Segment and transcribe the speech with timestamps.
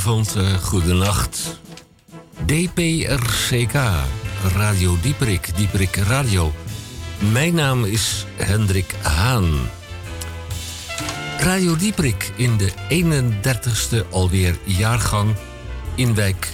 [0.00, 1.58] goedenavond, uh, goedenacht.
[2.44, 3.74] DPRCK,
[4.54, 6.52] Radio Dieperik, Dieperik Radio.
[7.32, 9.54] Mijn naam is Hendrik Haan.
[11.38, 15.34] Radio Dieperik in de 31ste alweer jaargang
[15.94, 16.48] in wijk,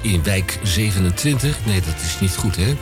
[0.00, 1.56] in wijk 27.
[1.66, 2.76] Nee, dat is niet goed, hè?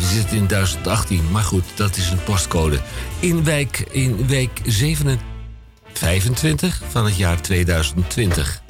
[0.00, 2.80] We zitten in 1018, maar goed, dat is een postcode.
[3.20, 4.60] In wijk, in wijk
[5.92, 8.62] 25 van het jaar 2020.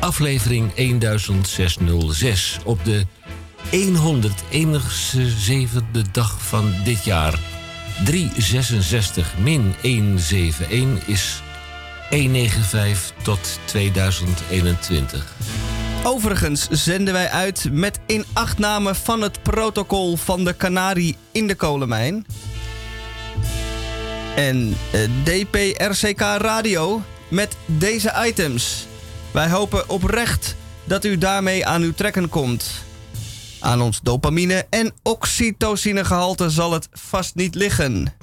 [0.00, 3.06] Aflevering 1606 op de
[3.70, 7.38] 171ste dag van dit jaar.
[8.04, 11.42] 366 min 171 is
[12.10, 15.34] 195 tot 2021.
[16.04, 22.26] Overigens zenden wij uit met inachtname van het protocol van de Canarie in de kolenmijn.
[24.36, 28.87] En eh, DPRCK Radio met deze items.
[29.30, 32.70] Wij hopen oprecht dat u daarmee aan uw trekken komt.
[33.60, 38.14] Aan ons dopamine- en oxytocinegehalte zal het vast niet liggen.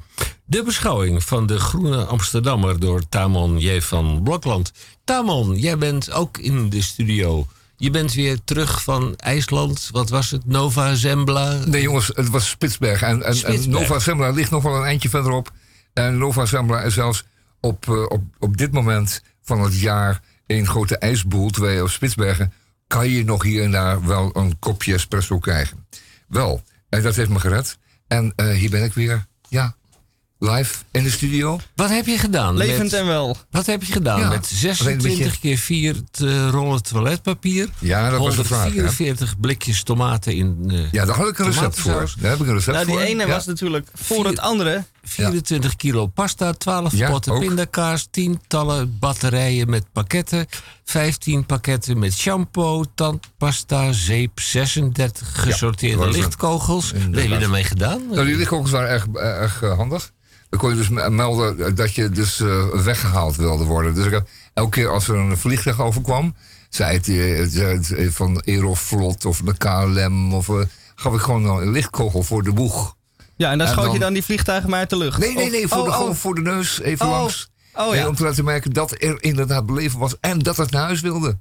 [0.46, 3.82] De beschouwing van de Groene Amsterdammer door Tamon J.
[3.82, 4.72] van Blokland.
[5.04, 7.48] Tamon, jij bent ook in de studio.
[7.78, 9.90] Je bent weer terug van IJsland.
[9.92, 10.46] Wat was het?
[10.46, 11.60] Nova Zembla?
[11.66, 13.02] Nee, jongens, het was Spitsberg.
[13.02, 15.52] En, en, Nova Zembla ligt nog wel een eindje verderop.
[15.94, 17.24] En Nova Zembla is zelfs
[17.60, 21.50] op, uh, op, op dit moment van het jaar een grote ijsboel.
[21.50, 22.54] Terwijl op Spitsbergen
[22.88, 25.88] kan je nog hier en daar wel een kopje espresso krijgen.
[26.28, 27.78] Wel, en dat heeft me gered.
[28.08, 29.26] En uh, hier ben ik weer.
[29.50, 29.76] Ja,
[30.40, 31.60] live in de studio.
[31.76, 32.58] Wat heb je gedaan?
[32.58, 33.38] Levend en wel.
[33.52, 35.96] Wat heb je gedaan ja, met 26 keer 4
[36.52, 37.70] rollen toiletpapier?
[37.80, 38.72] Ja, dat was de vraag.
[38.72, 40.64] 44 blikjes tomaten in.
[40.68, 42.14] Uh, ja, daar had ik een recept voor.
[42.20, 42.98] Daar heb ik een recept nou, voor.
[42.98, 44.84] Die ene was natuurlijk voor Vier, het andere.
[45.06, 47.40] 24 kilo pasta, 12 ja, potten ook.
[47.40, 50.48] pindakaas, tientallen batterijen met pakketten,
[50.84, 56.92] 15 pakketten met shampoo, tandpasta, zeep, 36 gesorteerde lichtkogels.
[56.92, 58.02] Wat heb je ermee gedaan?
[58.12, 60.12] Nou, die lichtkogels waren erg, erg uh, handig.
[60.50, 63.94] Dan kon je dus melden dat je dus uh, weggehaald wilde worden.
[63.94, 66.36] Dus ik heb, elke keer als er een vliegtuig overkwam,
[66.70, 70.62] zei het, uh, van Aeroflot of de KLM, of uh,
[70.96, 72.96] gaf ik gewoon een lichtkogel voor de boeg.
[73.38, 75.18] Ja, en dan schoot je dan die vliegtuigen maar uit de lucht?
[75.20, 75.96] Nee, nee, nee, voor, de, oh.
[75.96, 77.12] gewoon voor de neus, even oh.
[77.12, 77.50] langs.
[77.74, 78.08] Oh, ja.
[78.08, 81.38] om te laten merken dat er inderdaad beleven was en dat het naar huis wilde.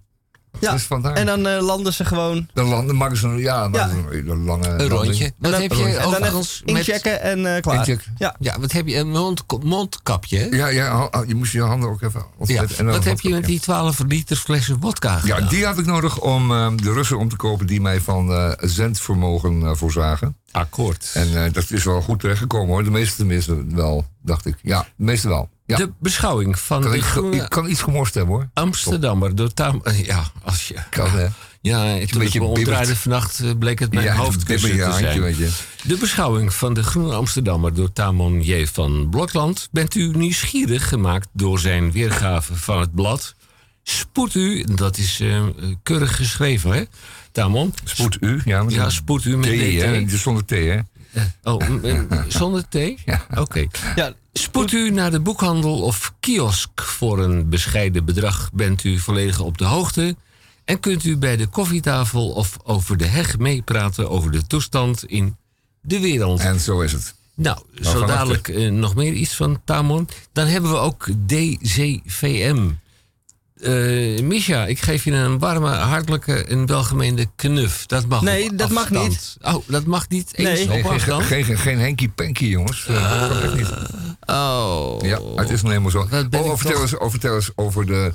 [0.60, 2.48] Ja, dus en dan uh, landen ze gewoon.
[2.52, 3.90] Dan landen, maken ze een, ja, ja.
[4.10, 5.32] een, lange een rondje.
[5.38, 7.76] Wat dan, heb je en dan inchecken en uh, klaar.
[7.76, 8.04] Incheck.
[8.18, 8.36] Ja.
[8.38, 8.96] ja, wat heb je?
[8.96, 10.56] Een mond, mondkapje?
[10.56, 12.86] Ja, ja, je moest je handen ook even ontzetten.
[12.86, 12.92] Ja.
[12.92, 15.42] wat heb je met die 12 liter flessen vodka gedaan?
[15.42, 18.30] Ja, die had ik nodig om uh, de Russen om te kopen die mij van
[18.30, 20.36] uh, zendvermogen voorzagen.
[20.50, 21.10] Akkoord.
[21.14, 22.84] En dat is wel goed terechtgekomen hoor.
[22.84, 24.56] De meeste tenminste wel, dacht ik.
[24.62, 25.48] Ja, de meeste wel.
[25.66, 25.76] Ja.
[25.76, 28.48] De beschouwing van kan de ik, groene ik kan iets gemorst hebben hoor.
[28.54, 29.82] Amsterdammer door Tam.
[29.92, 30.74] Ja, als je.
[30.90, 31.26] Kan hè.
[31.60, 35.22] Ja, toen ik me omdraaide vannacht bleek het mijn ja, hoofdkussen te zijn.
[35.22, 35.48] Handje,
[35.82, 38.66] de beschouwing van de Groene Amsterdammer door Tamon J.
[38.66, 39.68] van Blokland...
[39.72, 43.34] bent u nieuwsgierig gemaakt door zijn weergave van het blad.
[43.82, 45.42] Spoed u, dat is uh,
[45.82, 46.82] keurig geschreven hè,
[47.32, 47.74] Tamon?
[47.84, 48.40] Spoed u?
[48.44, 50.08] Ja, ja spoed u met thee, hè?
[50.08, 50.80] Zonder thee hè?
[51.42, 51.60] Oh,
[52.28, 52.98] zonder thee?
[53.04, 53.26] Ja.
[53.34, 53.66] Oké.
[53.94, 58.50] Ja, spoed u naar de boekhandel of kiosk voor een bescheiden bedrag.
[58.52, 60.16] Bent u volledig op de hoogte
[60.64, 65.36] en kunt u bij de koffietafel of over de heg meepraten over de toestand in
[65.80, 66.40] de wereld.
[66.40, 67.14] En zo is het.
[67.34, 70.08] Nou, zo dadelijk uh, nog meer iets van Tamon.
[70.32, 72.70] Dan hebben we ook DCVM.
[73.56, 77.86] Uh, Misha, ik geef je een warme, hartelijke en welgemeende knuf.
[77.86, 79.36] Dat mag Nee, dat mag niet.
[79.40, 80.62] Oh, dat mag niet eens nee.
[80.62, 81.22] op nee, afstand?
[81.22, 82.86] Geen, geen, geen Henky Panky, jongens.
[82.90, 83.70] Uh, uh, dat kan echt niet.
[84.26, 84.96] Oh.
[85.00, 85.98] Ja, het is helemaal zo.
[85.98, 88.12] Oh, oh, vertel, eens, oh, vertel eens over de...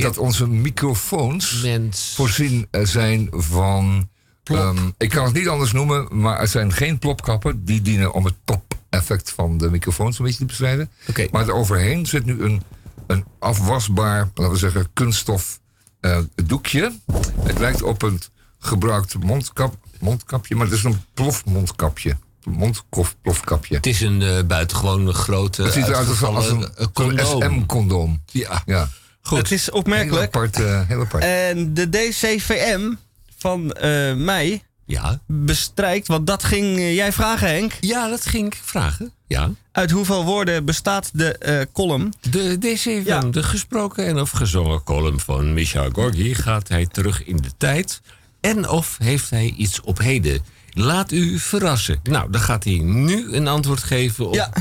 [0.00, 2.12] Dat onze microfoons Mens.
[2.16, 4.10] voorzien zijn van...
[4.50, 7.64] Um, ik kan het niet anders noemen, maar het zijn geen plopkappen.
[7.64, 10.90] Die dienen om het pop-effect van de microfoons een beetje te bestrijden.
[11.08, 11.28] Okay.
[11.32, 12.62] Maar eroverheen zit nu een
[13.06, 15.60] een afwasbaar, laten we zeggen, kunststof
[16.00, 16.92] uh, doekje.
[17.40, 18.20] Het lijkt op een
[18.58, 22.16] gebruikt mondkap, mondkapje, maar het is een plofmondkapje.
[22.44, 23.74] Mondplofkapje.
[23.74, 25.62] Het is een uh, buitengewoon grote.
[25.62, 28.22] Het ziet eruit als, als een, een SM-condoom.
[28.26, 28.62] Ja.
[28.66, 28.88] ja.
[29.22, 29.38] Goed.
[29.38, 30.34] Het is opmerkelijk.
[30.34, 31.24] Heel apart, uh, heel apart.
[31.24, 32.92] En de DCVM
[33.38, 35.20] van uh, mij ja.
[35.26, 37.72] bestrijkt, want dat ging jij vragen, Henk.
[37.80, 39.12] Ja, dat ging ik vragen.
[39.26, 39.50] Ja.
[39.72, 42.12] Uit hoeveel woorden bestaat de uh, column?
[42.30, 43.20] De DCVM, ja.
[43.20, 46.34] de gesproken en of gezongen column van Micha Gorgi.
[46.34, 48.00] Gaat hij terug in de tijd?
[48.40, 50.44] En of heeft hij iets op heden?
[50.74, 52.00] Laat u verrassen.
[52.02, 54.52] Nou, dan gaat hij nu een antwoord geven op ja.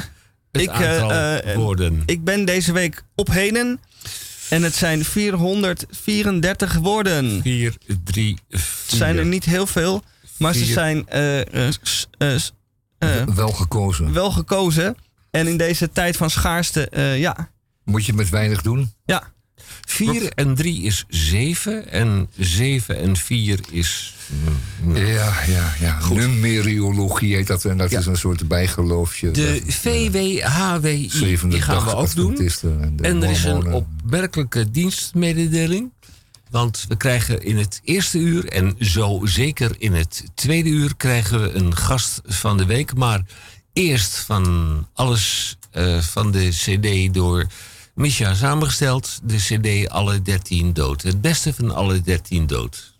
[0.51, 2.03] het ik, aantal uh, uh, woorden.
[2.05, 3.79] Ik ben deze week op heden
[4.49, 7.41] En het zijn 434 woorden.
[7.41, 8.59] 4, 3, 4.
[8.87, 10.03] Het zijn er niet heel veel,
[10.37, 14.13] maar ze zijn uh, uh, wel gekozen.
[14.13, 14.95] Wel gekozen.
[15.31, 17.49] En in deze tijd van schaarste, ja.
[17.83, 18.93] Moet je met weinig doen?
[19.05, 19.31] Ja.
[19.81, 24.15] 4 en 3 is 7 en 7 en 4 is.
[24.83, 25.99] Mm, ja, ja, ja.
[25.99, 26.17] Goed.
[26.17, 27.99] Numeriologie heet dat en dat ja.
[27.99, 29.31] is een soort bijgeloofje.
[29.31, 31.09] De VWHWI
[31.49, 32.37] die gaan we ook doen.
[32.61, 35.91] En, en er is een opmerkelijke dienstmededeling.
[36.49, 41.41] Want we krijgen in het eerste uur en zo zeker in het tweede uur krijgen
[41.41, 42.95] we een gast van de week.
[42.95, 43.21] Maar
[43.73, 47.45] eerst van alles uh, van de CD door
[47.93, 49.19] Misha samengesteld.
[49.23, 51.01] De CD Alle 13 Dood.
[51.01, 52.90] Het beste van alle 13 Dood.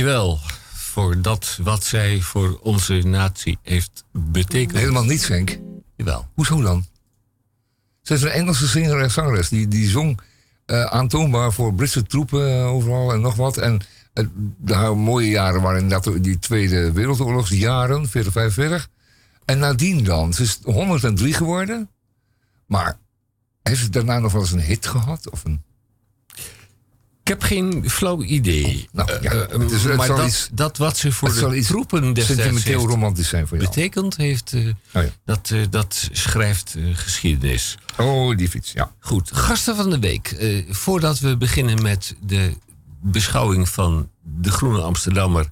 [0.00, 0.38] Dankjewel
[0.72, 4.78] voor dat wat zij voor onze natie heeft betekend.
[4.78, 5.58] Helemaal niets, Henk.
[5.96, 6.28] Jawel.
[6.34, 6.84] Hoezo dan?
[8.02, 9.48] Ze is een Engelse zinger en zangeres.
[9.48, 10.20] Die, die zong
[10.66, 13.56] uh, aantoonbaar voor Britse troepen uh, overal en nog wat.
[13.56, 13.80] En
[14.14, 14.26] uh,
[14.58, 18.88] de mooie jaren waren inderdaad die Tweede Wereldoorlogsjaren, 40, 45.
[19.44, 20.32] En nadien dan.
[20.32, 21.90] Ze is 103 geworden.
[22.66, 22.98] Maar
[23.62, 25.30] heeft ze daarna nog wel eens een hit gehad?
[25.30, 25.62] Of een...
[27.22, 28.88] Ik heb geen flauw idee.
[28.92, 31.62] Oh, nou, ja, uh, het is, het maar dat, iets, dat, wat ze voor de
[31.62, 33.68] troepen destijds sentimenteel romantisch zijn voor jou.
[33.68, 35.08] Betekend heeft, uh, oh, ja.
[35.24, 37.78] dat, uh, dat schrijft geschiedenis.
[37.96, 38.92] Oh, die fiets, ja.
[39.00, 40.36] Goed, gasten van de week.
[40.68, 42.52] voordat we beginnen met de
[43.02, 45.50] beschouwing van de Groene Amsterdammer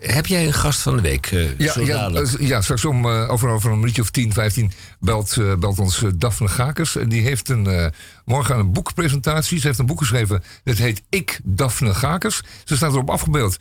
[0.00, 1.30] heb jij een gast van de week?
[1.30, 5.36] Uh, ja, ja, uh, ja, straks om, over, over een minuutje of 10, 15 belt,
[5.58, 6.96] belt ons Daphne Gakers.
[6.96, 7.92] En die heeft een,
[8.24, 9.60] morgen een boekpresentatie.
[9.60, 10.42] Ze heeft een boek geschreven.
[10.64, 12.42] Dat heet Ik, Daphne Gakers.
[12.64, 13.58] Ze staat erop afgebeeld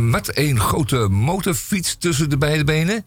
[0.00, 3.04] met een grote motorfiets tussen de beide benen.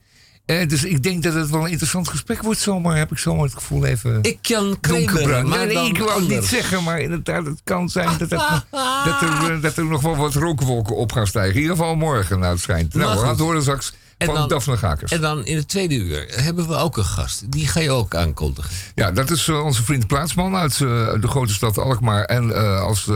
[0.51, 3.43] Eh, dus ik denk dat het wel een interessant gesprek wordt zomaar, heb ik zomaar
[3.43, 4.19] het gevoel even...
[4.21, 8.17] Ik kan Kramer, maar nee, ik wil het niet zeggen, maar inderdaad, het kan zijn
[8.17, 8.29] dat, het,
[8.69, 11.55] dat, er, dat er nog wel wat rookwolken op gaan stijgen.
[11.55, 12.93] In ieder geval morgen, nou het schijnt.
[12.93, 13.93] Nou, we gaan het horen straks
[14.25, 15.11] van dan, Daphne Gakers.
[15.11, 17.51] En dan in het tweede uur hebben we ook een gast.
[17.51, 18.71] Die ga je ook aankondigen.
[18.95, 22.23] Ja, dat is uh, onze vriend Plaatsman uit uh, de grote stad Alkmaar.
[22.23, 23.09] En uh, als,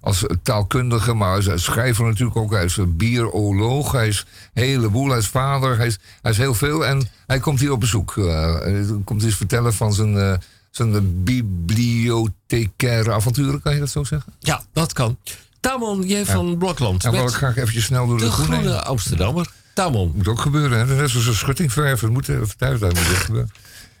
[0.00, 2.52] als taalkundige, maar als schrijver natuurlijk ook.
[2.52, 6.54] Hij is bieroloog, hij is een heleboel, hij is vader, hij is, hij is heel
[6.54, 6.86] veel.
[6.86, 8.14] En hij komt hier op bezoek.
[8.14, 10.40] hij komt eens vertellen van zijn
[10.70, 14.32] zijn bibliothecaire avonturen, kan je dat zo zeggen?
[14.38, 15.18] Ja, dat kan.
[15.60, 17.02] Tamon, jij van Blokland.
[17.02, 19.50] Ja, wil ik graag eventjes snel door de, de groene, groene Amsterdammer.
[19.78, 20.12] Tamon.
[20.14, 20.94] Moet ook gebeuren, hè?
[20.94, 21.74] Net zoals een schutting.
[22.08, 23.50] Moet even thuis zijn, moet gebeuren.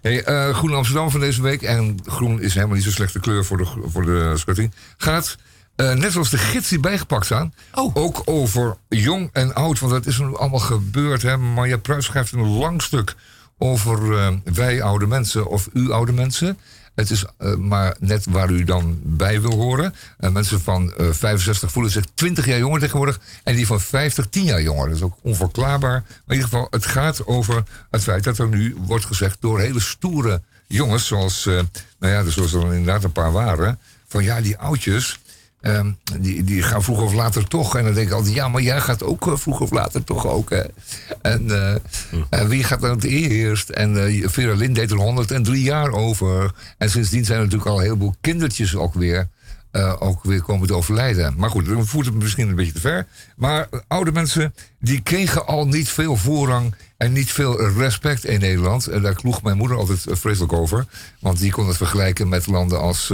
[0.00, 1.62] Hey, uh, Groen Amsterdam van deze week.
[1.62, 4.72] En groen is helemaal niet zo slechte kleur voor de, voor de schutting.
[4.96, 5.36] Gaat,
[5.76, 7.96] uh, net zoals de gids die bijgepakt staan, oh.
[7.96, 9.78] ook over jong en oud.
[9.78, 11.22] Want dat is nu allemaal gebeurd.
[11.22, 11.36] Hè?
[11.36, 13.14] Marja Pruis schrijft een lang stuk
[13.58, 16.58] over uh, wij oude mensen of u oude mensen.
[16.98, 19.94] Het is uh, maar net waar u dan bij wil horen.
[20.20, 23.20] Uh, mensen van 65 voelen zich 20 jaar jonger tegenwoordig.
[23.44, 24.86] En die van 50 10 jaar jonger.
[24.86, 26.00] Dat is ook onverklaarbaar.
[26.00, 29.60] Maar in ieder geval, het gaat over het feit dat er nu wordt gezegd door
[29.60, 31.06] hele stoere jongens.
[31.06, 33.78] Zoals, nou ja, zoals er inderdaad een paar waren.
[34.08, 35.20] Van ja, die oudjes.
[35.60, 37.76] Um, die, die gaan vroeger of later toch.
[37.76, 40.26] En dan denk ik altijd, ja, maar jij gaat ook uh, vroeger of later toch
[40.26, 40.50] ook.
[40.50, 40.62] Hè?
[41.22, 41.44] En
[42.30, 43.68] uh, wie gaat dan het eerst?
[43.68, 46.52] En uh, Vera Lynn deed er 103 jaar over.
[46.78, 49.28] En sindsdien zijn er natuurlijk al een heleboel kindertjes ook weer,
[49.98, 51.34] ook weer komen te overlijden.
[51.36, 53.06] Maar goed, dan voert het misschien een beetje te ver.
[53.36, 58.86] Maar oude mensen, die kregen al niet veel voorrang en niet veel respect in Nederland.
[58.86, 60.86] En daar kloeg mijn moeder altijd vreselijk over.
[61.20, 63.12] Want die kon het vergelijken met landen als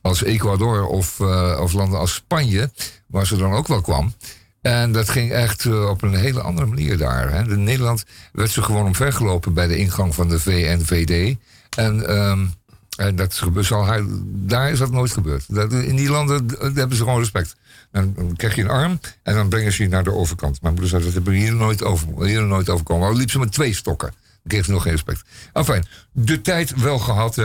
[0.00, 2.70] als Ecuador of, uh, of landen als Spanje,
[3.06, 4.14] waar ze dan ook wel kwam.
[4.62, 7.32] En dat ging echt uh, op een hele andere manier daar.
[7.32, 7.50] Hè.
[7.50, 11.36] In Nederland werd ze gewoon omvergelopen bij de ingang van de VNVD.
[11.76, 12.54] En, um,
[12.96, 13.86] en dat zal
[14.24, 15.44] daar is dat nooit gebeurd.
[15.48, 17.56] Dat, in die landen hebben ze gewoon respect.
[17.92, 20.62] Dan krijg je een arm en dan brengen ze je naar de overkant.
[20.62, 23.08] Mijn moeder zei, dat hebben we hier nooit, over, hier nooit overkomen.
[23.08, 24.08] Maar liep ze met twee stokken.
[24.08, 25.22] Dan kreeg ze nog geen respect.
[25.52, 27.36] Enfin, de tijd wel gehad.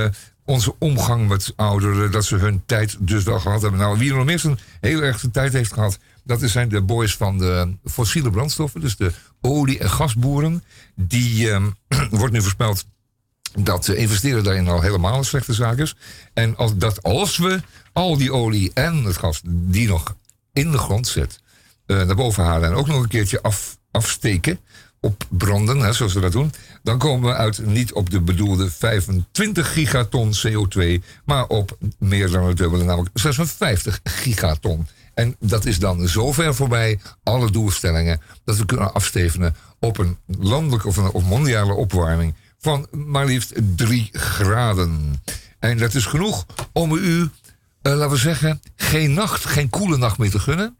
[0.45, 3.79] Onze omgang met ouderen, dat ze hun tijd dus wel gehad hebben.
[3.79, 6.81] Nou, wie er nog meer een heel erg de tijd heeft gehad, dat zijn de
[6.81, 9.11] boys van de fossiele brandstoffen, dus de
[9.41, 10.63] olie- en gasboeren.
[10.95, 11.65] Die eh,
[12.09, 12.85] wordt nu voorspeld
[13.59, 15.95] dat investeren daarin al helemaal een slechte zaak is.
[16.33, 17.61] En als, dat als we
[17.93, 20.15] al die olie en het gas die nog
[20.53, 21.39] in de grond zit,
[21.87, 24.59] uh, naar boven halen en ook nog een keertje af, afsteken,
[24.99, 26.51] opbranden, hè, zoals we dat doen,
[26.85, 32.47] dan komen we uit niet op de bedoelde 25 gigaton CO2, maar op meer dan
[32.47, 34.87] het dubbele, namelijk 56 gigaton.
[35.13, 40.17] En dat is dan zo ver voorbij alle doelstellingen dat we kunnen afstevenen op een
[40.25, 45.21] landelijke of, een, mondiale opwarming van maar liefst 3 graden.
[45.59, 47.29] En dat is genoeg om u, uh,
[47.81, 50.77] laten we zeggen, geen nacht, geen koele nacht meer te gunnen.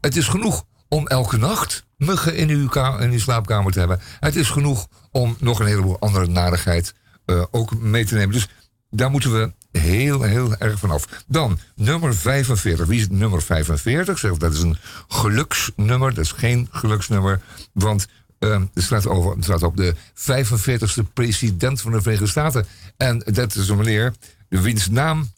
[0.00, 4.00] Het is genoeg om elke nacht muggen in uw, in uw slaapkamer te hebben.
[4.20, 6.94] Het is genoeg om nog een heleboel andere narigheid
[7.26, 8.34] uh, ook mee te nemen.
[8.34, 8.48] Dus
[8.90, 11.24] daar moeten we heel, heel erg vanaf.
[11.26, 12.86] Dan nummer 45.
[12.86, 14.18] Wie is het nummer 45?
[14.18, 14.78] Zeg, dat is een
[15.08, 16.14] geluksnummer.
[16.14, 17.40] Dat is geen geluksnummer.
[17.72, 18.06] Want
[18.40, 22.66] uh, het, staat over, het staat op de 45ste president van de Verenigde Staten.
[22.96, 24.14] En dat is een meneer
[24.48, 25.28] wiens naam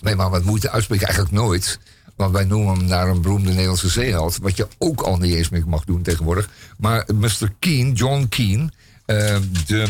[0.00, 1.78] wij maar wat moeite uitspreken eigenlijk nooit.
[2.20, 4.38] Want wij noemen hem naar een beroemde Nederlandse zeeheld.
[4.42, 6.48] Wat je ook al niet eens meer mag doen tegenwoordig.
[6.78, 7.52] Maar Mr.
[7.58, 8.72] Keen, John Keen,
[9.06, 9.36] uh,
[9.66, 9.86] de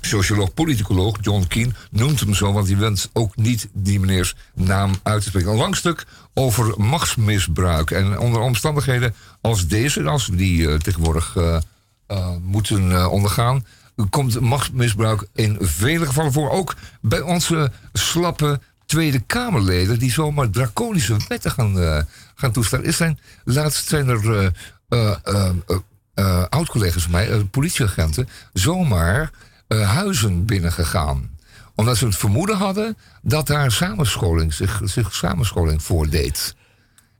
[0.00, 2.52] socioloog, politicoloog John Keen, noemt hem zo.
[2.52, 5.50] Want hij wenst ook niet die meneers naam uit te spreken.
[5.50, 7.90] Een lang stuk over machtsmisbruik.
[7.90, 13.64] En onder omstandigheden als deze, als we die uh, tegenwoordig uh, moeten ondergaan
[14.10, 16.50] komt machtsmisbruik in vele gevallen voor.
[16.50, 22.00] Ook bij onze slappe Tweede Kamerleden die zomaar draconische wetten gaan, uh,
[22.34, 22.84] gaan toestaan.
[22.84, 24.52] Is zijn, laatst zijn er
[24.88, 29.30] uh, oud-collega's van mij, politieagenten, zomaar
[29.68, 31.38] huizen binnengegaan.
[31.74, 36.54] Omdat ze het vermoeden hadden dat daar samenscholing, zich, zich samenscholing voordeed.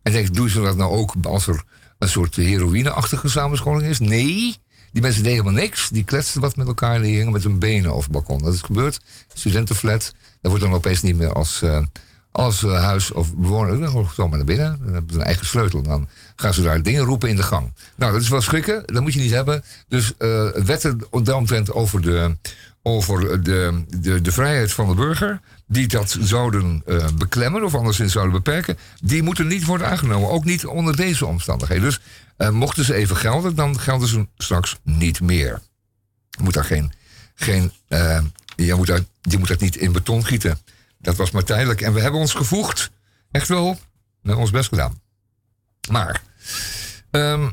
[0.03, 1.65] En denk, doen ze dat nou ook als er
[1.99, 3.99] een soort heroïneachtige samenscholing is?
[3.99, 4.57] Nee.
[4.95, 5.89] Die mensen deden helemaal niks.
[5.89, 8.43] Die kletsten wat met elkaar en die hingen met hun benen over het balkon.
[8.43, 9.01] Dat is gebeurd.
[9.35, 10.15] Studentenflat.
[10.41, 11.79] Dat wordt dan opeens niet meer als, uh,
[12.33, 13.79] als uh, huis of bewoner.
[13.81, 14.79] Dan gewoon zomaar naar binnen.
[14.85, 15.83] Dan hebben ze een eigen sleutel.
[15.83, 17.73] Dan gaan ze daar dingen roepen in de gang.
[17.97, 18.83] Nou, dat is wel schrikken.
[18.87, 19.65] Dat moet je niet hebben.
[19.89, 22.37] Dus uh, wetten daaromtrent over de,
[22.83, 25.41] over de, de, de vrijheid van de burger.
[25.67, 28.79] Die dat zouden uh, beklemmen of anderszins zouden beperken.
[29.03, 30.31] Die moeten niet worden aangenomen.
[30.31, 31.85] Ook niet onder deze omstandigheden.
[31.85, 32.01] Dus
[32.39, 35.63] uh, mochten ze even gelden, dan gelden ze straks niet meer.
[36.31, 36.93] Je moet daar geen.
[37.35, 38.21] geen uh,
[38.57, 40.59] je, moet je moet dat niet in beton gieten.
[40.99, 41.81] Dat was maar tijdelijk.
[41.81, 42.91] En we hebben ons gevoegd.
[43.31, 43.79] Echt wel.
[44.23, 45.01] We ons best gedaan.
[45.91, 46.23] Maar.
[47.11, 47.53] Um,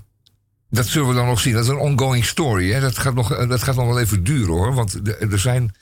[0.69, 1.53] dat zullen we dan nog zien.
[1.53, 2.71] Dat is een ongoing story.
[2.71, 2.79] Hè?
[2.79, 4.73] Dat, gaat nog, dat gaat nog wel even duren hoor.
[4.73, 4.99] Want
[5.31, 5.75] er zijn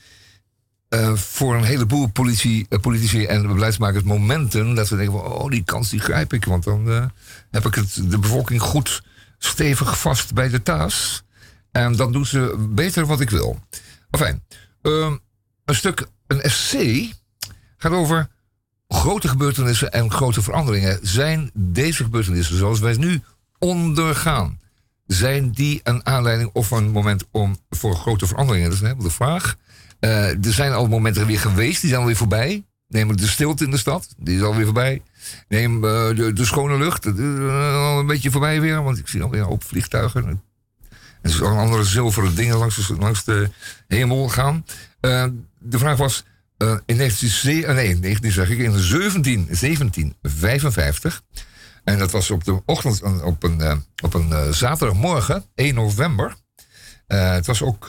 [0.90, 5.64] uh, voor een heleboel uh, politici en beleidsmakers momenten dat we denken van, oh, die
[5.64, 6.46] kans die grijp ik.
[6.46, 7.06] Want dan uh,
[7.52, 9.04] heb ik het, de bevolking goed
[9.38, 11.24] stevig vast bij de taas.
[11.72, 13.60] En dan doen ze beter wat ik wil.
[14.10, 14.44] Enfin,
[14.82, 15.18] ehm,
[15.66, 17.14] een stuk, een essay
[17.78, 18.28] gaat over
[18.88, 21.00] grote gebeurtenissen en grote veranderingen.
[21.02, 23.22] Zijn deze gebeurtenissen zoals wij nu
[23.58, 24.60] ondergaan,
[25.08, 28.70] zijn die een aanleiding of een moment om voor grote veranderingen?
[28.70, 29.56] Dat is een de vraag.
[30.00, 32.64] Uh, er zijn al momenten weer geweest, die zijn alweer voorbij.
[32.88, 35.02] Neem de stilte in de stad, die is alweer voorbij.
[35.48, 39.22] Neem uh, de, de, schone lucht, is al een beetje voorbij weer, want ik zie
[39.22, 40.44] alweer hoop vliegtuigen.
[41.22, 43.50] En zijn andere zilveren dingen langs langs de
[43.88, 44.66] hemel gaan.
[45.60, 46.26] De vraag was,
[46.86, 51.22] in 19, nee, 19 zeg in 17, 1755.
[51.84, 56.36] En dat was op de ochtend, op een, op een zaterdagmorgen, 1 november.
[57.08, 57.88] het was ook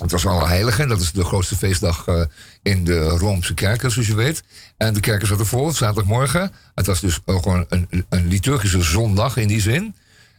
[0.00, 2.24] het was Allerheiligen, dat is de grootste feestdag uh,
[2.62, 4.42] in de Roomse kerken, zoals je weet.
[4.76, 6.52] En de kerken zaten vol, zaterdagmorgen.
[6.74, 9.94] Het was dus ook gewoon een, een liturgische zondag in die zin.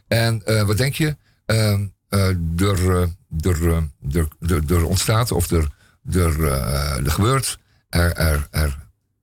[0.08, 1.16] En uh, wat denk je?
[1.46, 1.78] Uh,
[2.56, 3.08] er,
[4.10, 5.68] er, er, ontstaat of er,
[6.12, 6.44] er,
[7.04, 8.78] er gebeurt, er, er, er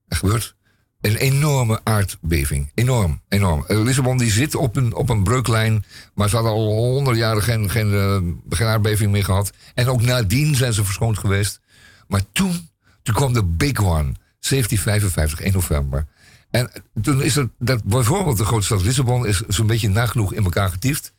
[0.08, 0.54] gebeurt
[1.00, 2.70] een enorme aardbeving.
[2.74, 3.64] Enorm, enorm.
[3.68, 5.84] Uh, Lissabon die zit op een, op een breuklijn.
[6.14, 8.16] Maar ze hadden al honderd jaren geen, geen, uh,
[8.50, 9.52] geen aardbeving meer gehad.
[9.74, 11.60] En ook nadien zijn ze verschoond geweest.
[12.08, 12.68] Maar toen,
[13.02, 14.14] toen kwam de big one.
[14.40, 16.06] 1755, 1 november.
[16.50, 16.70] En
[17.02, 20.70] toen is er dat bijvoorbeeld de grote stad Lissabon is zo'n beetje nagenoeg in elkaar
[20.70, 21.12] getiefd.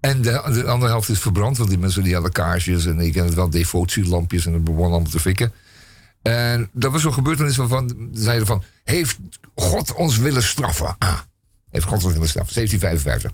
[0.00, 3.12] En de, de, andere helft is verbrand, want die mensen die hadden kaarsjes en ik
[3.12, 5.52] ken het wel, devotielampjes en het begon allemaal te fikken.
[6.24, 8.62] En dat was zo'n gebeurtenis waarvan zeiden van...
[8.84, 9.18] heeft
[9.54, 10.96] God ons willen straffen?
[10.98, 11.18] Ah,
[11.70, 12.54] heeft God ons willen straffen.
[12.54, 13.32] 1755.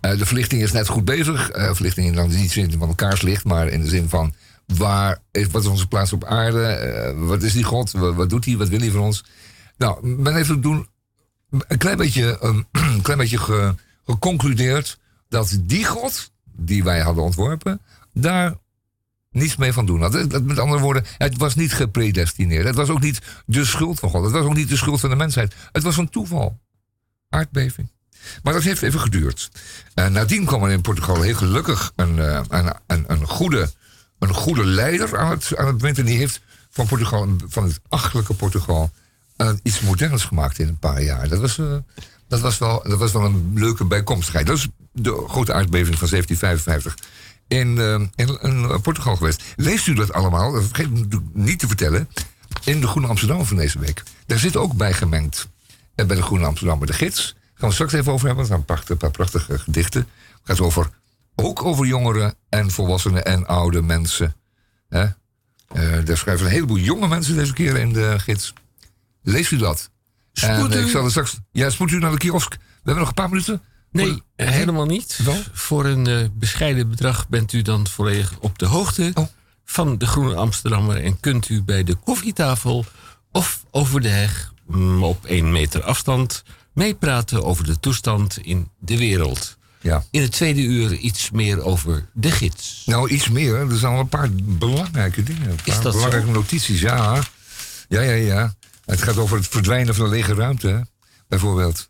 [0.00, 1.56] Uh, de verlichting is net goed bezig.
[1.56, 4.34] Uh, verlichting in dan niet in zin van elkaars licht, maar in de zin van...
[4.66, 7.14] Waar is, wat is onze plaats op aarde?
[7.16, 7.90] Uh, wat is die God?
[7.90, 8.56] Wat, doet hij?
[8.56, 9.24] Wat wil hij van ons?
[9.76, 10.88] Nou, men heeft doen
[11.50, 13.74] een klein beetje, um, een klein beetje ge,
[14.06, 14.98] geconcludeerd...
[15.28, 17.80] dat die God, die wij hadden ontworpen...
[18.12, 18.54] daar
[19.30, 20.42] niets mee van doen had.
[20.42, 22.66] Met andere woorden, het was niet gepredestineerd.
[22.66, 24.22] Het was ook niet de schuld van God.
[24.22, 25.54] Het was ook niet de schuld van de mensheid.
[25.72, 26.58] Het was een toeval.
[27.28, 27.90] Aardbeving.
[28.42, 29.50] Maar dat heeft even geduurd.
[29.94, 33.70] En nadien kwam er in Portugal heel gelukkig een, eh, een, een, een, goede,
[34.18, 35.98] een goede leider aan het, aan het.
[35.98, 36.40] En die heeft
[36.70, 38.90] van, Portugal, van het achterlijke Portugal
[39.36, 41.28] uh, iets moderns gemaakt in een paar jaar.
[41.28, 41.60] Dat was,
[42.28, 44.46] dat, was wel, dat was wel een leuke bijkomstigheid.
[44.46, 46.94] Dat is de grote aardbeving van 1755
[47.50, 49.42] in, uh, in, in, Portugal geweest.
[49.56, 50.52] Leest u dat allemaal?
[50.52, 52.08] Dat vergeet ik niet te vertellen.
[52.64, 54.02] In de Groene Amsterdam van deze week.
[54.26, 55.48] Daar zit ook bij gemengd.
[55.94, 57.32] En bij de Groene Amsterdam de gids.
[57.32, 58.48] Daar gaan we straks even over hebben.
[58.48, 60.00] Dat zijn een paar, prachtige gedichten.
[60.00, 60.90] Het gaat over,
[61.34, 64.34] ook over jongeren en volwassenen en oude mensen.
[64.88, 65.02] Hè?
[65.02, 68.52] Uh, daar schrijven een heleboel jonge mensen deze keer in de gids.
[69.22, 69.90] Leest u dat?
[70.32, 70.78] Spoed u...
[70.78, 71.38] ik zal er straks...
[71.52, 72.50] Ja, spoed u naar de kiosk.
[72.50, 73.62] We hebben nog een paar minuten.
[73.92, 75.18] Nee, helemaal niet.
[75.52, 79.26] Voor een uh, bescheiden bedrag bent u dan volledig op de hoogte oh.
[79.64, 82.84] van de Groene Amsterdammer en kunt u bij de koffietafel
[83.32, 88.98] of over de heg mm, op één meter afstand meepraten over de toestand in de
[88.98, 89.58] wereld.
[89.80, 90.04] Ja.
[90.10, 92.82] In het tweede uur iets meer over de gids.
[92.86, 93.54] Nou, iets meer.
[93.54, 95.50] Er zijn al een paar belangrijke dingen.
[95.50, 97.22] Een paar belangrijke notities, ja.
[97.88, 98.54] Ja, ja, ja.
[98.84, 100.86] Het gaat over het verdwijnen van de lege ruimte,
[101.28, 101.89] bijvoorbeeld.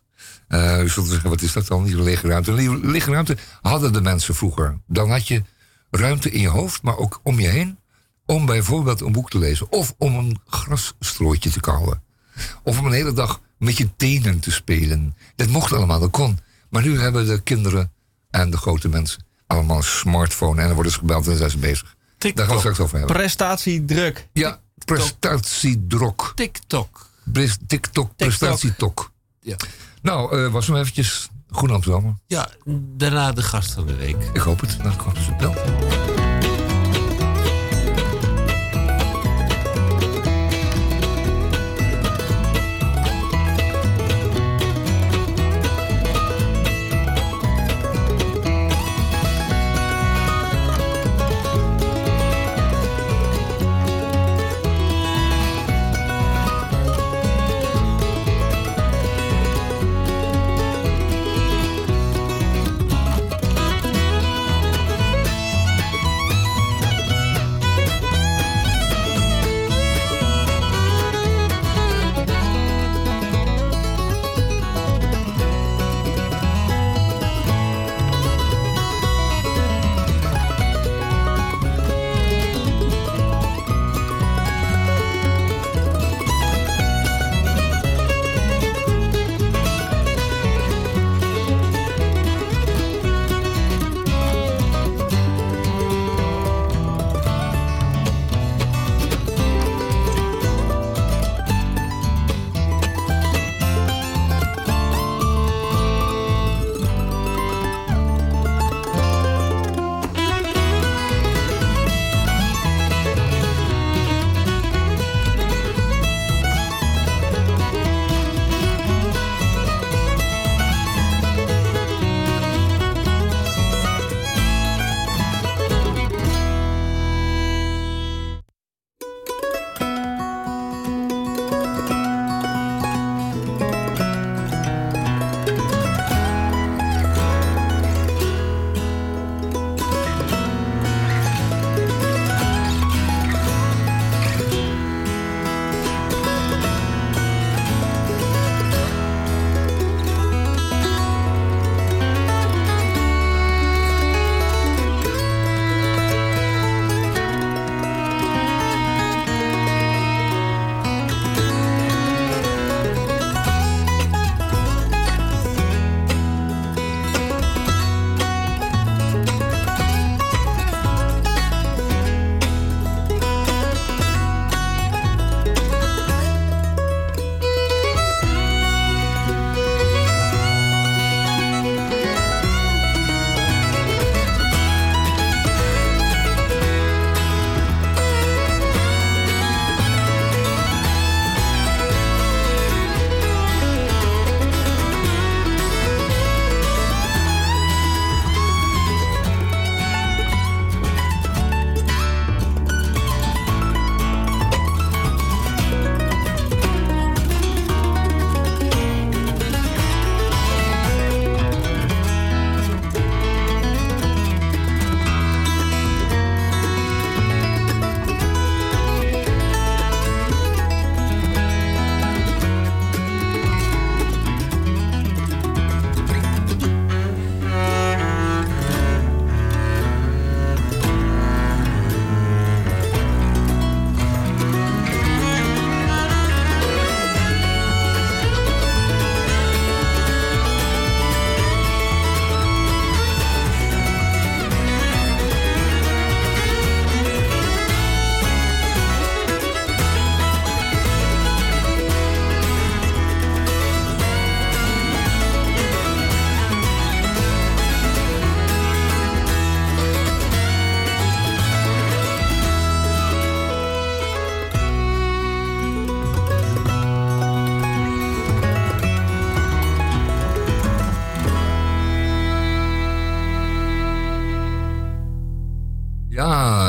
[0.53, 2.51] Uh, u zult zeggen, wat is dat dan, die lege ruimte?
[2.83, 4.79] Lege ruimte hadden de mensen vroeger.
[4.87, 5.43] Dan had je
[5.89, 7.79] ruimte in je hoofd, maar ook om je heen.
[8.25, 9.71] Om bijvoorbeeld een boek te lezen.
[9.71, 12.03] Of om een grasstrooitje te kauwen.
[12.63, 15.15] Of om een hele dag met je tenen te spelen.
[15.35, 16.39] Dat mocht allemaal, dat kon.
[16.69, 17.91] Maar nu hebben de kinderen
[18.29, 20.59] en de grote mensen allemaal een smartphone.
[20.59, 21.95] En dan worden ze gebeld en zijn ze bezig.
[22.17, 22.35] TikTok.
[22.35, 23.15] Daar gaan we straks over hebben.
[23.15, 24.27] Prestatiedruk.
[24.33, 26.31] Ja, prestatiedruk.
[26.35, 27.09] TikTok.
[27.33, 28.15] TikTok, TikTok.
[28.15, 29.11] prestatietok.
[29.41, 29.55] Ja.
[30.01, 32.19] Nou, uh, was hem eventjes Goed Amsterdam.
[32.27, 32.47] Ja,
[32.97, 34.29] daarna de gast van de week.
[34.33, 34.77] Ik hoop het.
[34.77, 35.80] Nou, ik hoop het.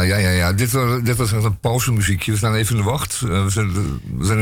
[0.06, 0.52] Ja, ja, ja.
[0.52, 2.32] Dit was, dit was een pauzemuziekje.
[2.32, 3.20] We staan even in de wacht.
[3.20, 3.72] we zijn,
[4.18, 4.38] we zijn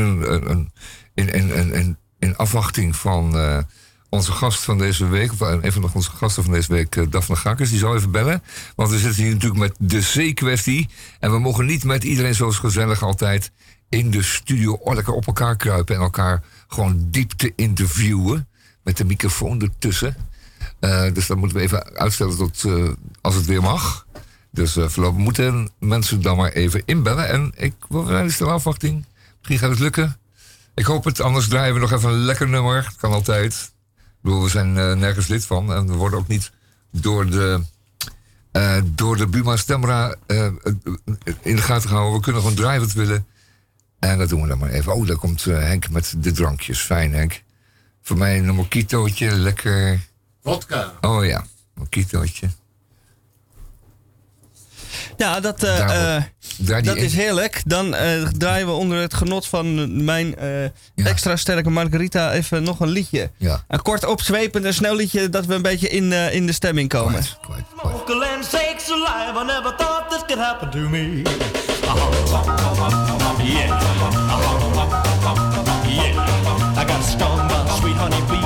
[1.13, 3.35] in, in, in, in, in afwachting van
[4.11, 7.35] onze gast van deze week, of een van onze gasten van deze week, uh, Daphne
[7.35, 8.43] Gakkers, die zal even bellen.
[8.75, 10.89] Want we zitten hier natuurlijk met de C-kwestie.
[11.19, 13.51] En we mogen niet met iedereen zoals gezellig altijd
[13.89, 18.47] in de studio lekker op elkaar kruipen en elkaar gewoon diepte interviewen.
[18.83, 20.15] Met de microfoon ertussen.
[21.13, 22.65] Dus dat moeten we even uitstellen tot
[23.21, 24.05] als het weer mag.
[24.51, 27.29] Dus uh, voorlopig moeten mensen dan maar even inbellen.
[27.29, 29.05] En ik wil zijn de afwachting.
[29.37, 30.17] Misschien gaat het lukken.
[30.75, 32.83] Ik hoop het, anders draaien we nog even een lekker nummer.
[32.83, 33.71] Dat kan altijd
[34.21, 35.73] bedoel, we zijn uh, nergens lid van.
[35.73, 36.51] En we worden ook niet
[36.91, 37.61] door de,
[38.51, 40.15] uh, door de Buma Stemra
[41.41, 42.17] in de gaten gehouden.
[42.17, 43.25] We kunnen gewoon draaien wat we willen.
[43.99, 44.93] En dat doen we dan maar even.
[44.93, 46.79] Oh, daar komt Henk met de drankjes.
[46.79, 47.43] Fijn, Henk.
[48.01, 49.99] Voor mij een mojitootje, lekker.
[50.43, 50.93] Vodka.
[51.01, 52.49] Oh ja, mojitootje.
[55.17, 56.21] Ja, dat, uh,
[56.83, 57.61] dat is heerlijk.
[57.65, 60.63] Dan uh, draaien we onder het genot van mijn uh,
[61.07, 63.31] extra sterke margarita even nog een liedje.
[63.37, 63.63] Ja.
[63.67, 67.23] Een kort opzwepend en snel liedje dat we een beetje in, in de stemming komen.
[67.41, 67.99] Quite, quite,
[76.77, 78.40] I got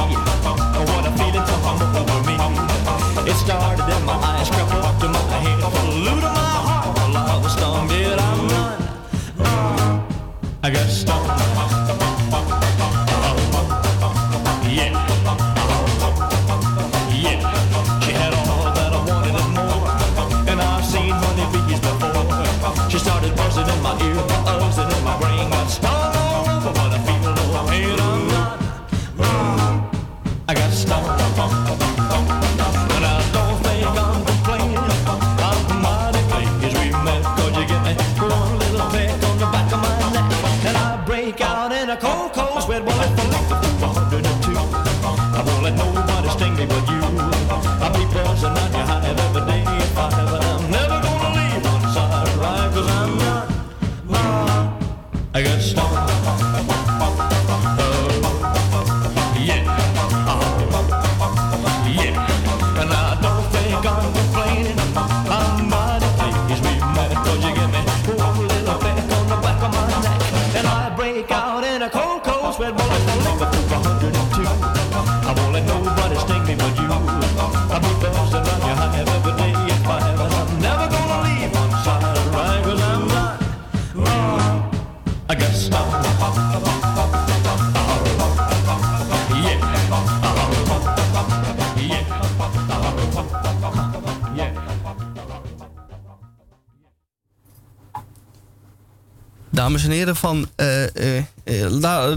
[100.13, 101.23] Van uh, uh,
[101.69, 102.15] la,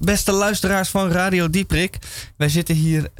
[0.00, 1.98] beste luisteraars van Radio Dieprik.
[2.36, 3.10] Wij zitten hier.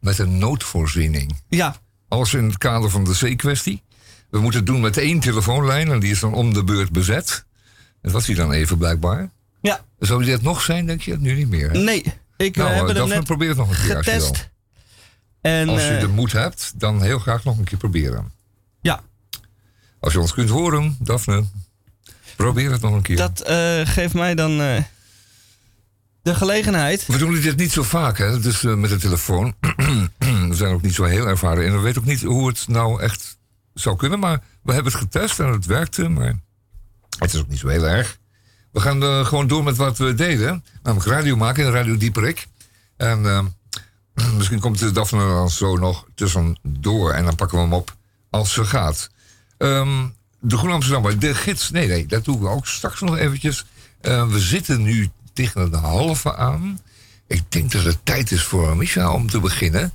[0.00, 1.36] Met een noodvoorziening.
[1.48, 1.76] Ja.
[2.08, 3.82] Alles in het kader van de C-kwestie.
[4.30, 7.44] We moeten het doen met één telefoonlijn en die is dan om de beurt bezet.
[8.02, 9.30] Dat was die dan even blijkbaar.
[9.60, 9.84] Ja.
[9.98, 11.18] Zou die dat nog zijn, denk je?
[11.18, 11.70] Nu niet meer.
[11.70, 11.78] Hè?
[11.78, 12.04] Nee,
[12.36, 13.96] ik nou, heb het net probeer het nog een keer.
[13.96, 14.50] Als je.
[15.40, 18.32] En, als je eh, de moed hebt, dan heel graag nog een keer proberen.
[18.80, 19.00] Ja,
[20.00, 21.44] Als je ons kunt horen, Daphne,
[22.36, 23.16] probeer het nog een keer.
[23.16, 24.82] dat eh, geeft mij dan eh,
[26.22, 27.06] de gelegenheid.
[27.06, 28.40] We doen dit niet zo vaak, hè?
[28.40, 29.54] Dus eh, met de telefoon.
[30.48, 31.66] we zijn ook niet zo heel ervaren.
[31.66, 33.38] En we weten ook niet hoe het nou echt
[33.74, 34.18] zou kunnen.
[34.18, 36.08] Maar we hebben het getest en het werkte.
[36.08, 36.34] Maar
[37.18, 38.18] het is ook niet zo heel erg.
[38.72, 40.64] We gaan gewoon door met wat we deden.
[40.82, 42.46] Namelijk radio maken in Radio Dieperik.
[42.96, 43.22] En
[44.36, 47.12] misschien komt de Daphne dan zo nog tussendoor.
[47.12, 47.96] En dan pakken we hem op
[48.30, 49.10] als ze gaat.
[49.58, 50.06] Ehm,
[50.42, 51.70] de Groene Amsterdammer, de gids.
[51.70, 53.64] Nee, nee, dat doen we ook straks nog eventjes.
[54.00, 56.80] Eh, we zitten nu tegen de halve aan.
[57.26, 59.92] Ik denk dat het tijd is voor Micha om te beginnen.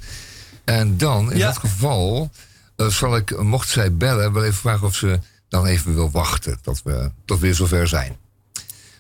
[0.66, 1.46] En dan, in Ja.
[1.48, 2.32] dat geval,
[2.76, 6.62] eh, zal ik, mocht zij bellen, wel even vragen of ze dan even wil wachten
[6.62, 8.18] tot we, tot we weer zover zijn.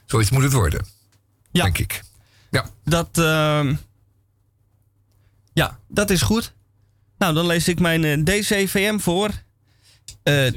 [0.05, 0.85] Zoiets moet het worden,
[1.51, 1.63] Ja.
[1.63, 2.01] denk ik.
[2.51, 3.75] Ja, Dat, ehm,
[5.53, 6.53] ja, dat is goed.
[7.17, 9.29] Nou, dan lees ik mijn eh, DCVM voor.
[10.23, 10.51] Eh,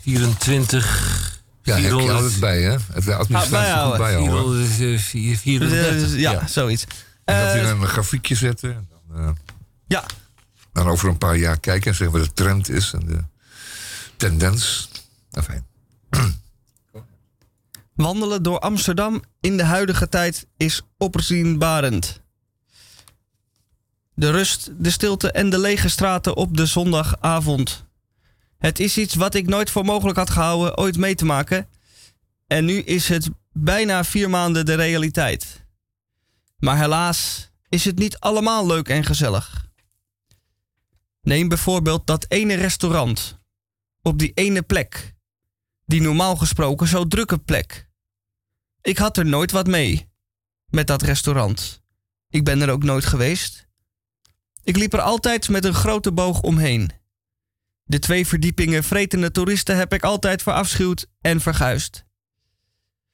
[0.00, 1.42] 24.
[1.62, 2.76] ja heb je 400 altijd bij, hè?
[2.92, 3.90] Het de administratie bijhouden.
[3.90, 4.66] goed bijhouden.
[4.66, 6.12] 400, eh, 34.
[6.12, 6.84] eh, ja, zoiets.
[7.24, 8.74] En dat Eh, we een grafiekje zetten.
[8.74, 9.30] En dan, eh,
[9.86, 10.04] ja,
[10.72, 13.24] dan over een paar jaar kijken en zeggen wat de trend is en de
[14.16, 14.88] tendens.
[15.30, 15.64] Enfin,
[17.94, 22.20] wandelen door Amsterdam in de huidige tijd is opzienbarend.
[24.14, 27.84] De rust, de stilte en de lege straten op de zondagavond.
[28.60, 31.68] Het is iets wat ik nooit voor mogelijk had gehouden ooit mee te maken.
[32.46, 35.66] En nu is het bijna vier maanden de realiteit.
[36.58, 39.68] Maar helaas is het niet allemaal leuk en gezellig.
[41.22, 43.38] Neem bijvoorbeeld dat ene restaurant
[44.02, 45.14] op die ene plek,
[45.84, 47.88] die normaal gesproken zo drukke plek.
[48.82, 50.10] Ik had er nooit wat mee
[50.66, 51.82] met dat restaurant.
[52.28, 53.68] Ik ben er ook nooit geweest.
[54.62, 56.99] Ik liep er altijd met een grote boog omheen.
[57.90, 62.04] De twee verdiepingen vretende toeristen heb ik altijd verafschuwd en verguisd.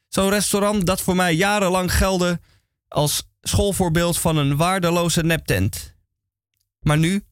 [0.09, 2.41] Zo'n restaurant dat voor mij jarenlang gelde
[2.89, 5.95] als schoolvoorbeeld van een waardeloze neptent.
[6.81, 7.25] Maar nu,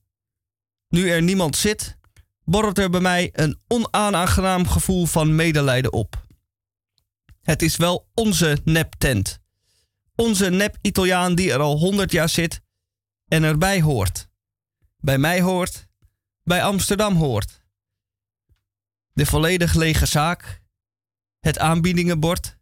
[0.89, 1.97] nu er niemand zit,
[2.45, 6.27] borrelt er bij mij een onaangenaam gevoel van medelijden op.
[7.43, 9.39] Het is wel onze neptent.
[10.15, 12.61] Onze nep-Italiaan die er al honderd jaar zit
[13.29, 14.29] en erbij hoort.
[14.97, 15.84] Bij mij hoort,
[16.45, 17.63] bij Amsterdam hoort.
[19.13, 20.63] De volledig lege zaak,
[21.41, 22.57] het aanbiedingenbord,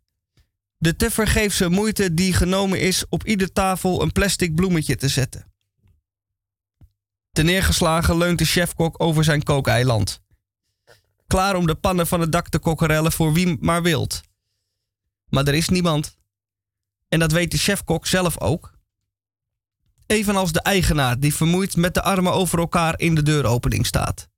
[0.77, 5.53] de tevergeefse moeite die genomen is op ieder tafel een plastic bloemetje te zetten.
[7.31, 10.21] Te neergeslagen leunt de chefkok over zijn kookeiland.
[11.27, 14.21] Klaar om de pannen van het dak te kokkerellen voor wie maar wilt.
[15.29, 16.17] Maar er is niemand.
[17.09, 18.72] En dat weet de chefkok zelf ook.
[20.13, 24.29] Evenals de eigenaar die vermoeid met de armen over elkaar in de deuropening staat.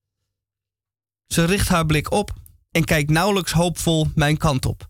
[1.27, 2.35] Ze richt haar blik op
[2.71, 4.89] en kijkt nauwelijks hoopvol mijn kant op.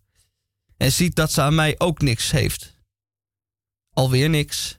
[0.76, 2.76] En ziet dat ze aan mij ook niks heeft.
[3.92, 4.78] Alweer niks.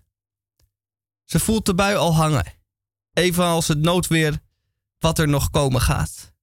[1.23, 2.53] Ze voelt de bui al hangen,
[3.13, 4.39] evenals het noodweer
[4.99, 6.33] wat er nog komen gaat.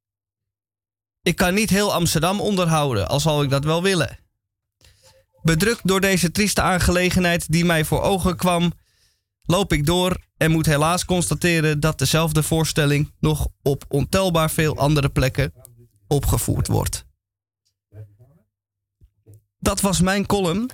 [1.21, 4.19] Ik kan niet heel Amsterdam onderhouden, al zal ik dat wel willen.
[5.43, 8.73] Bedrukt door deze trieste aangelegenheid die mij voor ogen kwam,
[9.53, 15.09] loop ik door en moet helaas constateren dat dezelfde voorstelling nog op ontelbaar veel andere
[15.09, 15.53] plekken
[16.07, 17.05] opgevoerd wordt.
[19.59, 20.71] Dat was mijn column.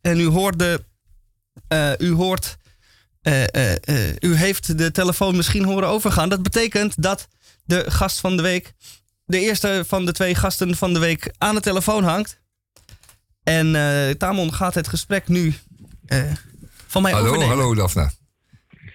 [0.00, 0.84] En u hoorde.
[1.68, 2.56] Uh, u hoort.
[3.22, 6.28] Uh, uh, u heeft de telefoon misschien horen overgaan.
[6.28, 7.28] Dat betekent dat
[7.64, 8.74] de gast van de week.
[9.24, 12.40] De eerste van de twee gasten van de week aan de telefoon hangt.
[13.42, 13.66] En
[14.18, 15.54] Tamon gaat het gesprek nu
[16.86, 17.56] van mij hallo, overnemen.
[17.56, 18.10] Hallo, Daphne.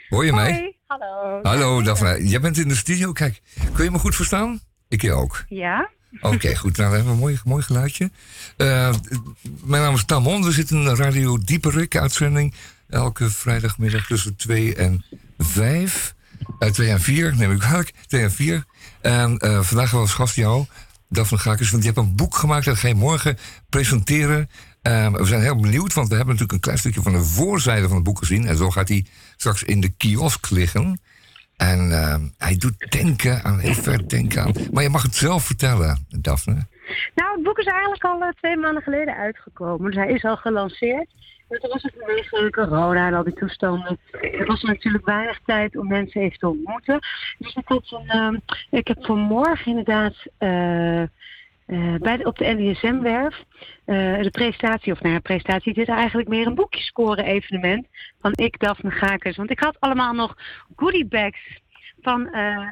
[0.10, 0.76] Hoor je mij?
[0.88, 1.40] Hallo.
[1.42, 2.28] Hallo, Daphne.
[2.28, 3.12] Jij bent in de studio.
[3.12, 3.42] Kijk,
[3.74, 4.60] kun je me goed verstaan?
[4.88, 5.46] Ik je ook.
[5.48, 5.90] Ja.
[6.22, 6.78] Oké, goed.
[6.78, 8.12] Nou, we hebben een mooi, mooi geluidje.
[8.58, 8.94] Uh,
[9.64, 10.44] mijn naam is Tamon.
[10.44, 12.54] We zitten in een Radio Dieperik uitzending.
[12.90, 15.06] Elke vrijdagmiddag tussen 2 en
[15.38, 16.16] 5.
[16.60, 17.94] Uh, 2 en 4, neem ik kwalijk.
[18.08, 18.66] 2 en 4.
[19.02, 20.66] En uh, vandaag was gast jou,
[21.10, 21.72] Daphne Gakers.
[21.72, 22.66] Want je hebt een boek gemaakt.
[22.66, 23.38] Dat ga je morgen
[23.70, 24.50] presenteren.
[24.88, 27.88] Uh, we zijn heel benieuwd, want we hebben natuurlijk een klein stukje van de voorzijde
[27.88, 28.46] van het boek gezien.
[28.48, 31.02] En zo gaat hij straks in de kiosk liggen.
[31.58, 34.54] En uh, hij doet denken aan, heel ver denken aan.
[34.72, 36.68] Maar je mag het zelf vertellen, Daphne.
[37.16, 39.92] Nou, het boek is eigenlijk al uh, twee maanden geleden uitgekomen.
[39.92, 41.08] Dus hij is al gelanceerd.
[41.50, 44.00] Maar toen was het vanwege corona en al die toestanden.
[44.12, 47.00] Er was natuurlijk weinig tijd om mensen even te ontmoeten.
[47.38, 50.16] Dus een, uh, ik heb vanmorgen inderdaad
[51.72, 53.44] uh, bij de, op de NDSM-werf
[53.86, 57.88] de presentatie, of nou ja, presentatie, dit eigenlijk meer een boekje scoren evenement
[58.22, 59.38] van ik, Daphne Gakers.
[59.38, 60.38] Want ik had allemaal nog
[60.76, 61.62] goodiebags
[62.02, 62.68] van uh,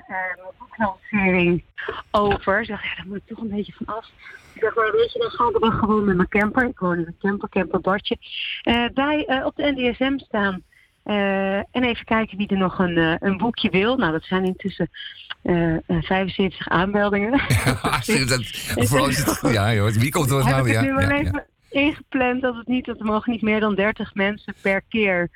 [0.58, 1.64] boeklancering
[2.12, 2.62] over.
[2.62, 4.10] Ik dacht, ja, daar moet ik toch een beetje van af.
[4.54, 6.68] Ik dacht, maar weet je, dan ga ik gewoon met mijn camper.
[6.68, 8.18] Ik woon in een camper, camperbadje.
[8.94, 10.64] Bij, op de NDSM staan.
[11.72, 13.98] En even kijken wie er nog een, een boekje wil.
[13.98, 14.90] Nou, dat zijn intussen
[15.44, 17.42] 75 aanmeldingen.
[18.06, 18.46] Ja, dat,
[18.88, 20.72] vooral het, ja joh, wie komt er nou?
[20.72, 21.46] Ja, ja, ja, ja.
[21.70, 25.30] ingepland dat het niet, dat er mogen niet meer dan 30 mensen per keer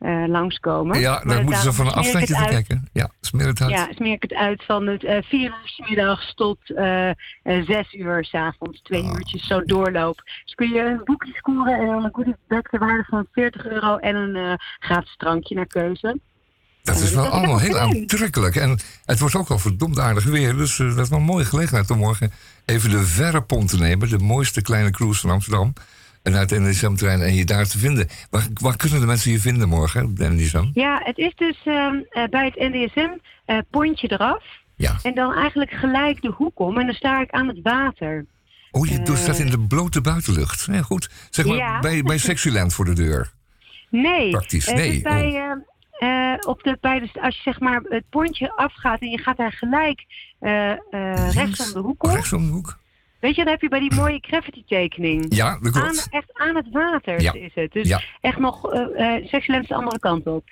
[0.00, 1.00] uh, langskomen.
[1.00, 2.88] Ja, daar moeten ze van een afstandje te kijken.
[2.92, 3.70] Ja, smeer het uit.
[3.70, 7.10] Ja, smeer ik het uit van het uh, vier uur s middags tot uh,
[7.42, 8.82] zes uur s avonds.
[8.82, 9.12] Twee oh.
[9.12, 10.22] uurtjes zo doorloop.
[10.44, 13.66] Dus kun je een boekje scoren en dan een goodie bag ter waarde van 40
[13.66, 16.20] euro en een gratis drankje naar keuze.
[16.82, 18.56] Dat is wel dat allemaal heel aantrekkelijk.
[18.56, 20.56] En het wordt ook al verdomd aardig weer.
[20.56, 22.32] Dus dat is wel een mooie gelegenheid om morgen
[22.64, 24.08] even de verre pont te nemen.
[24.08, 25.72] De mooiste kleine cruise van Amsterdam
[26.26, 28.08] en uit de NDSM-trein en je daar te vinden.
[28.30, 30.64] Waar, waar, kunnen de mensen je vinden morgen op de NDSM?
[30.72, 33.10] Ja, het is dus uh, uh, bij het NDSM
[33.46, 34.44] uh, pontje eraf.
[34.76, 34.96] Ja.
[35.02, 38.26] En dan eigenlijk gelijk de hoek om en dan sta ik aan het water.
[38.70, 40.68] Oh, je doet dat in de blote buitenlucht.
[40.70, 41.10] Ja, goed.
[41.30, 41.80] Zeg maar ja.
[41.80, 43.32] bij, bij Sexyland voor de deur.
[43.90, 44.30] Nee.
[44.30, 44.92] Praktisch, nee.
[44.92, 45.56] Dus bij,
[45.98, 46.48] oh.
[46.48, 49.52] op de, bij de, als je zeg maar het pontje afgaat en je gaat daar
[49.52, 50.04] gelijk
[51.32, 52.10] rechts om de hoek om.
[52.10, 52.78] Rechts om de hoek.
[53.26, 55.34] Weet je, dan heb je bij die mooie graffiti tekening.
[55.34, 55.86] Ja, dat klopt.
[55.86, 57.32] Aan, echt aan het water ja.
[57.32, 57.72] is het.
[57.72, 58.00] Dus ja.
[58.20, 60.44] echt nog uh, uh, de andere kant op.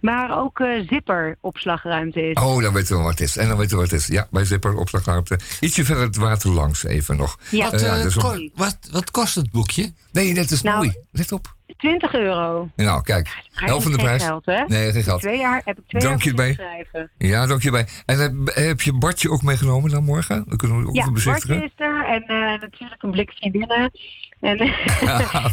[0.00, 2.34] Maar ook uh, zipper opslagruimte is.
[2.34, 3.36] Oh, dan weten we wat het is.
[3.36, 4.06] En dan weten we wat het is.
[4.06, 5.38] Ja, bij zipper opslagruimte.
[5.60, 7.38] Ietsje verder het water langs even nog.
[7.50, 8.14] Ja, wat, ja, dus
[8.54, 9.92] wat, wat, kost het boekje?
[10.12, 10.94] Nee, dat is nou, mooi.
[11.10, 11.54] Let op.
[11.76, 12.68] 20 euro.
[12.76, 13.42] Nou, kijk.
[13.52, 14.24] Helft van de prijs.
[14.24, 14.64] Geld, hè?
[14.66, 15.20] Nee, geen geld.
[15.20, 17.10] Twee jaar heb ik twee dank jaar je schrijven.
[17.18, 17.86] Ja, dank je bij.
[18.06, 20.44] En heb, heb, je Bartje ook meegenomen dan morgen?
[20.48, 21.58] Dan kunnen we ook ja, bezichtigen.
[21.58, 22.06] Bartje is er.
[22.06, 23.90] En uh, natuurlijk een blik vriendinnen.
[24.44, 24.58] En,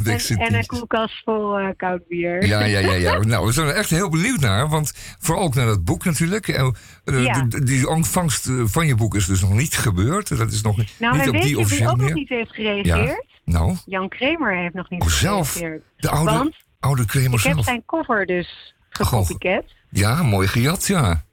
[0.03, 2.45] en, en, een koelkast vol uh, koud bier.
[2.45, 3.17] Ja, ja, ja, ja.
[3.33, 4.69] nou, we zijn er echt heel benieuwd naar.
[4.69, 6.47] Want vooral ook naar dat boek natuurlijk.
[6.47, 6.69] Uh,
[7.03, 7.45] ja.
[7.47, 10.37] Die ontvangst van je boek is dus nog niet gebeurd.
[10.37, 12.03] Dat is nog nou, niet op die officiële manier.
[12.03, 12.85] ook nog niet heeft gereageerd?
[12.85, 13.23] Ja.
[13.43, 13.75] Nou?
[13.85, 15.83] Jan Kramer heeft nog niet oh, gereageerd.
[15.97, 17.55] De oude, Want oude Kramer ik zelf.
[17.55, 19.63] heb zijn cover dus gecopycat.
[19.89, 21.23] Ja, mooi gejat, ja.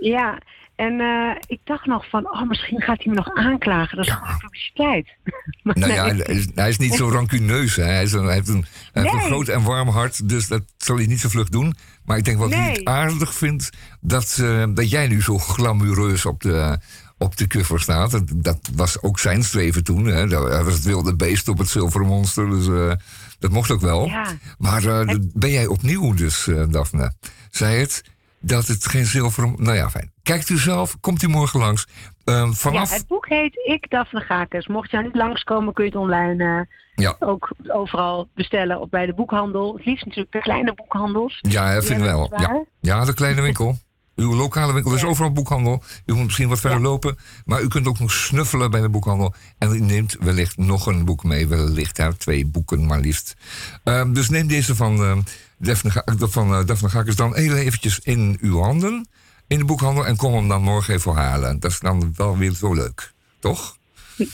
[0.00, 0.38] Ja,
[0.78, 3.96] en uh, ik dacht nog van, oh, misschien gaat hij me nog aanklagen.
[3.96, 4.36] Dat is ja.
[4.38, 5.08] publiciteit.
[5.62, 5.96] maar nou nee.
[5.96, 7.76] ja, hij is, hij is, niet zo rancuneus.
[7.76, 7.82] Hè.
[7.82, 10.62] Hij, is een, hij, heeft, een, hij heeft een, groot en warm hart, dus dat
[10.76, 11.74] zal hij niet zo vlug doen.
[12.04, 12.78] Maar ik denk wat nee.
[12.78, 13.70] ik aardig vind,
[14.00, 16.78] dat, uh, dat jij nu zo glamoureus op de,
[17.16, 18.10] op de cover staat.
[18.10, 20.04] Dat, dat was ook zijn streven toen.
[20.04, 20.26] Hè.
[20.26, 22.50] Dat was het wilde beest op het zilveren monster.
[22.50, 22.92] Dus uh,
[23.38, 24.06] dat mocht ook wel.
[24.06, 24.26] Ja.
[24.58, 25.30] Maar en...
[25.34, 27.12] ben jij opnieuw dus, Daphne.
[27.50, 28.02] Zei het
[28.40, 29.54] dat het geen zilveren...
[29.56, 30.12] Nou ja, fijn.
[30.22, 31.86] Kijkt u zelf, komt u morgen langs.
[32.24, 32.90] Uh, vanaf...
[32.90, 34.66] Ja, het boek heet Ik, Daphne Gakes.
[34.66, 37.16] Mocht je nou niet langskomen, kun je het online ja.
[37.18, 38.80] ook overal bestellen.
[38.80, 39.74] Of bij de boekhandel.
[39.76, 41.38] Het liefst natuurlijk de kleine boekhandels.
[41.40, 42.32] Ja, dat vind ik wel.
[42.36, 42.64] Ja.
[42.80, 43.78] ja, de kleine winkel.
[44.18, 45.82] Uw lokale winkel is overal boekhandel.
[46.06, 46.84] U moet misschien wat verder ja.
[46.84, 47.18] lopen.
[47.44, 49.34] Maar u kunt ook nog snuffelen bij de boekhandel.
[49.58, 51.46] En u neemt wellicht nog een boek mee.
[51.46, 53.36] Wellicht hè, twee boeken maar liefst.
[53.84, 55.16] Uh, dus neem deze van, uh,
[55.58, 59.08] Daphne, van Daphne Gakers dan heel eventjes in uw handen.
[59.46, 60.06] In de boekhandel.
[60.06, 61.60] En kom hem dan morgen even halen.
[61.60, 63.12] Dat is dan wel weer zo leuk.
[63.38, 63.76] Toch?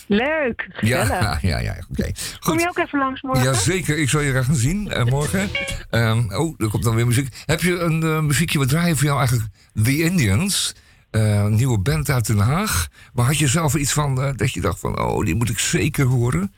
[0.07, 1.09] Leuk, gezellig.
[1.09, 2.01] Ja, ja, ja oké.
[2.01, 2.15] Okay.
[2.41, 3.45] Kom je ook even langs morgen?
[3.45, 5.51] Jazeker, ik zal je graag gaan zien uh, morgen.
[5.91, 7.43] um, oh, er komt dan weer muziek.
[7.47, 9.49] Heb je een uh, muziekje wat draaien voor jou eigenlijk?
[9.83, 10.75] The Indians,
[11.11, 12.89] uh, een nieuwe band uit Den Haag.
[13.13, 16.05] Maar had je zelf iets van dat je dacht van, oh, die moet ik zeker
[16.05, 16.53] horen?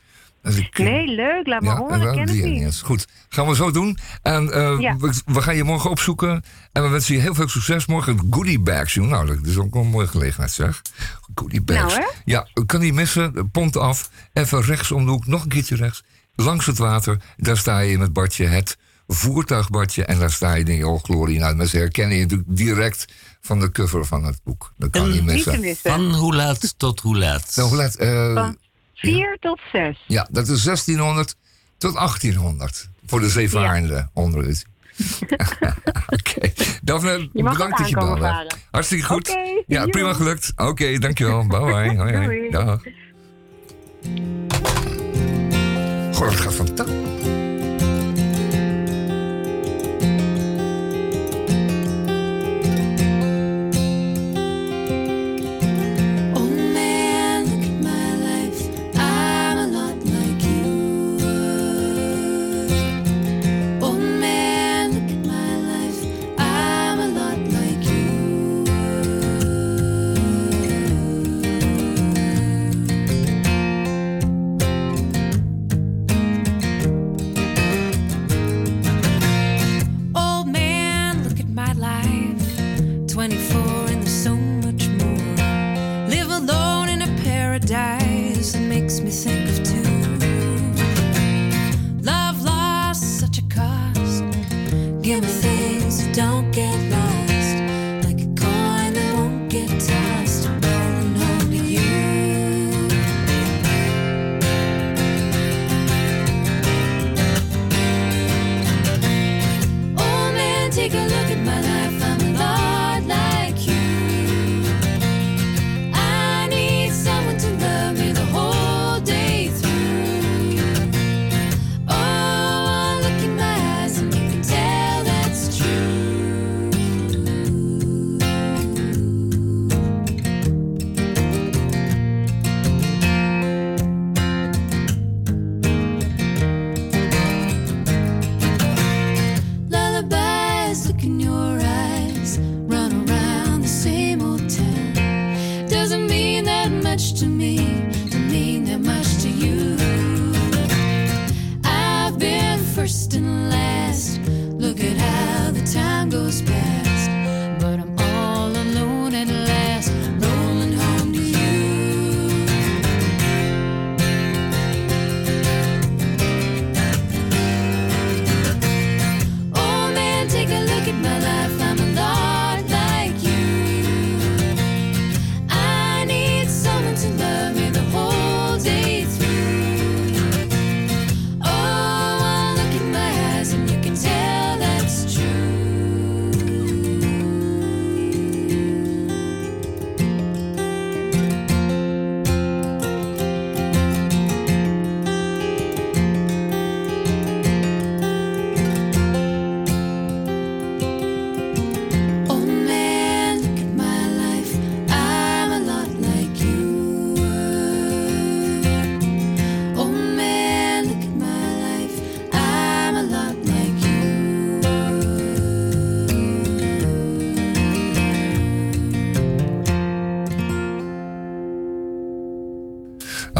[0.55, 1.47] Ik, nee, leuk.
[1.47, 2.15] Laat me ja, horen.
[2.15, 2.81] Ken die Indians.
[2.81, 3.97] Goed, gaan we zo doen.
[4.21, 4.43] En
[4.79, 4.97] ja.
[4.97, 6.43] we, we, gaan je morgen opzoeken.
[6.71, 8.27] En we wensen je heel veel succes morgen.
[8.29, 9.07] Goodie bags, joh.
[9.07, 10.81] Nou, dat is ook wel een mooie gelegenheid, zeg.
[11.35, 11.95] Goodie bags.
[11.95, 13.51] Nou, ja, kan niet missen.
[13.51, 14.09] Pont af.
[14.33, 15.27] Even rechts om de hoek.
[15.27, 16.03] Nog een keertje rechts.
[16.35, 17.17] Langs het water.
[17.37, 18.45] Daar sta je in het badje.
[18.45, 18.77] Het
[19.07, 20.05] voertuigbadje.
[20.05, 21.39] En daar sta je denk je, oh glorie.
[21.39, 23.05] Nou, mensen herkennen je natuurlijk direct
[23.41, 24.73] van de cover van het boek.
[24.77, 25.51] Dat kan en, niet missen.
[25.51, 25.91] Niet missen.
[25.91, 27.51] Van hoe laat tot hoe laat?
[27.55, 28.01] Nou, hoe laat?
[28.01, 28.57] Uh, van
[28.97, 29.37] 4 ja.
[29.39, 30.03] tot 6.
[30.07, 31.35] Ja, dat is 1600
[31.77, 32.89] tot 1800.
[33.05, 34.09] Voor de zeevarenden ja.
[34.13, 34.55] onder u.
[36.15, 36.31] Oké.
[36.35, 36.53] Okay.
[36.81, 38.51] Daphne, bedankt dat je belde.
[38.71, 39.29] Hartstikke goed.
[39.29, 40.51] Okay, ja, prima gelukt.
[40.55, 41.47] Oké, okay, dankjewel.
[41.47, 41.95] Bye bye.
[41.97, 42.49] Hoi, hoi.
[42.49, 42.81] Dag.
[46.13, 47.46] Goh, dat gaat fantastisch.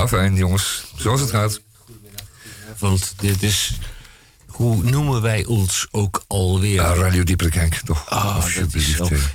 [0.07, 0.83] Fijn jongens.
[0.95, 1.61] Zoals het gaat.
[2.77, 3.79] Want dit is...
[4.45, 6.81] Hoe noemen wij ons ook alweer?
[6.81, 8.09] Ah, Radio Dieperkenk, toch?
[8.09, 8.45] Ah,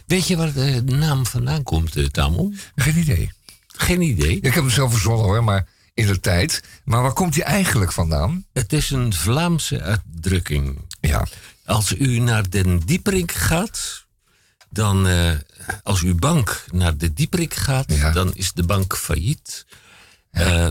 [0.07, 2.59] Weet je waar de naam vandaan komt, uh, Tamon?
[2.77, 3.31] Geen idee.
[3.67, 4.37] Geen idee?
[4.37, 6.63] Ik heb hem zelf verzonnen hoor, maar in de tijd.
[6.85, 8.45] Maar waar komt hij eigenlijk vandaan?
[8.53, 10.79] Het is een Vlaamse uitdrukking.
[11.01, 11.27] Ja.
[11.65, 14.05] Als u naar Den Dieperik gaat,
[14.71, 15.31] dan uh,
[15.83, 19.67] als uw bank naar de Dieperik gaat, dan is de bank failliet.
[20.39, 20.67] Uh,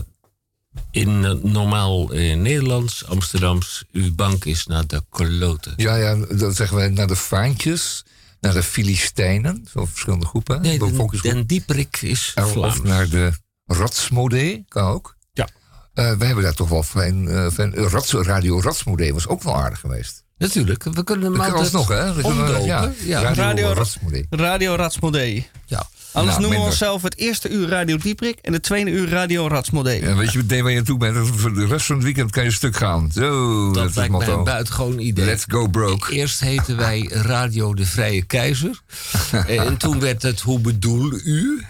[0.90, 2.06] in uh, normaal
[2.36, 5.72] Nederlands, Amsterdams, uw bank is naar de Koloten.
[5.76, 8.04] Ja, ja, dan zeggen wij naar de Vaantjes,
[8.40, 10.62] naar de Filistijnen, zo verschillende groepen.
[10.62, 12.78] Nee, Den, Den Dieperik is Vlaams.
[12.78, 13.32] Of naar de
[13.66, 15.16] Ratsmodee, kan ook.
[15.32, 15.48] Ja.
[15.94, 19.56] Uh, we hebben daar toch wel fijn, uh, fijn Rats, Radio Ratsmodee was ook wel
[19.56, 20.24] aardig geweest.
[20.38, 22.14] Natuurlijk, we kunnen hem altijd nog, hè?
[22.14, 23.22] We kunnen, ja, ja.
[23.22, 24.26] Radio, Radio Ratsmodee.
[24.30, 25.48] Radio Ratsmodee.
[25.66, 25.88] Ja.
[26.12, 29.48] Anders nou, noemen we onszelf het eerste uur Radio Dieprik en het tweede uur Radio
[29.48, 30.00] Ratsmodee.
[30.00, 31.28] Ja, weet je meteen waar je toe bent?
[31.28, 33.10] Voor de rest van het weekend kan je stuk gaan.
[33.14, 35.24] Zo, dat, dat lijkt mij een buitengewoon idee.
[35.24, 36.12] Let's go broke.
[36.12, 38.80] Eerst heten wij Radio de Vrije Keizer.
[39.46, 41.64] en toen werd het Hoe bedoel u?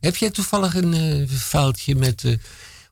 [0.00, 2.22] heb jij toevallig een uh, foutje met...
[2.22, 2.36] Uh,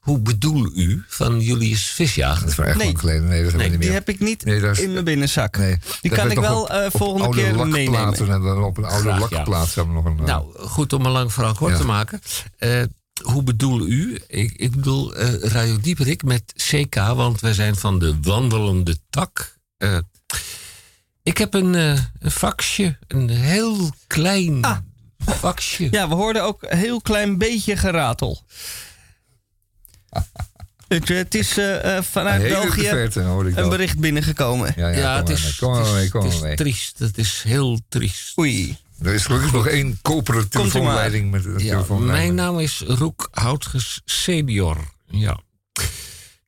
[0.04, 2.40] hoe bedoel u van Julius Visjager?
[2.40, 2.96] Dat is echt nee.
[2.96, 3.28] geleden.
[3.28, 3.98] Nee, dat nee, niet die meer.
[3.98, 5.56] heb ik niet nee, is, in mijn binnenzak.
[5.56, 8.30] Nee, die kan ik wel uh, volgende op keer meenemen.
[8.30, 9.82] Hebben op een oude Graag, lakplaats ja.
[9.82, 10.24] hebben we nog een...
[10.24, 11.78] Nou, goed om een lang verhaal kort ja.
[11.78, 12.20] te maken.
[12.58, 12.82] Uh,
[13.22, 14.22] hoe bedoel u?
[14.26, 19.58] Ik, ik bedoel uh, Radio Dieperik met CK, want wij zijn van de wandelende tak.
[21.22, 24.64] ik heb een, een faxje, een heel klein...
[24.64, 24.76] Ah.
[25.26, 25.88] Faxje.
[25.90, 28.42] Ja, we hoorden ook een heel klein beetje geratel.
[30.88, 32.88] Het, het is uh, vanuit België
[33.54, 34.72] een bericht binnengekomen.
[34.76, 36.98] Ja, ja, ja het, is, kom maar mee, kom het is, triest.
[36.98, 38.38] Het is heel triest.
[38.38, 38.76] Oei.
[39.02, 44.00] Er is gelukkig nog één koperen telefoonleiding met een ja, Mijn naam is Roek Houtges
[44.04, 44.76] senior.
[45.06, 45.40] Ja.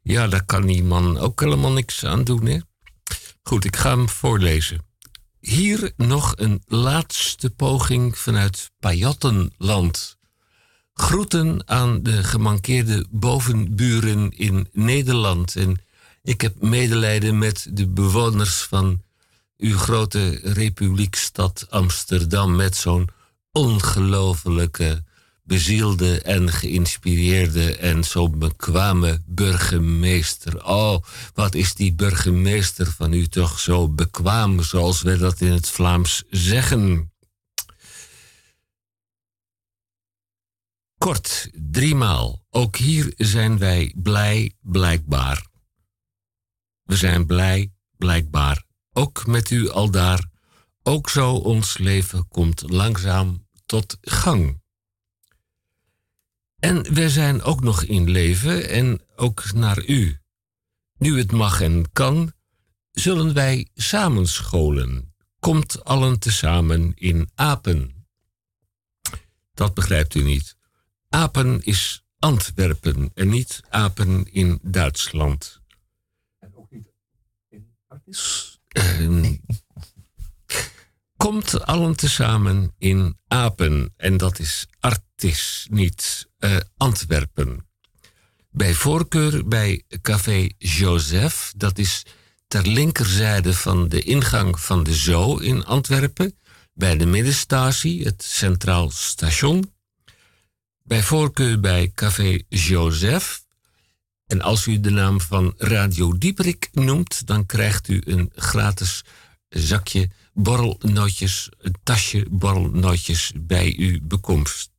[0.02, 2.46] ja, daar kan die man ook helemaal niks aan doen.
[2.46, 2.58] Hè?
[3.42, 4.84] Goed, ik ga hem voorlezen.
[5.40, 10.15] Hier nog een laatste poging vanuit Pajottenland.
[10.98, 15.56] Groeten aan de gemankeerde bovenburen in Nederland.
[15.56, 15.80] En
[16.22, 19.02] ik heb medelijden met de bewoners van
[19.58, 22.56] uw grote republiekstad Amsterdam.
[22.56, 23.08] Met zo'n
[23.52, 25.02] ongelofelijke,
[25.42, 30.64] bezielde en geïnspireerde en zo bekwame burgemeester.
[30.64, 31.02] Oh,
[31.34, 36.22] wat is die burgemeester van u toch zo bekwaam, zoals we dat in het Vlaams
[36.30, 37.10] zeggen.
[41.06, 42.44] Kort, driemaal.
[42.50, 45.46] Ook hier zijn wij blij, blijkbaar.
[46.82, 48.64] We zijn blij, blijkbaar.
[48.92, 50.30] Ook met u aldaar.
[50.82, 54.62] Ook zo ons leven komt langzaam tot gang.
[56.58, 60.20] En we zijn ook nog in leven en ook naar u.
[60.98, 62.32] Nu het mag en kan,
[62.90, 65.14] zullen wij samenscholen.
[65.38, 68.06] Komt allen tezamen in apen.
[69.54, 70.55] Dat begrijpt u niet.
[71.08, 75.60] Apen is Antwerpen en niet Apen in Duitsland.
[76.38, 76.88] En ook niet
[77.48, 78.60] in Artis?
[78.72, 79.32] Uh,
[81.16, 87.68] komt allen tezamen in Apen en dat is Artis, niet uh, Antwerpen.
[88.50, 92.02] Bij voorkeur bij Café Joseph, dat is
[92.46, 96.38] ter linkerzijde van de ingang van de Zoo in Antwerpen,
[96.72, 99.74] bij de middenstatie, het Centraal Station
[100.86, 103.44] bij voorkeur bij Café Joseph.
[104.26, 109.04] En als u de naam van Radio Dieperik noemt, dan krijgt u een gratis
[109.48, 114.70] zakje borrelnootjes, een tasje borrelnootjes bij uw bekomst.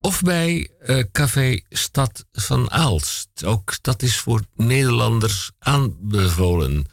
[0.00, 3.44] Of bij uh, Café Stad van Aalst.
[3.44, 6.86] Ook dat is voor Nederlanders aanbevolen.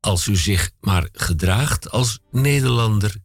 [0.00, 3.16] Als u zich maar gedraagt als Nederlander,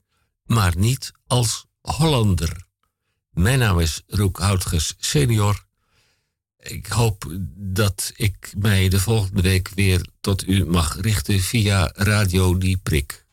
[0.43, 2.67] maar niet als Hollander.
[3.29, 5.65] Mijn naam is Roek Houtges senior.
[6.59, 7.25] Ik hoop
[7.55, 13.25] dat ik mij de volgende week weer tot u mag richten via Radio Die Prik.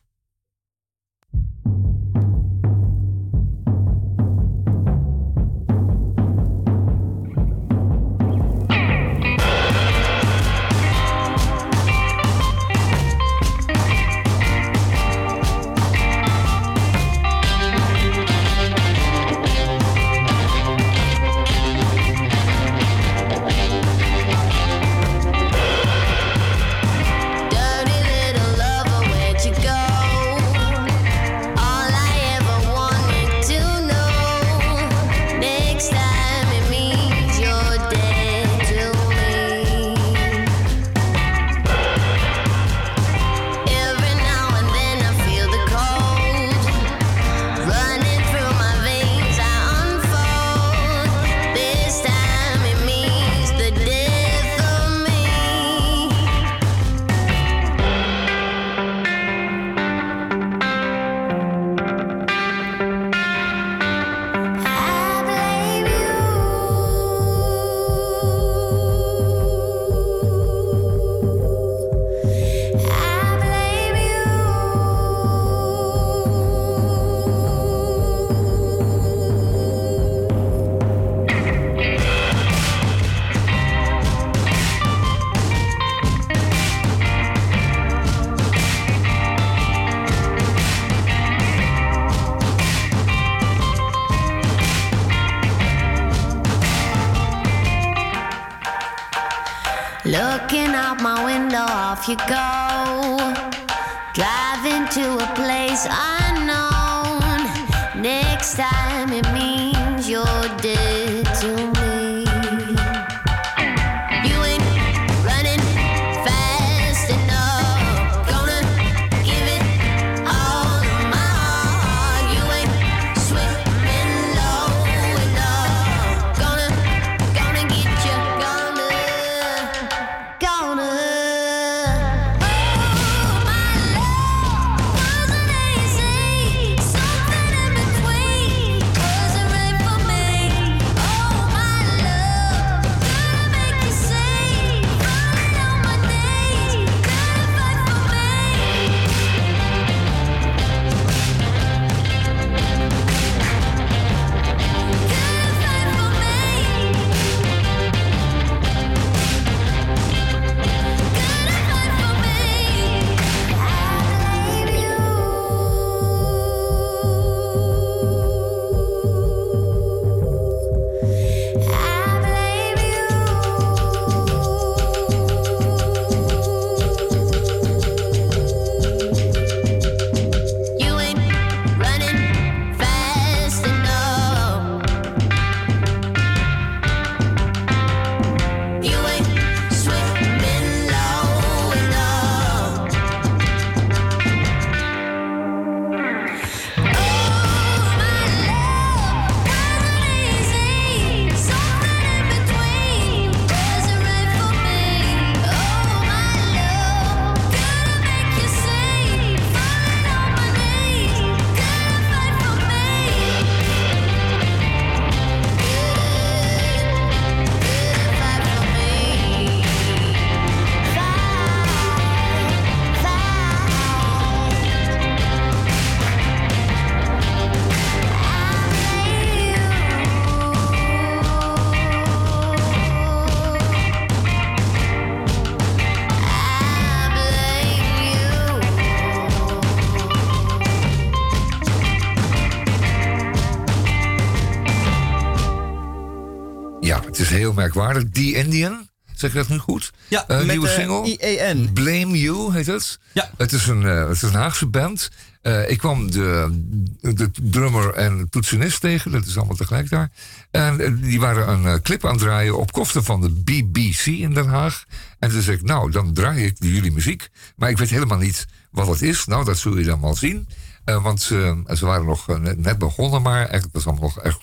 [247.67, 248.03] Merkwaardig.
[248.11, 248.89] The Indian.
[249.13, 249.91] Zeg je dat nu goed?
[250.07, 251.17] Ja, uh, met nieuwe single.
[251.17, 251.73] IEN.
[251.73, 252.99] Blame You heet het.
[253.13, 253.29] Ja.
[253.37, 255.09] Het is een, uh, het is een Haagse band.
[255.41, 256.61] Uh, ik kwam de,
[257.01, 259.11] de drummer en toetsenist tegen.
[259.11, 260.11] Dat is allemaal tegelijk daar.
[260.51, 264.47] En die waren een clip aan het draaien op kosten van de BBC in Den
[264.47, 264.83] Haag.
[265.19, 267.29] En toen zei ik, nou, dan draai ik jullie muziek.
[267.55, 269.25] Maar ik weet helemaal niet wat het is.
[269.25, 270.47] Nou, dat zul je dan wel zien.
[270.83, 274.39] want ze waren nog net begonnen, maar eigenlijk was allemaal nog echt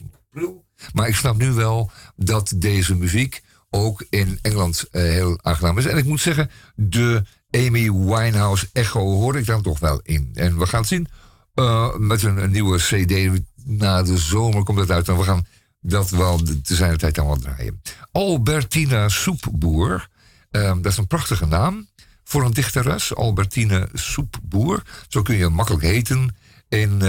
[0.92, 3.42] maar ik snap nu wel dat deze muziek
[3.74, 5.86] ook in Engeland uh, heel aangenaam is.
[5.86, 10.30] En ik moet zeggen, de Amy Winehouse echo hoor ik dan toch wel in.
[10.34, 11.08] En we gaan zien
[11.54, 13.42] uh, met een, nieuwe CD.
[13.64, 15.46] Na de zomer komt het uit en we gaan
[15.80, 17.82] dat wel te zijn tijd dan wel draaien.
[18.12, 20.08] Albertina Soepboer.
[20.50, 21.88] Uh, dat is een prachtige naam
[22.24, 23.14] voor een dichteres.
[23.14, 24.82] Albertine Soepboer.
[25.08, 26.36] Zo kun je makkelijk heten
[26.68, 27.00] in,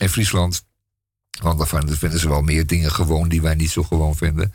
[0.00, 0.66] in Friesland.
[1.42, 4.52] Want daarvan vinden ze wel meer dingen gewoon die wij niet zo gewoon vinden.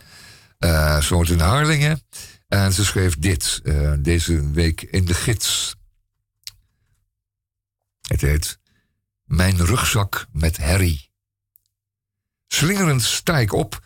[0.59, 2.01] Uh, zoals in Harlingen.
[2.47, 5.75] En ze schreef dit uh, deze week in de gids.
[8.07, 8.59] Het heet
[9.23, 11.11] Mijn rugzak met herrie.
[12.47, 13.85] Slingerend sta ik op,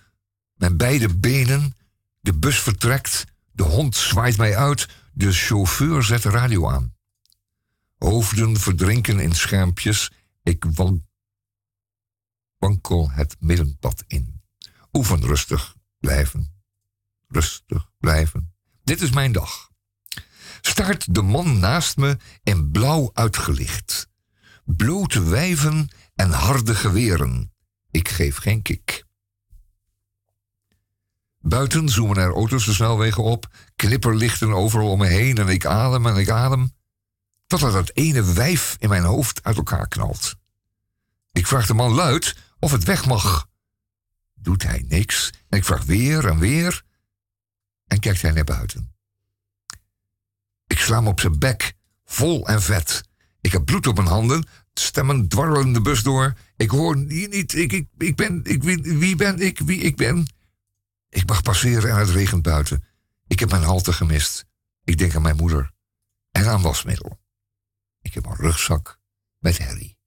[0.54, 1.76] mijn beide benen.
[2.20, 6.96] De bus vertrekt, de hond zwaait mij uit, de chauffeur zet de radio aan.
[7.98, 10.12] Hoofden verdrinken in schermpjes,
[10.44, 10.66] ik
[12.58, 14.42] wankel het middenpad in.
[14.94, 16.62] Oefen rustig blijven.
[17.28, 18.54] Rustig blijven.
[18.84, 19.70] Dit is mijn dag.
[20.62, 24.10] Staart de man naast me in blauw uitgelicht.
[24.66, 27.54] Blote wijven en harde geweren.
[27.92, 29.06] Ik geef geen kik.
[31.40, 36.06] Buiten zoomen er auto's de snelwegen op, knipperlichten overal om me heen en ik adem
[36.06, 36.76] en ik adem,
[37.48, 40.36] totdat het ene wijf in mijn hoofd uit elkaar knalt.
[41.32, 43.48] Ik vraag de man luid of het weg mag.
[44.34, 46.84] Doet hij niks en ik vraag weer en weer
[47.88, 48.96] en kijkt hij naar buiten.
[50.68, 51.74] Ik sla hem op zijn bek,
[52.06, 53.04] vol en vet.
[53.42, 56.34] Ik heb bloed op mijn handen, stemmen dwarrelen de bus door.
[56.56, 60.28] Ik hoor niet, ik, ik, ik ben, ik, wie, wie ben ik, wie ik ben.
[61.10, 62.84] Ik mag passeren en het regent buiten.
[63.28, 64.46] Ik heb mijn halte gemist.
[64.84, 65.72] Ik denk aan mijn moeder
[66.32, 67.20] en aan wasmiddel.
[68.02, 69.00] Ik heb een rugzak
[69.40, 69.98] met herrie.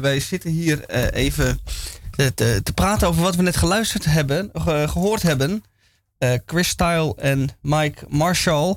[0.00, 1.60] Wij zitten hier even
[2.10, 4.50] te, te, praten over wat we net geluisterd hebben,
[4.88, 5.64] gehoord hebben.
[6.46, 8.76] Chris Style en Mike Marshall.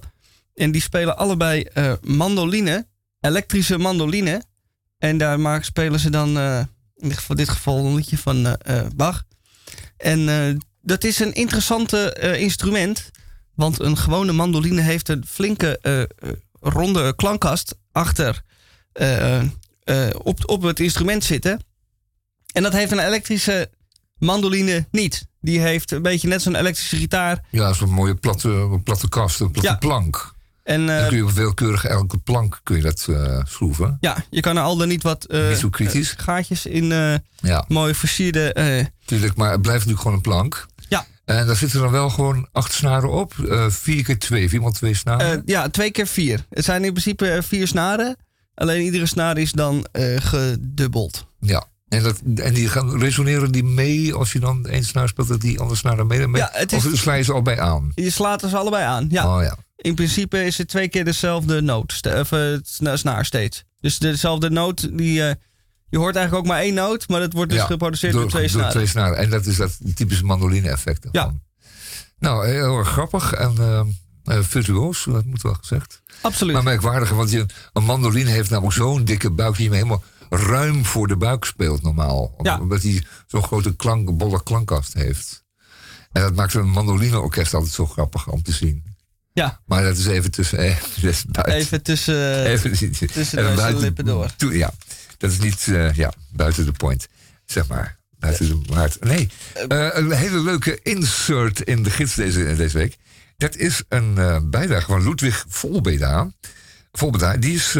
[0.55, 1.65] En die spelen allebei
[2.01, 2.87] mandoline,
[3.19, 4.43] elektrische mandoline.
[4.97, 6.37] En daar maken, spelen ze dan
[6.95, 8.57] in dit geval een liedje van
[8.95, 9.23] Bach.
[9.97, 13.11] En dat is een interessante instrument.
[13.55, 15.79] Want een gewone mandoline heeft een flinke
[16.59, 18.43] ronde klankkast achter
[19.85, 21.59] uh, op, op het instrument zitten.
[22.53, 23.69] En dat heeft een elektrische
[24.17, 25.27] mandoline niet.
[25.41, 27.43] Die heeft een beetje net zo'n elektrische gitaar.
[27.51, 30.33] Ja, zo'n mooie platte, platte kast, een platte plank.
[30.63, 33.07] En, uh, dan kun je op veelkeurig elke plank kun je dat
[33.47, 33.97] schroeven.
[33.99, 36.13] Ja, je kan er al dan niet wat niet zo kritisch.
[36.17, 36.85] gaatjes in
[37.35, 37.65] ja.
[37.67, 38.91] mooie versierde...
[39.05, 40.67] Tuurlijk, maar het blijft natuurlijk gewoon een plank.
[41.25, 43.33] En daar zitten dan wel gewoon acht snaren op.
[43.67, 45.41] Vier keer twee, vier maal twee snaren.
[45.45, 46.45] Ja, twee keer vier.
[46.49, 48.15] Het zijn in principe eh, vier snaren.
[48.55, 51.25] Alleen iedere snaar is dan uh, gedubbeld.
[51.39, 51.65] Ja.
[51.87, 55.41] En, dat, en die gaan resoneren die mee als je dan één snaar speelt, dat
[55.41, 56.27] die andere snaren mee?
[56.27, 56.41] mee?
[56.41, 57.91] Ja, het is, of sla je ze al bij aan?
[57.95, 59.37] Je slaat ze allebei aan, ja.
[59.37, 59.57] Oh, ja.
[59.75, 62.31] In principe is het twee keer dezelfde noot, of
[62.93, 63.63] snaar steeds.
[63.79, 65.37] Dus dezelfde noot die je
[65.99, 68.71] hoort eigenlijk ook maar één noot, maar het wordt dus geproduceerd door, twee snaren.
[68.71, 69.17] twee snaren.
[69.17, 71.07] En dat is dat typische mandoline-effect.
[71.11, 71.33] Ja.
[72.19, 73.55] Nou, heel erg grappig en
[74.25, 76.01] uh, virtuoos, dat moet wel gezegd.
[76.21, 76.53] Absoluut.
[76.53, 80.85] Maar merkwaardig, want je, een mandoline heeft namelijk zo'n dikke buik die je helemaal ruim
[80.85, 82.35] voor de buik speelt normaal.
[82.41, 82.59] Ja.
[82.59, 85.43] Omdat hij zo'n grote klank, bolle klankkast heeft.
[86.11, 88.83] En dat maakt een mandolineorkest altijd zo grappig om te zien.
[89.33, 89.61] Ja.
[89.65, 90.57] Maar dat is even tussen.
[90.57, 90.77] Eh,
[91.59, 94.31] even tussen, even, tussen de lippen door.
[94.37, 94.73] ja.
[95.17, 97.07] Dat is niet uh, ja, buiten de point,
[97.45, 97.97] zeg maar.
[98.19, 99.03] Buiten de maart.
[99.03, 99.29] Nee,
[99.69, 102.97] uh, een hele leuke insert in de gids deze, deze week.
[103.37, 106.31] Dat is een uh, bijdrage van Ludwig Volbeda.
[106.91, 107.71] Volbeda, die is,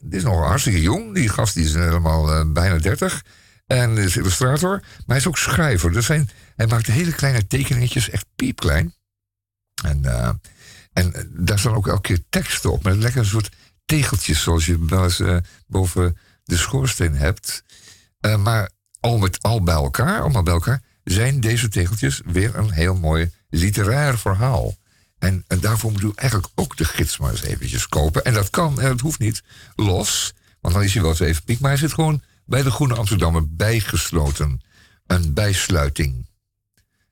[0.00, 1.14] die is nog hartstikke jong.
[1.14, 3.24] Die gast die is helemaal bijna 30.
[3.66, 4.70] En is illustrator.
[4.80, 5.92] Maar hij is ook schrijver.
[5.92, 8.94] Dus zijn, hij maakt hele kleine tekeningetjes, echt piepklein.
[9.84, 10.04] En,
[10.92, 12.84] en daar staan ook elke keer teksten op.
[12.84, 13.50] Met lekker een soort
[13.84, 15.22] tegeltjes, zoals je wel eens
[15.66, 16.16] boven
[16.48, 17.62] de schoorsteen hebt.
[18.20, 18.70] Uh, maar
[19.00, 23.30] al met al bij elkaar, allemaal bij elkaar, zijn deze tegeltjes weer een heel mooi
[23.48, 24.74] literair verhaal.
[25.18, 28.24] En, en, daarvoor moet u eigenlijk ook de gids maar eens eventjes kopen.
[28.24, 29.42] En dat kan, en dat hoeft niet,
[29.76, 30.34] los.
[30.60, 31.60] Want dan is hij wel eens even piek.
[31.60, 34.60] Maar hij zit gewoon bij de Groene Amsterdammer bijgesloten.
[35.06, 36.26] Een bijsluiting.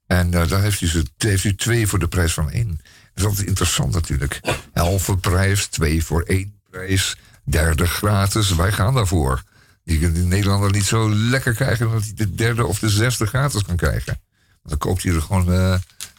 [0.07, 2.69] En uh, daar heeft u, twee voor de prijs van één.
[2.69, 2.85] Dat
[3.15, 4.41] is altijd interessant natuurlijk.
[4.73, 8.55] Halve prijs, twee voor één prijs derde gratis.
[8.55, 9.43] Wij gaan daarvoor.
[9.83, 13.27] Je kunt in Nederlander niet zo lekker krijgen dat hij de derde of de zesde
[13.27, 14.21] gratis kan krijgen.
[14.63, 15.75] Dan koopt hij er gewoon uh,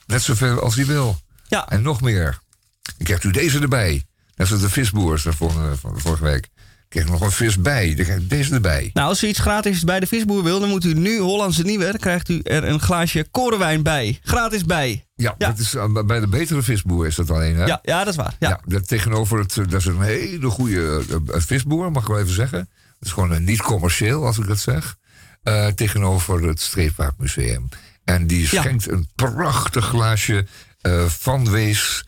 [0.06, 1.22] net zoveel als hij wil.
[1.48, 1.70] Ja.
[1.70, 2.40] En nog meer.
[2.98, 4.04] Ik heb u deze erbij.
[4.36, 6.46] Dat is de visboers van, uh, van vorige week.
[6.46, 7.96] Ik krijg nog een vis bij.
[7.96, 8.90] Dan krijg ik deze erbij.
[8.94, 11.86] Nou, als u iets gratis bij de visboer wil, dan moet u nu Hollandse Nieuwe.
[11.86, 14.20] Dan krijgt u er een glaasje korenwijn bij.
[14.24, 15.06] Gratis bij.
[15.16, 17.66] Ja, Dat is, eh, bij de betere visboer is dat alleen, hè?
[17.66, 18.36] Ja, ja dat is waar.
[18.40, 18.60] Ja.
[18.66, 22.70] dat tegenover het, dat is een hele goede visboer, mag ik wel even zeggen.
[23.00, 24.98] Dat is gewoon niet commercieel, als ik dat zeg.
[25.44, 27.70] Uh, tegenover het Streepvaartmuseum.
[28.04, 30.46] En die schenkt een prachtig glaasje
[31.08, 32.06] van Wees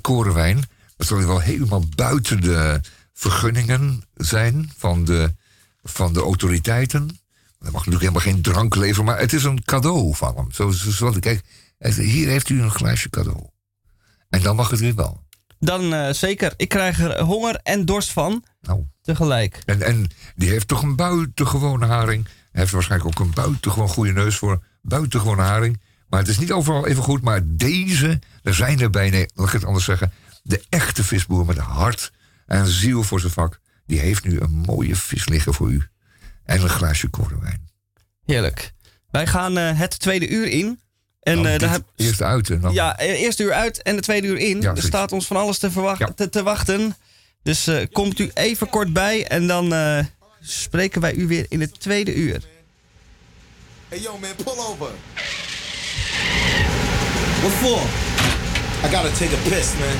[0.00, 0.62] korenwijn.
[0.96, 2.80] Dat zal wel helemaal buiten de
[3.12, 5.34] vergunningen zijn van de,
[5.82, 7.08] van de autoriteiten.
[7.60, 10.52] Er mag natuurlijk helemaal geen drank leveren, maar het is een cadeau van hem.
[10.52, 11.42] Zo, zo, kijk,
[11.96, 13.46] hier heeft u een glaasje cadeau.
[14.28, 15.22] En dan mag het weer wel.
[15.58, 16.52] Dan uh, zeker.
[16.56, 18.44] Ik krijg er honger en dorst van.
[18.60, 18.84] Nou.
[19.02, 19.62] Tegelijk.
[19.64, 22.24] En, en die heeft toch een buitengewone haring.
[22.24, 25.80] Hij heeft waarschijnlijk ook een buitengewoon goede neus voor buitengewone haring.
[26.10, 27.22] Maar het is niet overal even goed.
[27.22, 30.12] Maar deze, er zijn er bij, nee, laat ik het anders zeggen.
[30.42, 32.12] De echte visboer met hart
[32.46, 33.60] en ziel voor zijn vak.
[33.86, 35.82] Die heeft nu een mooie vis liggen voor u.
[36.44, 37.68] En een glaasje korenwijn.
[38.24, 38.72] Heerlijk.
[39.10, 40.80] Wij gaan uh, het tweede uur in.
[41.20, 42.50] En, nou, uh, eerst uit.
[42.50, 42.72] En dan...
[42.72, 44.60] Ja, eh, eerste uur uit en de tweede uur in.
[44.60, 46.12] Ja, er staat ons van alles te, verwachten, ja.
[46.14, 46.96] te, te, wachten.
[47.42, 50.04] Dus uh, komt u even kort bij en dan uh,
[50.40, 52.42] spreken wij u weer in het tweede uur.
[53.88, 54.90] Hey yo man, pull over.
[57.40, 57.80] What for?
[58.84, 59.96] I gotta take a piss man.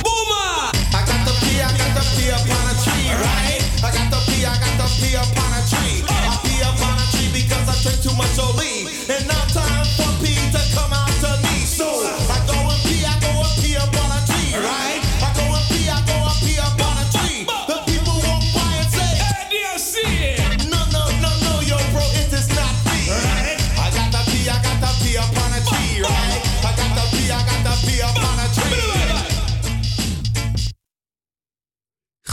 [0.00, 0.72] Boomer!
[0.96, 3.60] I got the pee, I got the pee upon a tree, right?
[3.84, 6.00] I got the pee, I got the pee upon a tree.
[6.08, 8.88] I pee upon a tree because I drink too much Oli.
[9.12, 9.67] And now time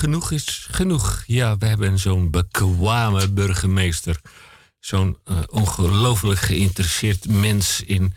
[0.06, 1.24] genoeg is genoeg.
[1.28, 4.20] Ja, we hebben zo'n bekwame burgemeester.
[4.80, 8.14] Zo'n uh, ongelooflijk geïnteresseerd mens in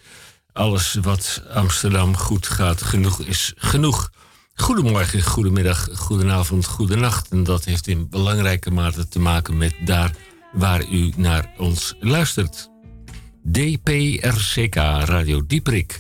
[0.53, 2.83] alles wat Amsterdam goed gaat.
[2.83, 4.11] Genoeg is genoeg.
[4.55, 7.29] Goedemorgen, goedemiddag, goedenavond, goedenacht.
[7.29, 10.15] En dat heeft in belangrijke mate te maken met daar
[10.53, 12.69] waar u naar ons luistert.
[13.53, 14.75] DPRCK
[15.05, 15.99] Radio Dieprik.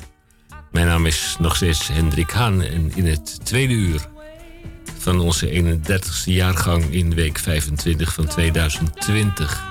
[0.70, 4.16] Mijn naam is nog steeds Hendrik Haan en in het tweede uur
[4.98, 9.62] van onze 31ste jaargang in week 25 van 2020.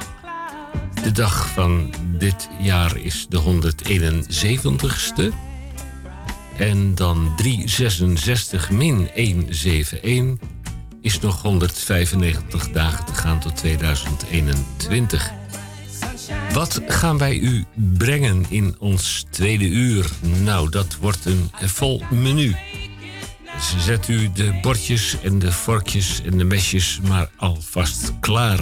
[1.04, 5.34] De dag van dit jaar is de 171ste.
[6.58, 10.40] En dan 366 min 171
[11.02, 15.32] is nog 195 dagen te gaan tot 2021.
[16.54, 20.10] Wat gaan wij u brengen in ons tweede uur?
[20.44, 22.56] Nou, dat wordt een vol menu.
[23.60, 28.60] Zet u de bordjes en de vorkjes en de mesjes maar alvast klaar.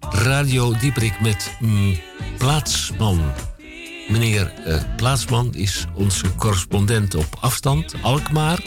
[0.00, 1.50] Radio Dieprik met
[2.38, 3.32] Plaatsman.
[4.08, 8.62] Meneer uh, Plaatsman is onze correspondent op afstand, Alkmaar.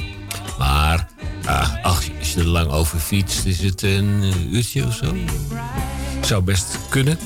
[0.58, 1.08] Maar
[1.46, 5.16] uh, als je er lang over fietst, is het een uurtje of zo.
[6.22, 7.18] Zou best kunnen.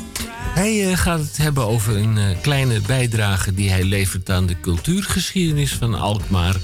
[0.55, 4.59] Hij uh, gaat het hebben over een uh, kleine bijdrage die hij levert aan de
[4.59, 6.55] cultuurgeschiedenis van Alkmaar.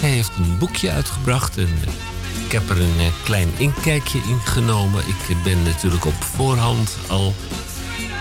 [0.00, 1.92] Hij heeft een boekje uitgebracht en uh,
[2.44, 5.02] ik heb er een klein inkijkje in genomen.
[5.06, 7.34] Ik ben natuurlijk op voorhand al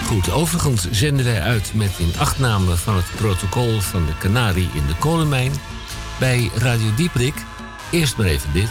[0.05, 0.31] goed.
[0.31, 4.95] Overigens zenden wij uit met in achtname van het protocol van de Canarie in de
[4.99, 5.51] kolenmijn
[6.19, 7.35] bij Radio Dieprik.
[7.91, 8.69] Eerst maar even dit.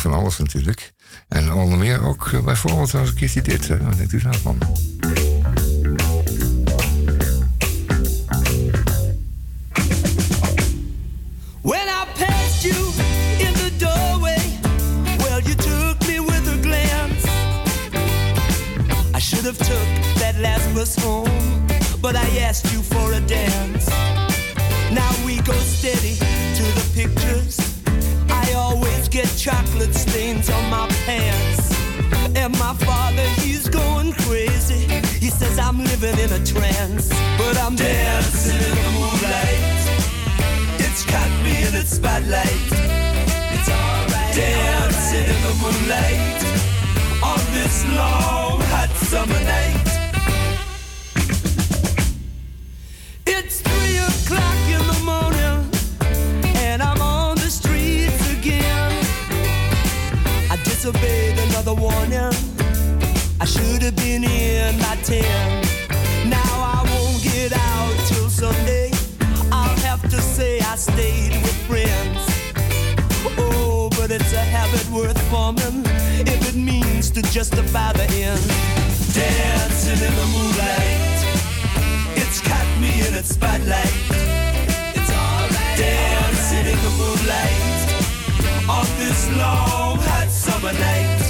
[0.00, 0.92] Van alles natuurlijk.
[1.28, 3.68] En onder meer ook uh, bijvoorbeeld als keertje dit.
[3.68, 4.58] Uh, wat denkt u daarvan?
[11.62, 12.76] When I passed you
[13.38, 14.58] in the doorway,
[15.18, 17.28] well, you took me with a glance.
[19.14, 21.66] I should have took that last bus home,
[22.00, 23.88] but I asked you for a dance.
[24.90, 26.13] Now we go steady
[36.04, 39.82] living in a trance, but I'm dancing in the moonlight.
[40.78, 42.68] It's caught me in its spotlight.
[43.54, 44.34] It's alright.
[44.36, 46.40] Dancing in the moonlight
[47.24, 49.88] on this long hot summer night.
[53.26, 55.58] It's three o'clock in the morning,
[56.66, 58.92] and I'm on the streets again.
[60.50, 62.34] I disobeyed another warning.
[63.40, 65.73] I should have been in by ten.
[68.44, 68.90] Sunday.
[69.50, 72.20] I'll have to say I stayed with friends.
[73.38, 75.80] Oh, but it's a habit worth forming
[76.32, 78.44] if it means to justify the end.
[79.16, 81.18] Dancing in the moonlight,
[82.20, 83.96] it's caught me in its spotlight.
[84.98, 85.78] It's alright.
[85.78, 87.64] Dancing in the moonlight
[88.68, 91.23] on this long hot summer night.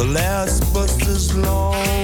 [0.00, 1.99] The last bus is long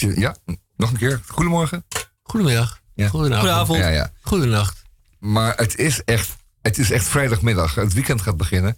[0.00, 0.58] Ja, je.
[0.76, 1.20] Nog een keer.
[1.26, 1.84] Goedemorgen.
[2.22, 2.80] Goedemiddag.
[2.94, 3.08] Ja.
[3.08, 3.40] Goedenavond.
[3.48, 3.78] Goedenavond.
[3.78, 4.12] Ja, ja.
[4.20, 4.82] Goedenacht.
[5.18, 7.74] Maar het is echt, het is echt vrijdagmiddag.
[7.74, 8.76] Het weekend gaat beginnen.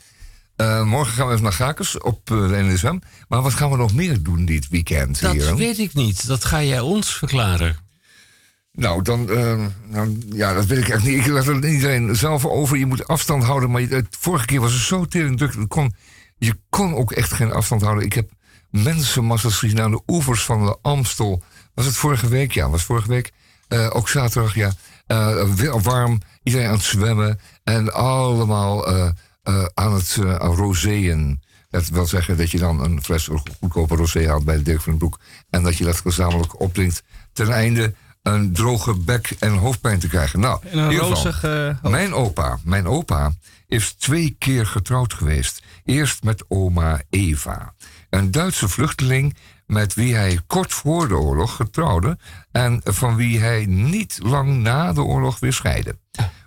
[0.57, 2.99] Eh, morgen gaan we even naar Gakers op eh, de NSM.
[3.29, 5.55] Maar wat gaan we nog meer doen dit weekend Dat hier?
[5.57, 6.27] weet ik niet.
[6.27, 7.77] Dat ga jij ons verklaren.
[8.73, 11.19] Nou, dan, eh, nou, ja, dat weet ik echt niet.
[11.19, 12.77] Ik laat het iedereen zelf over.
[12.77, 13.71] Je moet afstand houden.
[13.71, 15.69] Maar je- het, vorige keer was het zo tering druk.
[15.69, 15.95] Kon,
[16.39, 18.05] je kon ook echt geen afstand houden.
[18.05, 18.31] Ik heb
[18.71, 21.43] mensenmassa's gezien aan de oevers van de Amstel.
[21.75, 22.53] Was het vorige week?
[22.53, 23.33] Ja, was vorige week.
[23.69, 24.73] Eh, ook zaterdag, ja.
[25.07, 27.41] Eh, warm, iedereen aan het zwemmen.
[27.65, 29.11] En allemaal eh,
[29.75, 31.43] aan het rozeeën.
[31.71, 33.29] Dat wil zeggen dat je dan een fles
[33.61, 35.19] goedkope rosé haalt bij de Dirk van den Broek.
[35.51, 37.03] En dat je dat gezamenlijk opdrinkt.
[37.33, 40.41] Ten einde een droge bek en hoofdpijn te krijgen.
[40.41, 41.83] Nou, een in rozig hoofd.
[41.83, 43.33] mijn opa, mijn opa
[43.67, 45.63] is twee keer getrouwd geweest.
[45.85, 47.75] Eerst met oma Eva,
[48.11, 49.37] een Duitse vluchteling
[49.67, 52.19] met wie hij kort voor de oorlog getrouwde
[52.51, 55.99] en van wie hij niet lang na de oorlog weer scheidde.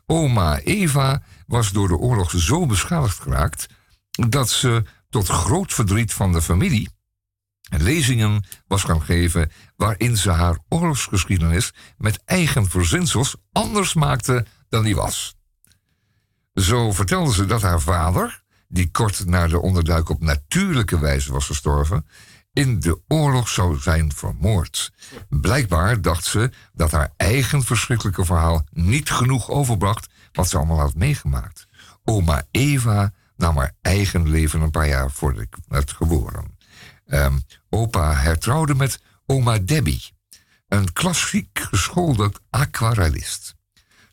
[0.05, 3.67] Oma Eva was door de oorlog zo beschadigd geraakt
[4.11, 6.89] dat ze tot groot verdriet van de familie
[7.77, 14.95] lezingen was gaan geven waarin ze haar oorlogsgeschiedenis met eigen verzinsels anders maakte dan die
[14.95, 15.35] was.
[16.53, 18.40] Zo vertelde ze dat haar vader,
[18.71, 22.05] die kort na de onderduik op natuurlijke wijze was gestorven,
[22.53, 24.91] in de oorlog zou zijn vermoord.
[25.29, 30.95] Blijkbaar dacht ze dat haar eigen verschrikkelijke verhaal niet genoeg overbracht wat ze allemaal had
[30.95, 31.67] meegemaakt.
[32.03, 36.57] Oma Eva nam haar eigen leven een paar jaar voordat ik werd geboren.
[37.05, 37.37] Ehm,
[37.69, 40.11] opa hertrouwde met oma Debbie,
[40.67, 43.55] een klassiek geschoolde aquarellist.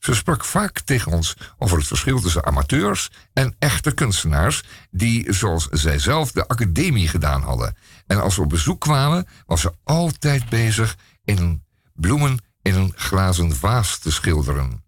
[0.09, 5.69] Ze sprak vaak tegen ons over het verschil tussen amateurs en echte kunstenaars, die, zoals
[5.71, 7.77] zij zelf, de academie gedaan hadden.
[8.07, 13.57] En als we op bezoek kwamen, was ze altijd bezig in bloemen in een glazen
[13.57, 14.85] vaas te schilderen.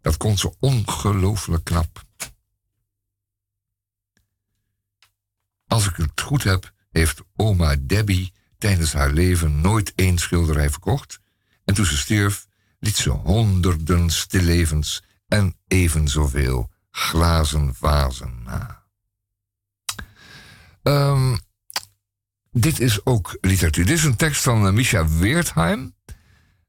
[0.00, 2.02] Dat kon ze ongelooflijk knap.
[5.66, 11.20] Als ik het goed heb, heeft oma Debbie tijdens haar leven nooit één schilderij verkocht.
[11.64, 12.46] En toen ze stierf,
[12.84, 18.82] liet ze honderden stillevens en even zoveel glazen vazen na.
[20.82, 21.36] Ehm,
[22.50, 23.86] dit is ook literatuur.
[23.86, 25.94] Dit is een tekst van uh, Misha Weertheim.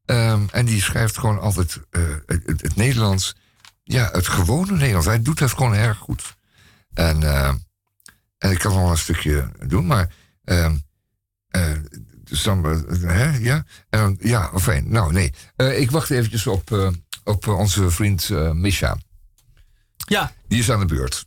[0.06, 3.36] Ehm, en die schrijft gewoon altijd uh, het, het, Nederlands.
[3.84, 5.08] Ja, het gewone Nederlands.
[5.08, 6.38] Hij doet dat gewoon erg goed.
[6.94, 7.24] En,
[8.38, 10.14] en ik kan wel een stukje doen, maar.
[12.36, 14.92] Dus dan, hè, ja, en, ja, fijn.
[14.92, 15.32] Nou, nee.
[15.78, 18.98] ik wacht eventjes op, op onze vriend Misha.
[19.96, 20.32] Ja.
[20.48, 21.26] Die is aan de beurt.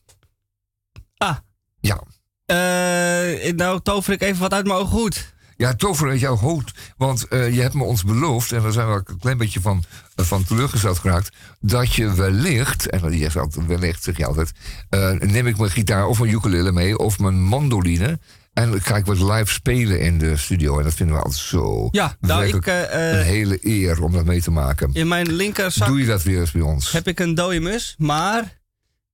[1.16, 1.36] Ah.
[1.80, 2.02] Ja.
[2.50, 5.34] Uh, nou tover ik even wat uit mijn ogen goed.
[5.56, 6.78] Ja, tover uit jouw hoofd.
[6.96, 9.84] Want uh, je hebt me ons beloofd, en daar zijn we een klein beetje van,
[10.16, 14.52] uh, van teleurgesteld geraakt, dat je wellicht, en je zegt wellicht, zeg je altijd,
[14.90, 18.20] uh, neem ik mijn gitaar of mijn ukulele mee, of mijn mandoline,
[18.62, 20.78] en dan ga ik wat live spelen in de studio.
[20.78, 21.88] En dat vinden we altijd zo.
[21.90, 24.90] Ja, nou ik, een hele eer om dat mee te maken.
[24.92, 25.88] In mijn linkerzak.
[25.88, 26.92] Doe je dat weer eens bij ons?
[26.92, 28.61] Heb ik een dode mus, maar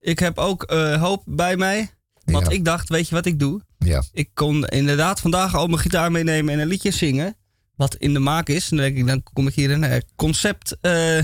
[0.00, 1.90] ik heb ook hoop bij mij.
[2.24, 2.52] Want ja.
[2.52, 3.60] ik dacht, weet je wat ik doe?
[3.78, 4.02] Ja.
[4.12, 7.36] Ik kon inderdaad vandaag al mijn gitaar meenemen en een liedje zingen.
[7.76, 8.70] Wat in de maak is.
[8.70, 11.18] En dan denk ik, dan kom ik hier een concept uh,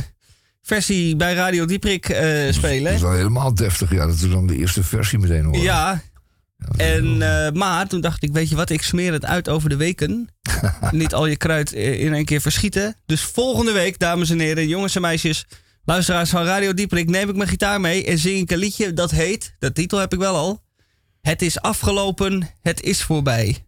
[0.62, 2.16] versie bij Radio Dieprik uh,
[2.52, 2.84] spelen.
[2.84, 4.06] Dat is wel helemaal deftig, ja.
[4.06, 5.56] Dat is dan de eerste versie meteen hoor.
[5.56, 6.02] Ja.
[6.76, 7.18] En,
[7.58, 10.28] maar toen dacht ik, weet je wat, ik smeer het uit over de weken.
[10.90, 12.96] Niet al je kruid in één keer verschieten.
[13.06, 15.46] Dus volgende week, dames en heren, jongens en meisjes,
[15.84, 19.10] luisteraars van Radio Dieprik, neem ik mijn gitaar mee en zing ik een liedje dat
[19.10, 20.62] heet, de titel heb ik wel al,
[21.20, 23.64] het is afgelopen, het is voorbij.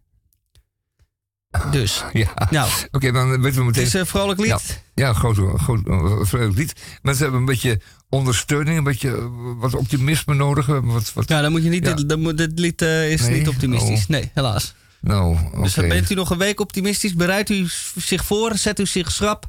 [1.71, 2.03] Dus.
[2.13, 2.47] Ja.
[2.49, 2.69] Nou.
[2.69, 3.83] Oké, okay, dan weten we meteen.
[3.83, 4.49] Het is een vrolijk lied.
[4.49, 4.59] Ja,
[4.95, 6.73] ja een groot, groot, lied.
[7.01, 10.65] Mensen hebben een beetje ondersteuning, een beetje wat optimisme nodig.
[10.65, 11.85] Wat, wat, ja, dan moet je niet.
[11.85, 11.93] Ja.
[11.93, 13.37] Dit, dan moet, dit lied uh, is nee?
[13.37, 14.01] niet optimistisch.
[14.01, 14.07] Oh.
[14.07, 14.73] Nee, helaas.
[15.01, 15.37] Nou.
[15.61, 17.13] Dus bent u nog een week optimistisch?
[17.13, 18.57] Bereidt u zich voor?
[18.57, 19.45] Zet u zich schrap?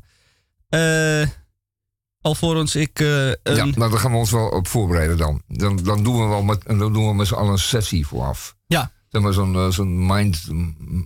[0.68, 1.22] Eh
[2.24, 3.01] alvorens ik...
[3.01, 5.42] eh, Ja, nou, daar gaan we ons wel op voorbereiden dan.
[5.49, 8.57] Dan, dan doen we wel met, dan doen we met z'n allen een sessie vooraf.
[8.66, 8.92] Ja.
[9.14, 10.46] Zeg maar zo'n eh, zo'n mind,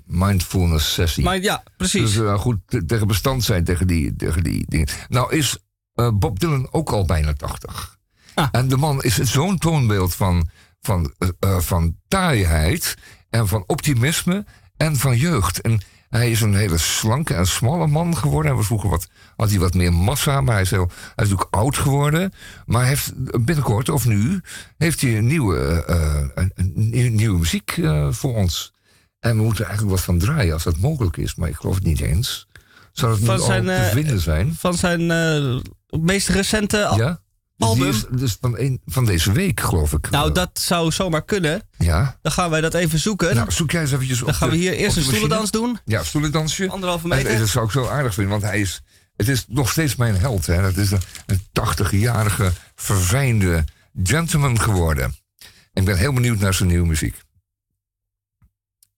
[0.06, 1.24] mindfulness sessie.
[1.24, 2.02] Maar ja, precies.
[2.02, 4.88] Dus eh, goed te- tegen bestand zijn tegen die, tegen die dingen.
[5.08, 5.58] Nou is
[5.94, 7.98] eh, Bob Dylan ook al bijna 80.
[8.34, 8.48] Ah.
[8.52, 10.48] En de man is zo'n toonbeeld van,
[10.80, 11.14] van,
[11.58, 12.94] van taaiheid
[13.30, 14.44] en van optimisme
[14.76, 15.60] en van jeugd.
[15.60, 15.80] En
[16.10, 18.46] hij is een hele slanke en smalle man geworden.
[18.46, 21.30] Hij was vroeger wat, had hij wat meer massa, maar hij is, heel, hij is
[21.30, 22.32] natuurlijk oud geworden.
[22.66, 23.12] Maar heeft
[23.44, 24.40] binnenkort, of nu,
[24.78, 28.72] heeft hij een nieuwe, eh, een, een nieuwe, muziek eh, voor ons.
[29.20, 31.34] En we moeten er eigenlijk wat van draaien als dat mogelijk is.
[31.34, 32.48] Maar ik geloof het niet eens.
[32.92, 34.54] Zou het Van nu zijn, al te eh, vinden zijn?
[34.54, 35.58] Van zijn eh,
[36.00, 36.92] meest recente...
[36.96, 37.20] Ja?
[37.58, 37.88] Dus, album?
[37.88, 40.10] is dus van, een, van deze week, geloof ik.
[40.10, 41.62] Nou, dat zou zomaar kunnen.
[41.78, 42.18] Ja.
[42.22, 43.34] Dan gaan wij dat even zoeken.
[43.34, 45.78] Nou, zoek jij eens eventjes op dan gaan we hier eerst een stoelendans doen.
[45.84, 46.68] Ja, stoelendansje.
[46.68, 47.30] Anderhalve meter.
[47.30, 48.82] en dat zou ik zo aardig vinden, want hij is...
[49.16, 50.54] Het is nog steeds mijn held, hè.
[50.54, 53.64] Het is een, een 80-jarige, verfijnde
[54.02, 55.04] gentleman geworden.
[55.72, 57.22] En ik ben heel benieuwd naar zijn nieuwe muziek.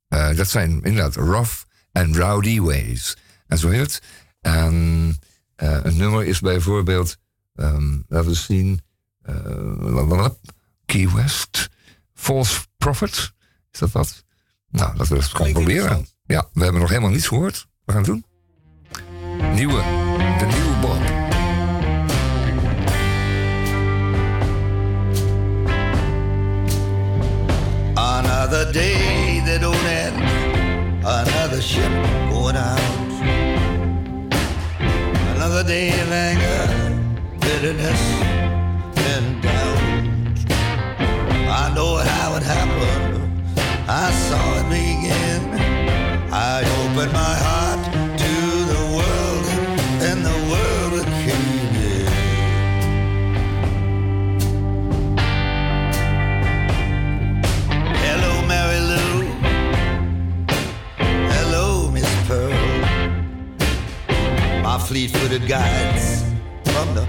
[0.08, 1.62] Eh, dat zijn inderdaad rough
[1.92, 3.16] and rowdy ways.
[3.46, 4.02] En zo heet het.
[4.40, 5.16] En
[5.56, 7.18] eh, een nummer is bijvoorbeeld...
[7.60, 8.80] ehm, laten we zien...
[9.22, 10.26] eh,
[10.86, 11.68] Key West.
[12.14, 13.32] False Prophet.
[13.72, 14.24] Is dat wat?
[14.68, 16.06] Nou, laten we gewoon Klinkt proberen.
[16.24, 17.66] Ja, we hebben nog helemaal niets gehoord.
[17.84, 18.24] We gaan het doen.
[19.54, 19.82] Nieuwe.
[20.38, 21.18] De nieuwe Bob.
[27.96, 30.16] Another day that don't end,
[31.04, 31.90] another ship
[32.30, 32.80] going out.
[35.36, 36.89] Another day of anger,
[37.50, 38.02] bitterness,
[39.10, 39.82] and doubt.
[41.62, 43.14] I know how it happened,
[43.88, 45.42] I saw it begin.
[46.32, 47.82] I opened my heart
[48.24, 48.34] to
[48.72, 49.46] the world,
[50.08, 52.06] and the world came in.
[58.06, 59.12] Hello, Mary Lou.
[61.34, 62.54] Hello, Miss Pearl.
[64.62, 66.22] My fleet-footed guides
[66.72, 67.04] from the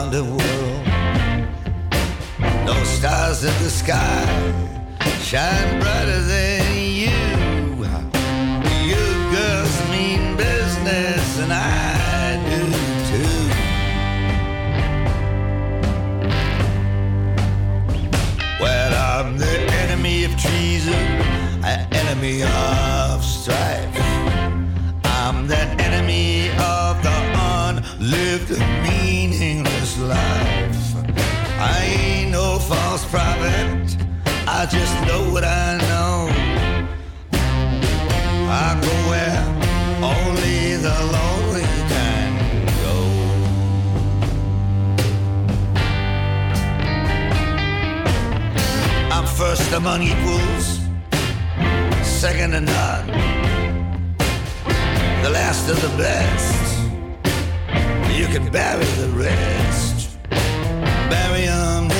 [0.00, 0.40] underworld.
[2.64, 4.24] No stars in the sky
[5.20, 6.64] shine brighter than
[7.02, 7.20] you.
[8.88, 9.04] You
[9.36, 12.62] girls mean business, and I do
[13.10, 13.40] too.
[18.62, 21.04] Well, I'm the enemy of treason,
[21.72, 23.96] an enemy of strife.
[25.04, 25.79] I'm the
[33.10, 33.96] prophet,
[34.46, 36.30] I just know what I know.
[38.48, 39.42] I go where
[40.00, 42.30] only the lonely can
[42.84, 42.96] go.
[49.10, 50.66] I'm first among equals,
[52.02, 53.06] second to none,
[55.24, 56.58] the last of the best.
[58.16, 60.18] You can bury the rest,
[61.10, 61.99] bury 'em naked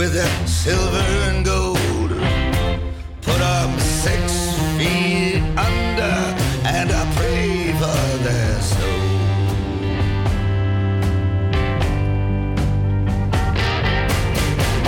[0.00, 2.10] with that silver and gold.
[3.20, 3.70] Put 'em
[4.04, 4.22] six
[4.78, 6.16] feet under,
[6.76, 9.10] and I pray for their soul.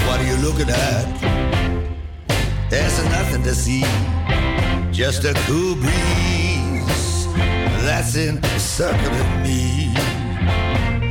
[0.07, 1.07] What are you looking at?
[2.71, 3.85] There's nothing to see,
[4.93, 7.27] just a cool breeze
[7.87, 9.93] that's encircling me.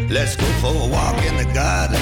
[0.10, 2.01] Let's go for a walk in the garden,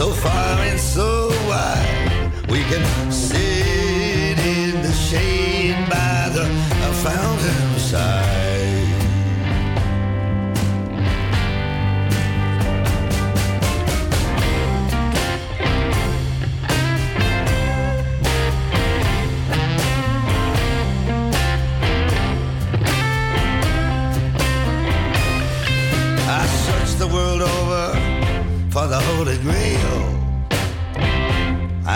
[0.00, 2.32] so far and so wide.
[2.48, 6.46] We can sit in the shade by the
[7.04, 8.94] fountain side.
[26.26, 27.84] I searched the world over
[28.70, 29.59] for the Holy Grail.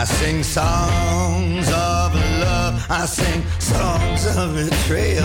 [0.04, 2.14] I sing songs of
[2.44, 5.24] love, I sing songs of betrayal.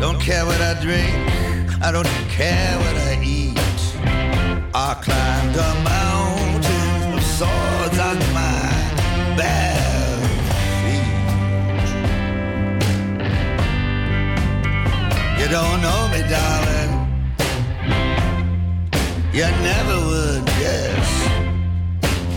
[0.00, 1.12] Don't care what I drink,
[1.82, 3.58] I don't care what I eat.
[4.74, 8.72] I climbed a mountain of swords on my
[9.36, 10.16] bare
[10.80, 11.12] feet.
[15.40, 16.92] You don't know me, darling.
[19.34, 21.01] You never would guess.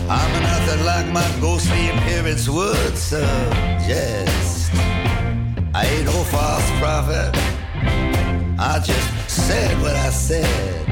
[0.08, 4.70] I'm nothing like my ghostly appearance would suggest.
[5.74, 7.32] I ain't no false prophet.
[8.56, 10.88] I just said what I said.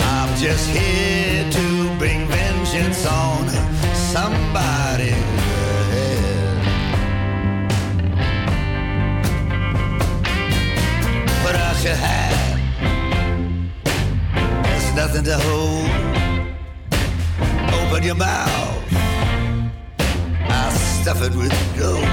[0.00, 3.46] I'm just here to bring vengeance on
[3.94, 5.12] somebody.
[11.44, 12.58] Put out your hat.
[14.64, 16.07] There's nothing to hold.
[17.98, 18.92] Open your mouth.
[20.48, 22.04] I'll stuff it with gold.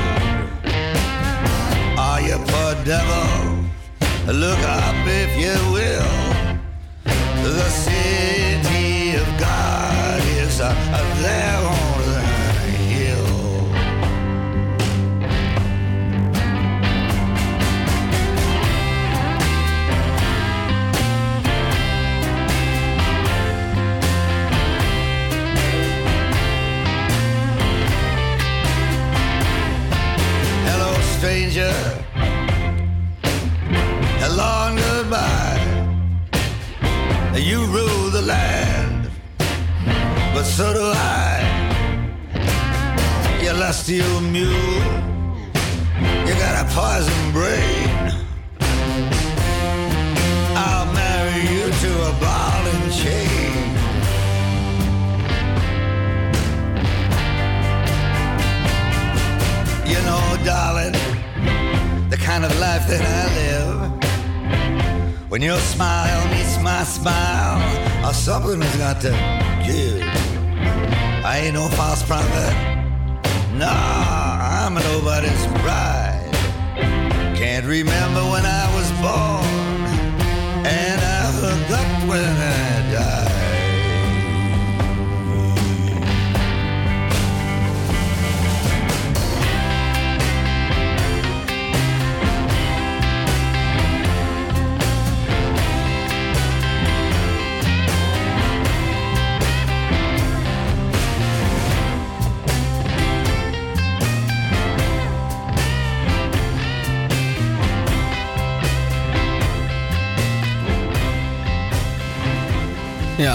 [1.95, 3.65] Are you poor devil?
[4.33, 6.55] Look up if you will.
[7.43, 10.73] The city of God is uh,
[11.21, 11.74] there
[31.25, 31.73] stranger.
[34.21, 35.65] Hello and goodbye.
[37.49, 39.09] You rule the land,
[40.35, 41.33] but so do I.
[43.41, 44.93] You lusty old mule.
[46.27, 47.89] You got a poison brain.
[50.65, 53.55] I'll marry you to a ball and chain.
[59.91, 60.95] You know, darling,
[62.25, 63.75] kind of life that I live.
[65.29, 67.61] When your smile meets my smile,
[68.03, 69.11] or something has got to
[69.63, 70.01] give.
[71.23, 72.53] I ain't no false prophet.
[73.53, 76.33] Nah, I'm nobody's bride.
[77.37, 79.45] Can't remember when I was born,
[80.65, 82.54] and I forgot when I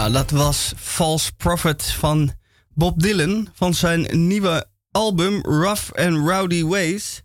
[0.08, 2.32] Dat was False Prophet van
[2.74, 7.22] Bob Dylan van zijn nieuwe album Rough and Rowdy Ways.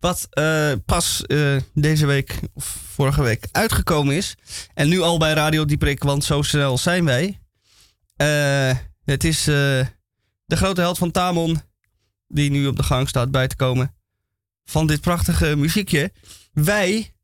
[0.00, 4.34] Wat eh, pas eh, deze week of vorige week uitgekomen is.
[4.74, 7.40] En nu al bij Radio Dieprik, want zo snel zijn wij.
[8.16, 9.86] Eh, het is de
[10.46, 11.60] grote held van Tamon,
[12.28, 13.94] die nu op de gang staat bij te komen.
[14.64, 16.12] Van dit prachtige muziekje.
[16.52, 17.14] Wij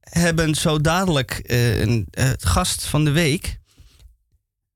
[0.00, 2.06] hebben zo dadelijk een
[2.38, 3.59] gast van de week.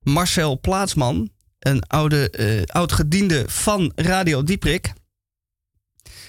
[0.05, 4.93] Marcel Plaatsman, een oude, eh oud-gediende van Radio Dieprik.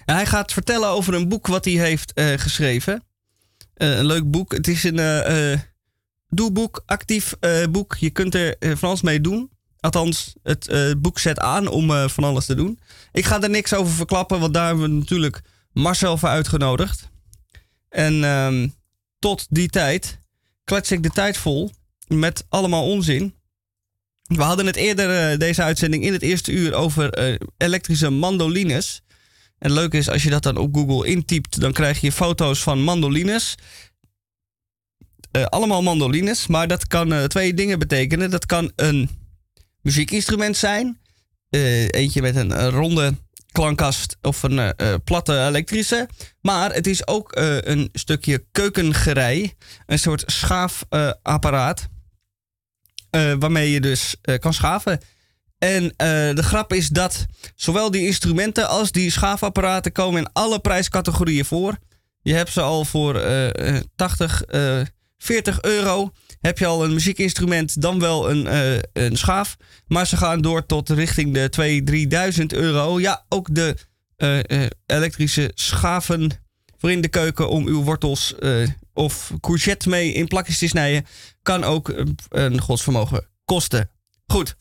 [0.05, 3.03] En hij gaat vertellen over een boek wat hij heeft eh, geschreven.
[3.73, 4.51] Eh, een leuk boek.
[4.51, 5.59] Het is een
[6.29, 7.33] doelboek, actief
[7.69, 7.95] boek.
[7.95, 9.49] Je kunt er van alles mee doen.
[9.79, 12.79] Althans, het boek zet aan om van alles te doen.
[13.11, 15.41] Ik ga er niks over verklappen, want daar hebben we natuurlijk
[15.71, 17.09] Marcel voor uitgenodigd.
[17.89, 18.67] En ehm,
[19.19, 20.19] tot die tijd
[20.63, 21.71] klets ik de tijd vol
[22.07, 23.34] met allemaal onzin.
[24.25, 29.01] We hadden het eerder, eh, deze uitzending, in het eerste uur over eh, elektrische mandolines.
[29.57, 32.83] En leuk is, als je dat dan op Google intypt, dan krijg je foto's van
[32.83, 33.55] mandolines.
[35.31, 38.29] Eh, allemaal mandolines, maar dat kan twee dingen betekenen.
[38.29, 39.09] Dat kan een
[39.81, 40.99] muziekinstrument zijn.
[41.49, 43.13] Eentje met een, ronde
[43.51, 44.73] klankkast of een
[45.03, 46.09] platte elektrische.
[46.41, 47.31] Maar het is ook
[47.63, 49.53] een stukje keukengerei.
[49.85, 51.87] Een soort schaafapparaat.
[53.15, 54.99] Eh, waarmee je dus eh, kan schaven.
[55.57, 57.25] En eh, de grap is dat
[57.55, 61.77] zowel die instrumenten als die schaafapparaten komen in alle prijscategorieën voor.
[62.21, 64.81] Je hebt ze al voor eh, eh, 80, eh
[65.17, 66.11] 40 euro.
[66.39, 68.47] Heb je al een muziekinstrument, dan wel een,
[68.93, 69.57] een schaaf.
[69.87, 71.49] Maar ze gaan door tot richting de
[72.35, 72.99] 2.000, 3.000 euro.
[72.99, 73.75] Ja, ook de
[74.85, 76.31] elektrische schaven
[76.77, 78.35] voor in de keuken om uw wortels
[78.95, 81.05] of courgette mee in plakjes te snijden.
[81.41, 83.89] Kan ook eh, een godsvermogen kosten.
[84.27, 84.55] Goed.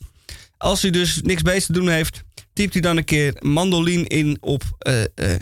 [0.57, 4.37] Als u dus niks beter te doen heeft, typt u dan een keer mandolin in
[4.41, 5.39] op eh, eh,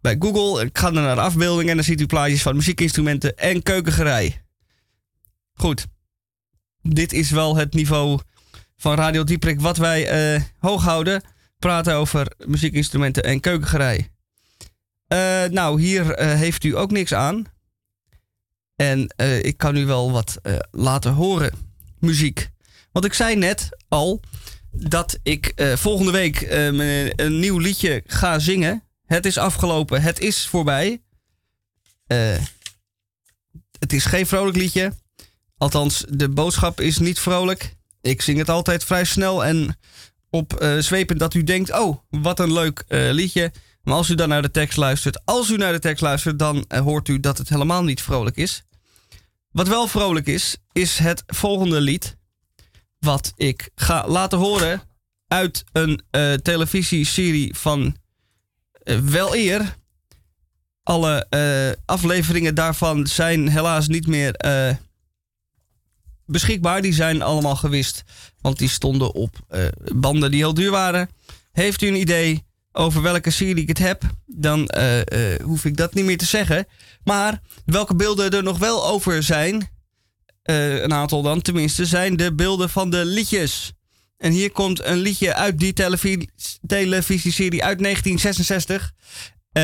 [0.00, 0.64] bij Google.
[0.64, 4.40] Ik ga dan naar de afbeelding en dan ziet u plaatjes van muziekinstrumenten en keukengerei.
[5.52, 5.86] Goed.
[6.82, 8.20] Dit is wel het niveau
[8.76, 11.22] van Radio Dieprik wat wij hoog houden.
[11.58, 14.08] Praten over muziekinstrumenten en keukengerei.
[15.50, 17.46] Nou, hier heeft u ook niks aan.
[18.78, 21.52] En eh, ik kan u wel wat eh, laten horen.
[21.98, 22.50] Muziek.
[22.92, 24.20] Want ik zei net al,
[24.70, 26.46] dat ik eh, volgende week
[27.16, 28.82] een nieuw liedje ga zingen.
[29.06, 31.02] Het is afgelopen, het is voorbij.
[33.78, 34.92] Het is geen vrolijk liedje.
[35.56, 37.76] Althans, de boodschap is niet vrolijk.
[38.00, 39.78] Ik zing het altijd vrij snel en
[40.30, 43.52] op zwepen dat u denkt: oh, wat een leuk liedje.
[43.82, 46.64] Maar als u dan naar de tekst luistert, als u naar de tekst luistert, dan
[46.68, 48.66] hoort u dat het helemaal niet vrolijk is.
[49.50, 52.16] Wat wel vrolijk is, is het volgende lied.
[52.98, 54.82] Wat ik ga laten horen
[55.28, 57.96] uit een eh, televisieserie van
[58.82, 59.76] eh, wel eer.
[60.82, 64.36] Alle eh, afleveringen daarvan zijn helaas niet meer
[66.26, 66.82] beschikbaar.
[66.82, 68.04] Die zijn allemaal gewist,
[68.40, 69.36] want die stonden op
[69.94, 71.10] banden die heel duur waren.
[71.52, 75.76] Heeft u een idee over welke serie ik het heb, dan eh, eh, hoef ik
[75.76, 76.66] dat niet meer te zeggen.
[77.04, 79.68] Maar welke beelden er nog wel over zijn,
[80.42, 83.72] eh, een aantal dan tenminste, zijn de beelden van de liedjes.
[84.16, 86.28] En hier komt een liedje uit die televi-
[86.66, 88.92] televisieserie uit 1966.
[89.52, 89.62] Eh,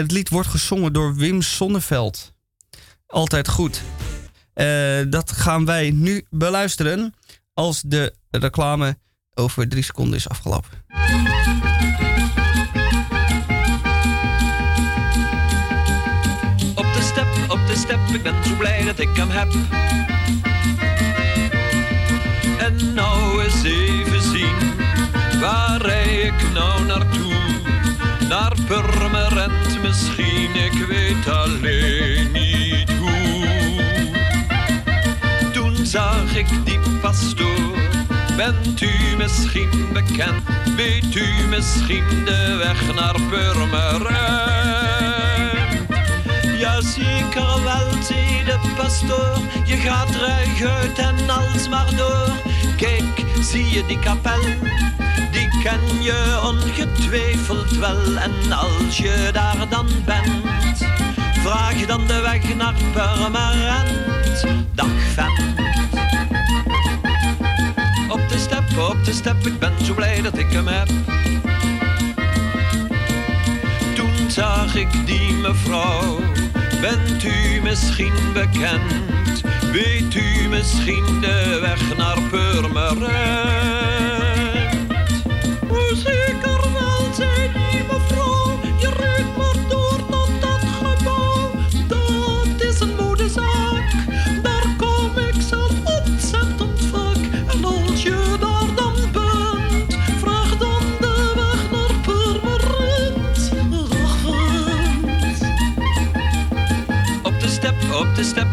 [0.00, 2.32] het lied wordt gezongen door Wim Sonneveld.
[3.06, 3.82] Altijd goed.
[5.08, 7.14] Dat gaan wij nu beluisteren
[7.54, 8.98] als de reclame
[9.34, 10.70] over drie seconden is afgelopen.
[18.14, 19.48] Ik ben zo blij dat ik hem heb.
[22.58, 24.56] En nou eens even zien,
[25.40, 27.34] waar rij ik nou naartoe?
[28.28, 33.46] Naar Purmerend misschien, ik weet alleen niet hoe.
[35.52, 37.78] Toen zag ik die pastoor,
[38.36, 40.42] bent u misschien bekend?
[40.76, 44.70] Weet u misschien de weg naar Purmerend?
[46.82, 49.38] Zeker wel, zei de pastoor.
[49.64, 50.60] Je gaat ruig
[50.96, 52.28] en alsmaar door.
[52.76, 54.40] Kijk, zie je die kapel?
[55.32, 58.16] Die ken je ongetwijfeld wel.
[58.16, 60.84] En als je daar dan bent,
[61.42, 64.46] vraag dan de weg naar Purmerend.
[64.74, 65.40] Dag vent.
[68.08, 70.88] Op de step, op de step, ik ben zo blij dat ik hem heb.
[73.94, 76.18] Toen zag ik die mevrouw.
[76.80, 79.42] Bent u misschien bekend?
[79.72, 84.19] Weet u misschien de weg naar Purmerend?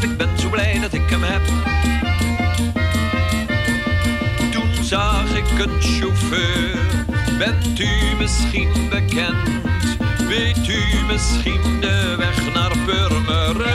[0.04, 1.42] Ik ben zo blij dat ik hem heb.
[4.52, 6.78] Toen zag ik een chauffeur,
[7.38, 9.50] bent u misschien bekend?
[10.28, 13.68] Weet u misschien de weg naar Purmerend?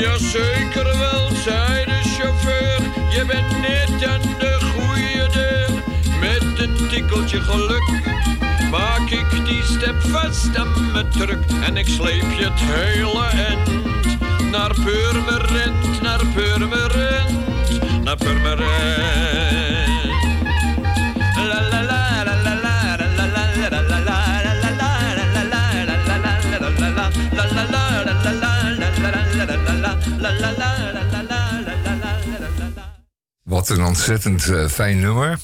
[0.00, 2.80] Jazeker wel, zei de chauffeur,
[3.10, 5.70] je bent net aan de goede deur.
[6.20, 8.00] Met een tikkeltje geluk
[8.70, 13.90] maak ik die step vast aan mijn truck en ik sleep je het hele end
[14.50, 18.68] naar Purmerend, naar Purmerend, naar Purmerend.
[21.36, 24.30] La la la la la la la la la la la
[33.50, 35.38] Wat een ontzettend eh, fijn nummer.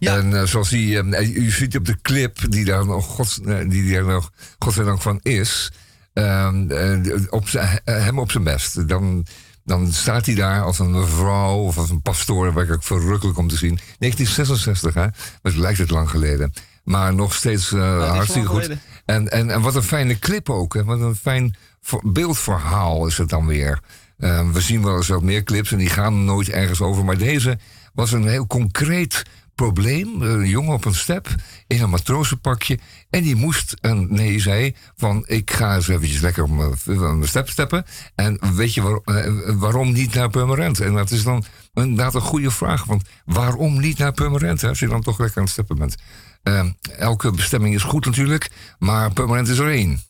[0.00, 0.16] Ja.
[0.16, 3.56] En eh, zoals die, eh, u ziet op de clip die daar nog, God, eh,
[3.68, 5.72] die daar nog godzijdank van is,
[6.12, 7.48] ehm, eh, op
[7.84, 8.88] hem op zijn best.
[8.88, 9.26] Dan,
[9.64, 13.56] dan staat hij daar als een mevrouw of als een pastoor, werkelijk verrukkelijk om te
[13.56, 13.78] zien.
[13.98, 15.06] 1966, hè?
[15.42, 16.52] Dat lijkt het lang geleden.
[16.84, 18.62] Maar nog steeds hartstikke goed.
[18.62, 18.80] geleden.
[19.04, 20.74] En, en, en wat een fijne clip ook.
[20.74, 20.84] Hè?
[20.84, 21.56] Wat een fijn
[22.02, 23.80] beeldverhaal is het dan weer.
[24.20, 27.04] Eh, we zien wel eens wat meer clips en die gaan nooit ergens over.
[27.04, 27.58] Maar deze
[27.94, 29.22] was een heel concreet
[29.64, 30.22] probleem.
[30.22, 31.28] Een jongen op een step
[31.66, 32.78] in een matrozenpakje.
[33.10, 36.74] En die moest een nee zei van ik ga eens eventjes lekker op mijn,
[37.18, 37.84] mijn step steppen.
[38.14, 40.80] En weet je waar- eh, waarom niet naar Purmerend?
[40.80, 42.84] En dat is dan inderdaad een goede vraag.
[42.84, 45.94] Want waarom niet naar Purmerend hè, als je dan toch lekker aan het steppen bent?
[46.42, 46.66] Eh,
[46.98, 50.00] elke bestemming is goed natuurlijk, maar Purmerend is er één.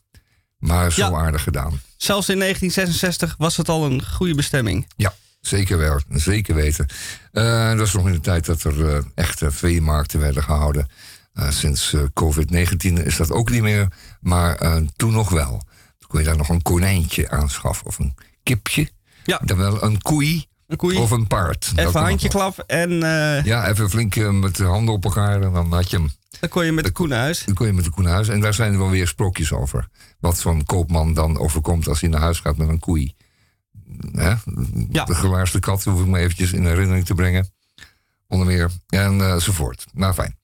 [0.59, 1.11] Maar zo Ja.
[1.17, 1.81] aardig gedaan.
[1.97, 4.87] Zelfs in 1966 was het al een goede bestemming.
[4.97, 6.01] Ja, zeker wel.
[6.09, 6.87] Zeker weten.
[7.33, 10.89] Eh, dat was nog in de tijd dat er eh, echte veemarkten werden gehouden.
[11.33, 13.89] Eh, sinds eh, COVID-19 is dat ook niet meer.
[14.21, 15.63] Maar toen nog wel.
[15.99, 17.87] Toen kon je daar nog een konijntje aanschaffen.
[17.87, 18.91] Of een kipje.
[19.25, 19.41] Ja.
[19.45, 20.47] Dan wel een koei.
[20.67, 20.97] Een koei.
[20.99, 21.73] Of een paard.
[21.77, 22.91] Even handjeklap en.
[23.45, 26.11] Ja, even flink met de handen op elkaar en dan had je hem.
[26.41, 27.45] dan kon je met de koe naar huis.
[27.45, 28.29] Dan kon je met de koe naar huis.
[28.29, 29.89] En daar zijn er wel weer sprookjes over.
[30.21, 33.15] Wat zo'n koopman dan overkomt als hij naar huis gaat met een koei.
[34.13, 34.35] Hè?
[34.91, 35.05] Ja.
[35.05, 37.49] De gelaarsde kat hoef ik me eventjes in herinnering te brengen.
[38.29, 38.71] Onder meer.
[38.89, 39.87] Eh, enzovoort.
[39.93, 40.37] Nou, fijn.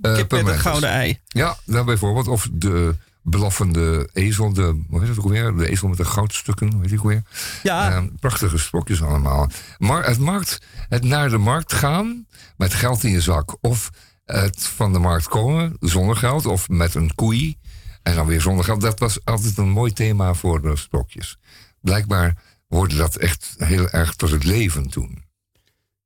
[0.00, 1.20] Eh, Kip met een gouden ei.
[1.26, 2.28] Ja, daar bijvoorbeeld.
[2.28, 4.52] Of de blaffende ezel.
[4.52, 5.56] De, hoe heet het ook alweer?
[5.56, 6.72] De ezel met de goudstukken.
[6.72, 7.22] Hoe heet ook weer?
[7.62, 9.50] Ja, Eh, prachtige sprookjes allemaal.
[9.78, 10.58] Maar het, markt,
[10.88, 12.26] het naar de markt gaan
[12.56, 13.56] met geld in je zak.
[13.60, 13.90] Of
[14.24, 16.46] het van de markt komen zonder geld.
[16.46, 17.56] Of met een koei.
[18.02, 18.80] En dan weer zonder geld.
[18.80, 21.38] Dat was altijd een mooi thema voor de sprookjes.
[21.80, 22.36] Blijkbaar
[22.68, 25.24] hoorde dat echt heel erg tot het leven toen.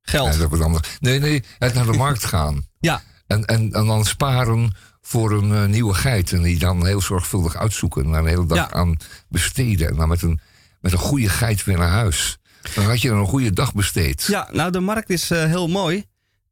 [0.01, 0.35] geld.
[0.35, 0.87] Ja, dat.
[0.99, 2.65] Nee, nee, het naar de markt gaan.
[2.79, 3.01] Ja.
[3.27, 6.31] En, en, en dan sparen voor een eh, nieuwe geit.
[6.31, 8.03] En die dan heel zorgvuldig uitzoeken.
[8.05, 8.71] En daar een hele dag Ja.
[8.71, 8.97] aan
[9.29, 9.87] besteden.
[9.89, 10.39] En dan met een,
[10.81, 12.37] met een goede geit weer naar huis.
[12.75, 14.23] Dan had je een goede dag besteed.
[14.27, 16.03] Ja, nou de markt is eh, heel mooi.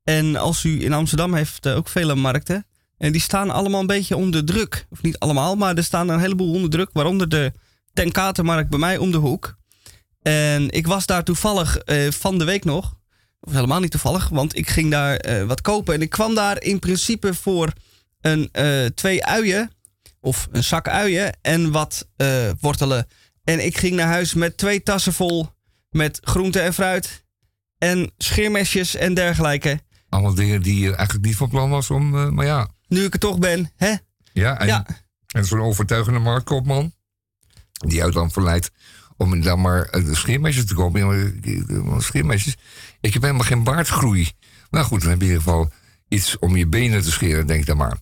[0.03, 2.65] En als u in Amsterdam heeft eh, ook vele markten.
[2.97, 4.85] En die staan allemaal een beetje onder druk.
[4.89, 6.89] Of niet allemaal, maar er staan een heleboel onder druk.
[6.93, 7.51] Waaronder de
[7.93, 9.55] Tenkatenmarkt bij mij om de hoek.
[10.21, 12.99] En ik was daar toevallig eh, van de week nog.
[13.39, 15.93] Of helemaal niet toevallig, want ik ging daar eh, wat kopen.
[15.93, 17.73] En ik kwam daar in principe voor
[18.21, 19.71] een, eh, twee uien.
[20.19, 22.07] Of een zak uien en wat
[22.59, 23.07] wortelen.
[23.43, 25.49] En ik ging naar huis met twee tassen vol
[25.89, 27.23] met groente en fruit.
[27.77, 29.79] En scheermesjes en dergelijke.
[30.09, 32.33] Allemaal dingen die je eigenlijk niet van plan was om...
[32.35, 33.93] maar ja, Nu ik er toch ben, hè?
[34.33, 34.85] ja en, Ja.
[35.27, 36.93] en zo'n overtuigende marktkoopman...
[37.71, 38.71] die jou dan verleidt
[39.21, 40.99] om dan maar eh, de scheermesjes te kopen.
[40.99, 42.55] Ja, maar, eh, scheermesjes?
[43.01, 44.31] Ik heb helemaal geen baardgroei.
[44.69, 45.71] Nou goed, dan heb je in ieder geval
[46.07, 47.97] iets om je benen te scheren, denk dan maar.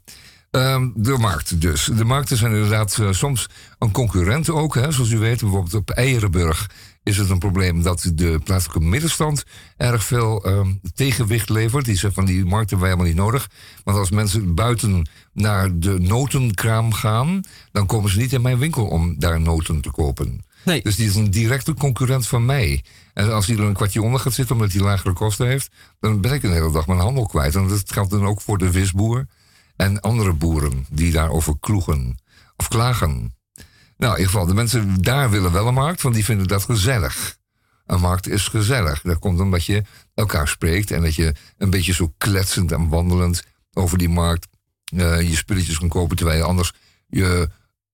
[0.51, 1.85] Ehm, de markt dus.
[1.85, 4.75] De markten zijn inderdaad eh, soms een concurrent ook.
[4.75, 6.69] Hè, zoals u weet, bijvoorbeeld op Eierenburg
[7.03, 9.43] is het een probleem dat de plaatselijke middenstand
[9.77, 11.85] erg veel ehm, tegenwicht levert.
[11.85, 13.49] Die zegt van die markt hebben wij helemaal niet nodig.
[13.83, 17.41] Want als mensen buiten naar de notenkraam gaan,
[17.71, 20.47] dan komen ze niet in mijn winkel om daar noten te kopen.
[20.63, 22.83] Dus die is een directe concurrent van mij.
[23.13, 26.21] En als hij er een kwartier onder gaat zitten omdat hij lagere kosten heeft, dan
[26.21, 27.55] ben ik een hele dag mijn handel kwijt.
[27.55, 29.25] En dat geldt dan ook voor de visboer
[29.75, 32.17] en andere boeren die daarover kloegen
[32.57, 33.35] of klagen.
[33.97, 36.63] Nou, in ieder geval, de mensen daar willen wel een markt, want die vinden dat
[36.63, 37.37] gezellig.
[37.85, 39.01] Een markt is gezellig.
[39.01, 39.83] Dat komt omdat je
[40.13, 44.47] elkaar spreekt en dat je een beetje zo kletsend en wandelend over die markt
[44.85, 46.73] eh, je spulletjes kan kopen, terwijl je anders
[47.07, 47.49] je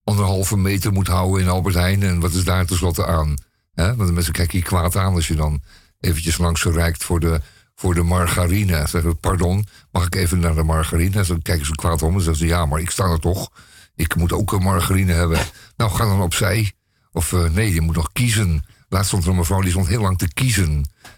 [0.06, 2.02] anderhalve meter moet houden in Albert Heijn.
[2.02, 3.34] En wat is daar tenslotte aan?
[3.74, 5.60] Want de mensen kijken je kwaad aan als je dan
[6.00, 7.40] eventjes langs ze reikt voor de,
[7.74, 8.72] voor de margarine.
[8.76, 11.24] Zeggen ze, pardon, mag ik even naar de margarine?
[11.24, 13.50] Dan kijken ze kwaad om en zeggen ze, ja, maar ik sta er toch.
[13.94, 15.38] Ik moet ook een margarine hebben.
[15.76, 16.72] Nou, ga dan opzij.
[17.12, 18.64] Of eh, nee, je moet nog kiezen.
[18.88, 20.72] Laatst stond er een mevrouw die stond heel lang te kiezen.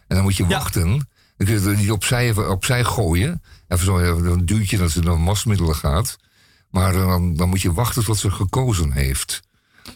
[0.07, 0.49] En dan moet je Ja.
[0.49, 1.09] wachten.
[1.37, 3.43] Dan kun je er niet opzij, even opzij gooien.
[3.69, 6.17] Even zo even een duwtje dat ze naar wasmiddelen gaat.
[6.71, 9.41] Maar dan, dan moet je wachten tot ze gekozen heeft.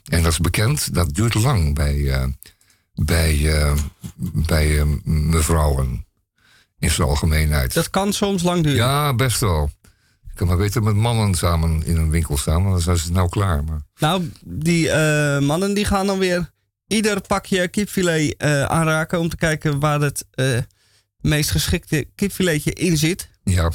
[0.04, 2.24] En dat is bekend, dat duurt lang bij, eh,
[2.94, 3.74] bij, eh,
[4.32, 6.06] bij eh, mevrouwen.
[6.78, 7.74] In zijn algemeenheid.
[7.74, 8.78] Dat kan soms lang duren.
[8.78, 9.70] Ja, best wel.
[10.32, 13.12] Ik kan maar beter met mannen samen in een winkel staan, want dan zijn ze
[13.12, 13.64] nou klaar.
[13.64, 13.82] Maar...
[13.98, 16.50] Nou, die eh, mannen die gaan dan weer
[16.86, 20.58] ieder pakje kipfilet eh, aanraken om te kijken waar het eh,
[21.20, 23.28] meest geschikte kipfiletje in zit.
[23.44, 23.70] Ja.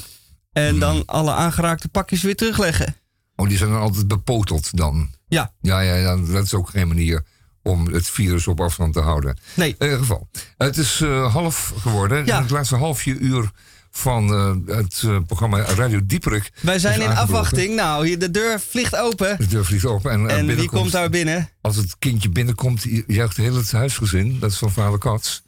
[0.66, 2.96] En dan alle aangeraakte pakjes weer terugleggen.
[3.36, 5.10] Oh, die zijn dan altijd bepoteld dan.
[5.28, 5.54] Ja.
[5.62, 7.24] Ja, ja, ja, dat is ook geen manier
[7.64, 9.38] om het virus op afstand te houden.
[9.54, 9.76] Nee.
[9.78, 10.30] In ieder geval.
[10.58, 12.26] Het is eh, half geworden.
[12.26, 12.42] Ja.
[12.42, 13.52] Het laatste halfje uur
[13.92, 16.52] van eh, het eh, programma Radio Dieperik.
[16.62, 17.36] Wij zijn in aangebroken.
[17.36, 17.76] afwachting.
[17.76, 19.38] Nou, hier, de deur vliegt open.
[19.38, 20.12] De deur vliegt open.
[20.12, 21.50] En, En wie komt daar binnen?
[21.62, 24.40] Als het kindje binnenkomt, juicht heel het huisgezin.
[24.40, 25.44] Dat is van vader Kats.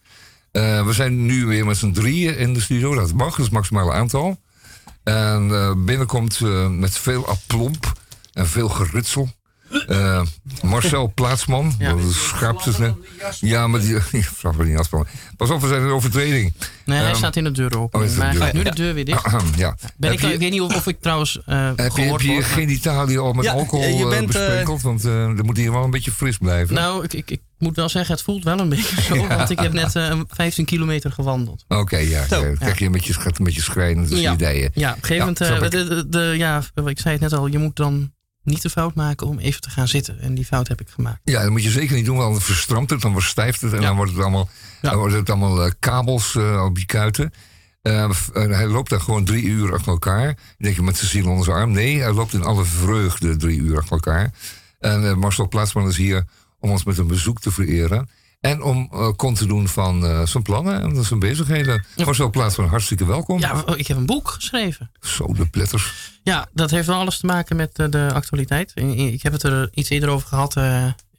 [0.52, 2.96] We zijn nu weer met z'n drieën in de studio.
[2.96, 4.40] Dat mag, dat is het maximale aantal.
[5.14, 7.94] En eh, binnenkomt eh, met veel aplomp
[8.34, 9.30] en veel geritsel.
[9.88, 10.22] eh,
[10.64, 11.74] Marcel Plaatsman.
[11.80, 11.94] Ja.
[11.94, 13.40] Dat is?
[13.40, 13.98] Ja, maar die...
[14.24, 15.10] Vraag me niet afspannen.
[15.38, 16.54] Pas op, we zijn in overtreding.
[16.86, 18.00] Nee, hij Ehm, staat in de deur open.
[18.02, 19.26] oh, maar hij gaat nu de deur weer dicht.
[19.56, 19.76] ja.
[19.98, 22.08] Ben ik, je- ik weet niet of, of ik trouwens eh Heb je, heb je
[22.10, 24.82] word, maar- genitaliën al met Ja, alcohol je bent, besprenkeld?
[24.82, 26.76] Want eh er moet hier wel een beetje fris blijven.
[26.76, 29.28] Nou, ik, ik, ik moet wel zeggen, het voelt wel een beetje zo.
[29.28, 31.66] Want ik heb net eh, 15 kilometer gewandeld.
[31.68, 32.28] Oké, ja.
[32.28, 32.44] Zo.
[32.44, 34.30] Dan krijg je een beetje, gaat een beetje schrijnen tussen Ja.
[34.30, 34.70] je ideeën.
[34.74, 37.48] Ja, op een gegeven moment, eh, de, de, de- ja, ik zei het net al,
[37.48, 38.12] je moet dan
[38.44, 40.20] niet de fout maken om even te gaan zitten.
[40.22, 41.20] En die fout heb ik gemaakt.
[41.24, 43.82] Ja, dat moet je zeker niet doen, want dan verstrampt het, dan verstijft het en
[43.82, 44.50] dan wordt het allemaal,
[44.82, 47.34] dan wordt het allemaal eh, kabels eh, op je kuiten.
[47.82, 50.26] Eh, hij loopt daar gewoon drie uur achter elkaar.
[50.26, 51.72] Dan denk je met zijn ziel onder zijn arm.
[51.72, 54.32] Nee, hij loopt in alle vreugde drie uur achter elkaar.
[54.80, 56.24] En eh, Marcel Plaatsman is hier
[56.60, 58.10] om ons met een bezoek te vereren.
[58.40, 61.86] En om uh, kon te doen van uh, zijn plannen en zijn bezigheden.
[61.96, 62.14] Ja.
[62.14, 63.40] zo plaats van hartstikke welkom.
[63.40, 64.92] Ja, ik heb een boek geschreven.
[65.02, 65.94] Zo, de pletters.
[66.24, 68.72] Ja, dat heeft wel alles te maken met uh, de actualiteit.
[68.96, 70.54] Ik heb het er iets eerder over gehad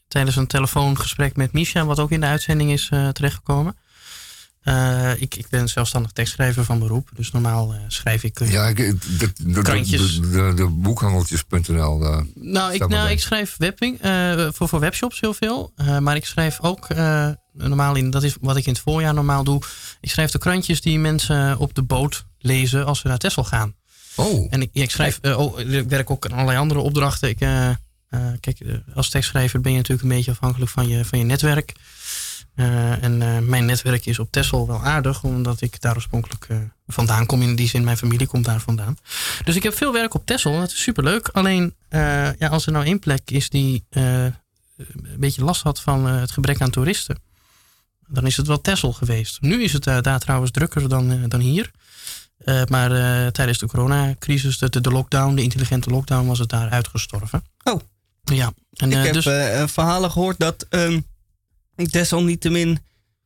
[0.08, 3.76] tijdens een telefoongesprek met Misha, wat ook in de uitzending is terechtgekomen.
[4.64, 8.40] Uh, ik, ik ben zelfstandig tekstschrijver van beroep, dus normaal uh, schrijf ik.
[8.40, 10.20] Uh, ja, ik, de, de, krantjes.
[10.20, 11.98] De, de, de boekhandeltjes.nl.
[12.34, 13.98] nou, ik, nou, ik schrijf webbing,
[14.54, 15.72] voor, voor webshops heel veel.
[16.00, 16.86] maar ik schrijf ook
[17.52, 19.62] normaal in, dat is wat ik in het voorjaar normaal doe.
[20.00, 23.74] Ik schrijf de krantjes die mensen op de boot lezen als ze naar Texel gaan.
[24.16, 24.46] Oh.
[24.50, 27.28] En ik, ik schrijf, oh, ik werk ook aan allerlei andere opdrachten.
[27.28, 27.38] Ik,
[28.40, 28.58] kijk,
[28.94, 31.72] als tekstschrijver ben je natuurlijk een beetje afhankelijk van je, van je netwerk.
[32.60, 36.58] Uh, en uh, mijn netwerk is op Texel wel aardig, omdat ik daar oorspronkelijk uh,
[36.86, 37.42] vandaan kom.
[37.42, 38.96] In die zin, mijn familie komt daar vandaan.
[39.44, 40.58] Dus ik heb veel werk op Texel.
[40.58, 41.28] Dat is superleuk.
[41.28, 41.74] Alleen,
[42.38, 44.34] ja, als er nou één plek is die een
[45.18, 47.18] beetje last had van het gebrek aan toeristen,
[48.06, 49.40] dan is het wel Texel geweest.
[49.40, 51.70] Nu is het daar trouwens drukker dan, dan hier.
[52.68, 52.90] maar
[53.32, 57.44] tijdens de coronacrisis, de, de lockdown, de intelligente lockdown, was het daar uitgestorven.
[57.64, 57.80] Oh.
[58.24, 58.52] Ja.
[58.72, 59.24] En, ik heb dus,
[59.72, 61.04] verhalen gehoord dat um,
[61.88, 62.78] desalniettemin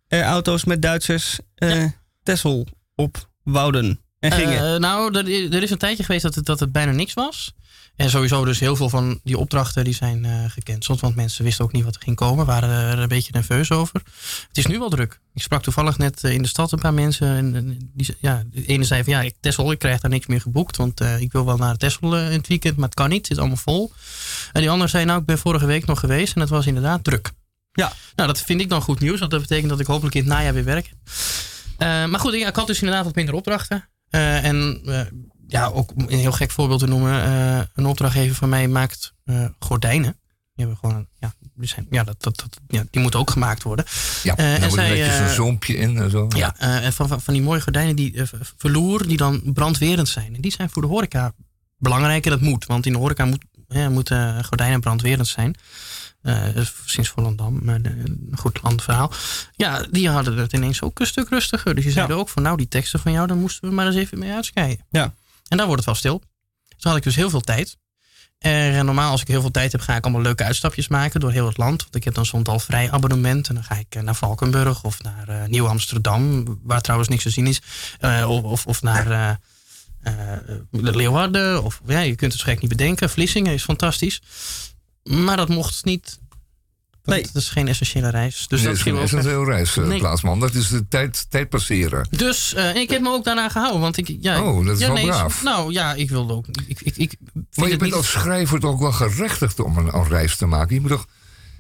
[0.09, 1.95] er auto's met Duitsers uh, ja.
[2.23, 4.75] Tessel op wouden en gingen.
[4.75, 7.55] Uh, nou, er, er, is een tijdje geweest dat het, dat het bijna niks was.
[7.97, 11.01] En sowieso dus heel veel van die opdrachten die zijn uh, gecanceld.
[11.01, 12.47] Want mensen wisten ook niet wat er ging komen.
[12.47, 14.03] Waren er een beetje nerveus over.
[14.49, 15.21] Het is nu wel druk.
[15.35, 17.29] Ik sprak toevallig net in de stad een paar mensen.
[17.29, 20.41] En, die, ja, de ene zei van ja, ik, Texel, ik krijg daar niks meer
[20.41, 20.77] geboekt.
[20.77, 23.23] Want uh, ik wil wel naar Texel in het weekend, maar het kan niet.
[23.23, 23.93] Het is allemaal vol.
[24.53, 26.35] En die ander zei nou, ik ben vorige week nog geweest.
[26.35, 27.33] En het was inderdaad druk.
[27.75, 30.23] Ja, nou dat vind ik dan goed nieuws, want dat betekent dat ik hopelijk in
[30.23, 30.91] het najaar weer werk.
[31.79, 33.89] Uh, maar goed, ik, ik, had dus inderdaad wat minder opdrachten.
[34.11, 35.01] Uh, en uh,
[35.47, 37.15] ja, ook een heel gek voorbeeld te noemen.
[37.75, 39.15] een opdrachtgever van mij maakt
[39.59, 40.19] gordijnen.
[40.55, 43.63] Die hebben gewoon, ja, die, zijn, ja, dat, dat, dat, ja, die moeten ook gemaakt
[43.63, 43.85] worden.
[44.23, 46.27] Ja, en dan zij, er een zoompje in en zo.
[46.37, 48.23] Ja, en van, van, van die mooie gordijnen die
[48.57, 50.35] verloer, die dan brandwerend zijn.
[50.35, 51.35] En die zijn voor de horeca
[51.79, 52.67] belangrijk en dat moet.
[52.67, 55.57] Want in de horeca moet, ja, moeten gordijnen brandwerend zijn.
[56.25, 59.13] Uh, sinds Volendam, maar een goed landverhaal.
[59.57, 61.75] Ja, die hadden het ineens ook een stuk rustiger.
[61.75, 63.97] Dus je zeiden ook van nou, die teksten van jou, daar moesten we maar eens
[63.97, 64.85] even mee uitskijken.
[64.91, 65.15] Ja.
[65.49, 66.23] En dan wordt het wel stil.
[66.75, 67.77] Dus had ik dus heel veel tijd.
[68.39, 71.31] En normaal als ik heel veel tijd heb, ga ik allemaal leuke uitstapjes maken door
[71.31, 71.83] heel het land.
[71.83, 73.49] Want ik heb dan zo'n dalvrij abonnement.
[73.49, 77.47] En dan ga ik naar Valkenburg of naar uh, Nieuw-Amsterdam, waar trouwens niks te zien
[77.47, 77.61] is.
[78.01, 79.39] Uh, of, of, of, naar
[80.71, 81.63] Leeuwarden.
[81.63, 83.11] Of ja, je kunt het gek niet bedenken.
[83.11, 84.21] Vlissingen is fantastisch.
[85.05, 86.19] Maar dat mocht niet.
[87.05, 87.23] Nee.
[87.23, 88.47] Dat is geen essentiële reis.
[88.49, 89.99] Dus nee, dat is geen essentiële reis, uh, nee.
[89.99, 90.41] plaatsman.
[90.41, 92.09] Dat is de tijd, tijd passeren.
[92.11, 93.81] Dus uh, ik heb me ook daarna gehouden.
[93.81, 95.43] Want ik, ja, oh, dat is ja, wel nee, braaf.
[95.43, 96.47] Nou ja, ik wilde ook.
[96.67, 97.17] Ik, ik, ik
[97.55, 97.93] maar je bent niet...
[97.93, 100.75] als schrijver toch ook wel gerechtigd om een, een reis te maken.
[100.75, 101.07] Je moet toch.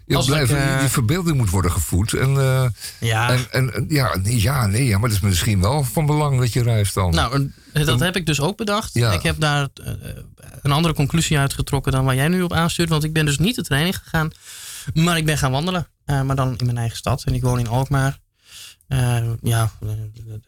[0.06, 2.12] Blijft, ik, uh, die verbeelding moet worden gevoed.
[2.12, 2.64] En, uh,
[3.00, 3.30] ja.
[3.30, 6.52] En, en, ja, nee, ja, nee, ja, maar het is misschien wel van belang dat
[6.52, 7.14] je reist dan.
[7.14, 8.94] Nou, dat heb ik dus ook bedacht.
[8.94, 9.12] Ja.
[9.12, 9.92] Ik heb daar uh,
[10.62, 12.88] een andere conclusie uitgetrokken dan waar jij nu op aanstuurt.
[12.88, 14.30] Want ik ben dus niet de training gegaan,
[14.94, 15.88] maar ik ben gaan wandelen.
[16.04, 17.22] Maar dan in mijn eigen stad.
[17.24, 18.18] En ik woon in Alkmaar.
[19.42, 19.70] Ja,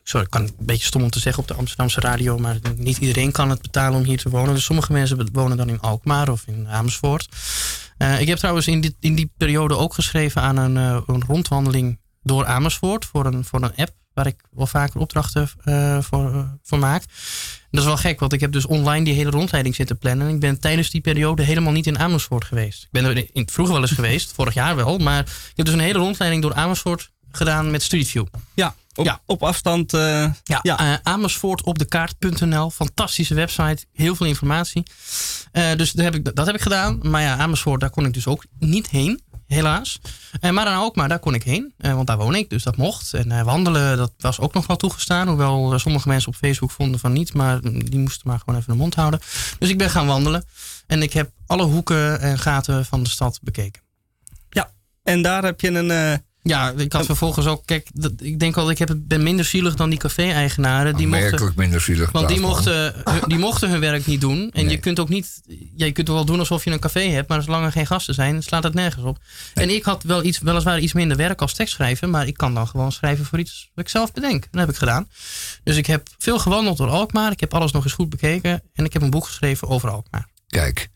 [0.03, 2.99] sorry, ik kan een beetje stom om te zeggen op de Amsterdamse radio, maar niet
[2.99, 4.55] iedereen kan het betalen om hier te wonen.
[4.55, 7.28] Dus sommige mensen wonen dan in Alkmaar of in Amersfoort.
[7.98, 11.24] Uh, ik heb trouwens in, dit, in die periode ook geschreven aan een, uh, een
[11.27, 16.59] rondwandeling door Amersfoort voor een, voor een app waar ik wel vaker opdrachten uh, voor,
[16.62, 17.05] voor maak.
[17.70, 20.28] Dat is wel gek, want ik heb dus online die hele rondleiding zitten plannen.
[20.28, 22.82] En ik ben tijdens die periode helemaal niet in Amersfoort geweest.
[22.82, 24.98] Ik ben er vroeger wel eens geweest, vorig jaar wel.
[24.98, 28.27] Maar ik heb dus een hele rondleiding door Amersfoort gedaan met Street View.
[28.55, 29.21] Ja, op, ja.
[29.27, 29.95] op afstand.
[29.95, 30.01] Uh,
[30.45, 30.81] ja, ja.
[30.81, 32.71] Uh, Amersfoortopdekaart.nl.
[32.71, 33.85] Fantastische website.
[33.93, 34.83] Heel veel informatie.
[35.53, 36.99] Uh, dus dat heb, ik, dat heb ik gedaan.
[37.03, 39.21] Maar ja, Amersfoort, daar kon ik dus ook niet heen.
[39.47, 40.01] Helaas.
[40.41, 41.75] maar dan ook maar, daar kon ik heen.
[41.77, 43.15] want daar woon ik, dus dat mocht.
[43.15, 45.29] En wandelen, dat was ook nog wel toegestaan.
[45.29, 47.35] Hoewel sommige mensen op Facebook vonden van niet.
[47.35, 49.21] Maar die moesten maar gewoon even de mond houden.
[49.59, 50.45] Dus ik ben gaan wandelen.
[50.87, 53.83] En ik heb alle hoeken en gaten van de stad bekeken.
[54.49, 54.71] Ja,
[55.03, 58.70] en daar heb je een ja, ik had vervolgens ook, kijk, dat, ik denk al,
[58.70, 60.97] ik heb, ben minder zielig dan die café-eigenaren.
[60.97, 62.10] Die mochten, minder zielig.
[62.12, 62.94] Want die mochten,
[63.27, 64.51] die mochten hun werk niet doen.
[64.52, 64.74] En Nee.
[64.74, 65.43] je kunt ook niet,
[65.77, 68.14] ja, je kunt wel doen alsof je een café hebt, maar zolang er geen gasten
[68.14, 69.18] zijn, slaat het nergens op.
[69.55, 72.68] En ik had wel iets, weliswaar iets minder werk als tekstschrijver, maar ik kan dan
[72.68, 74.47] gewoon schrijven voor iets wat ik zelf bedenk.
[74.51, 75.09] Dat heb ik gedaan.
[75.64, 77.32] Dus ik heb veel gewandeld door Alkmaar.
[77.32, 78.62] Ik heb alles nog eens goed bekeken.
[78.74, 80.28] En ik heb een boek geschreven over Alkmaar.
[80.47, 80.89] Kijk,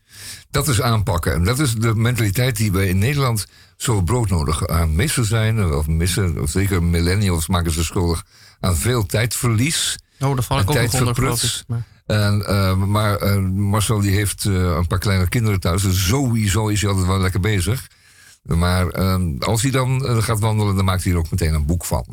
[0.49, 1.33] dat is aanpakken.
[1.33, 5.73] En dat is de mentaliteit die wij in Nederland zo broodnodig aan missen zijn.
[5.73, 8.23] Of missen, of zeker millennials maken zich schuldig
[8.59, 9.97] aan veel tijdverlies.
[10.19, 14.45] Oh, daar val ik en ook nog onder, En, eh, maar eh, Marcel die heeft
[14.45, 15.81] eh, een paar kleine kinderen thuis.
[15.81, 17.87] Dus sowieso is hij altijd wel lekker bezig.
[18.43, 18.91] Maar
[19.39, 22.05] als hij dan gaat wandelen, dan maakt hij er ook meteen een boek van.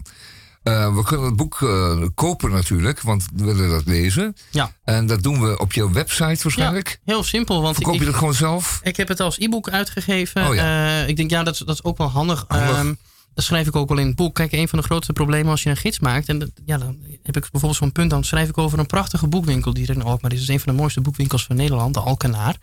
[0.73, 4.37] Eh, we kunnen het boek eh, kopen natuurlijk, want we willen dat lezen.
[4.51, 4.73] Ja.
[4.85, 6.89] En dat doen we op jouw website waarschijnlijk.
[7.05, 7.63] Ja, heel simpel.
[7.63, 8.81] Want Verkoop ik, je dat gewoon zelf?
[8.83, 10.47] Ik heb het als e-book uitgegeven.
[10.49, 12.45] Oh Eh, ik denk, ja, dat, is- dat is ook wel handig.
[12.49, 12.77] Handig.
[12.77, 12.95] Ehm,
[13.35, 14.35] dat schrijf ik ook wel in het boek.
[14.35, 16.29] Kijk, een van de grootste problemen als je een gids maakt.
[16.29, 18.11] En dat, ja, dan heb ik bijvoorbeeld zo'n punt.
[18.11, 20.39] Dan schrijf ik over een prachtige boekwinkel die er in Alkmaar is.
[20.41, 22.57] Het is een van de mooiste boekwinkels van Nederland, de Alkenaar.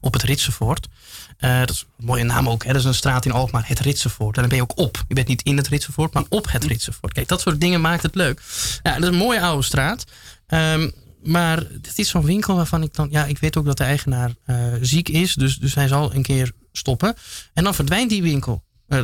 [0.00, 0.88] Op het Ritsenvoort.
[1.40, 2.64] Eh, dat is een mooie naam ook.
[2.64, 2.72] Hè?
[2.72, 4.34] Dat is een straat in Alkmaar, het Ritsenvoort.
[4.34, 5.04] En dan ben je ook op.
[5.08, 7.12] Je bent niet in het Ritsenvoort, maar op het Ritsenvoort.
[7.12, 8.42] Kijk, dat soort dingen maakt het leuk.
[8.82, 10.04] Ja, dat is een mooie oude straat.
[10.46, 10.90] Ehm,
[11.22, 13.08] maar het is zo'n winkel waarvan ik dan...
[13.10, 15.34] Ja, ik weet ook dat de eigenaar eh, ziek is.
[15.34, 17.14] Dus, dus hij zal een keer stoppen.
[17.52, 18.62] En dan verdwijnt die winkel.
[18.88, 19.02] Eh,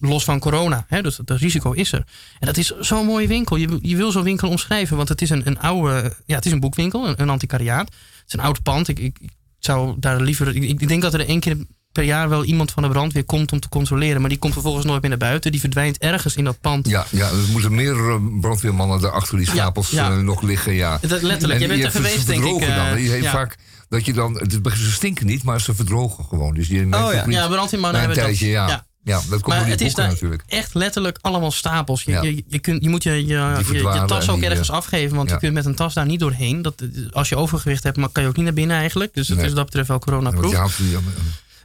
[0.00, 0.84] los van corona.
[0.88, 2.04] Hè, dus dat risico is er.
[2.38, 3.56] En dat is zo'n mooie winkel.
[3.56, 4.96] Je, je wil zo'n winkel omschrijven.
[4.96, 6.16] Want het is een, een oude...
[6.26, 7.08] Ja, het is een boekwinkel.
[7.08, 7.86] Een, een antiquariaat.
[7.86, 8.88] Het is een oud pand.
[8.88, 9.32] Ik, ik, ik
[9.64, 10.56] zou daar liever...
[10.56, 11.56] Ik, ik denk dat er één keer
[11.92, 14.20] per jaar wel iemand van de brandweer komt om te controleren.
[14.20, 15.50] Maar die komt vervolgens nooit meer naar buiten.
[15.50, 16.88] Die verdwijnt ergens in dat pand.
[16.88, 20.10] Ja, ja, er moeten meer eh, brandweermannen daar achter die stapels ja.
[20.10, 20.72] eh, nog liggen.
[20.74, 20.98] Ja.
[21.00, 22.96] Dat- letterlijk, jij bent er geweest, denk ik, verdrogen eh, dan.
[22.96, 23.30] Die heeft ja.
[23.30, 23.56] vaak
[23.88, 26.54] dat je dan, ze stinken niet, maar ze verdrogen gewoon.
[26.54, 27.24] Dus je Oh ja.
[27.28, 28.26] Ja, brandweermannen hebben dat.
[28.26, 28.68] tijdje, ja.
[28.68, 28.86] Ja.
[29.04, 29.14] Ja.
[29.16, 30.42] dat komt maar door die het is daar natuurlijk.
[30.46, 32.02] echt letterlijk allemaal stapels.
[32.02, 32.22] Je, Ja.
[32.22, 33.26] je, je, kunt, je moet je, je,
[33.72, 35.34] je, tas ook die, ergens eh, afgeven, want ja.
[35.34, 36.62] je kunt met een tas daar niet doorheen.
[36.62, 39.14] Dat, als je overgewicht hebt, maar kan je ook niet naar binnen eigenlijk.
[39.14, 39.46] Dus het Nee.
[39.46, 40.52] is dat betreft wel coronaproof.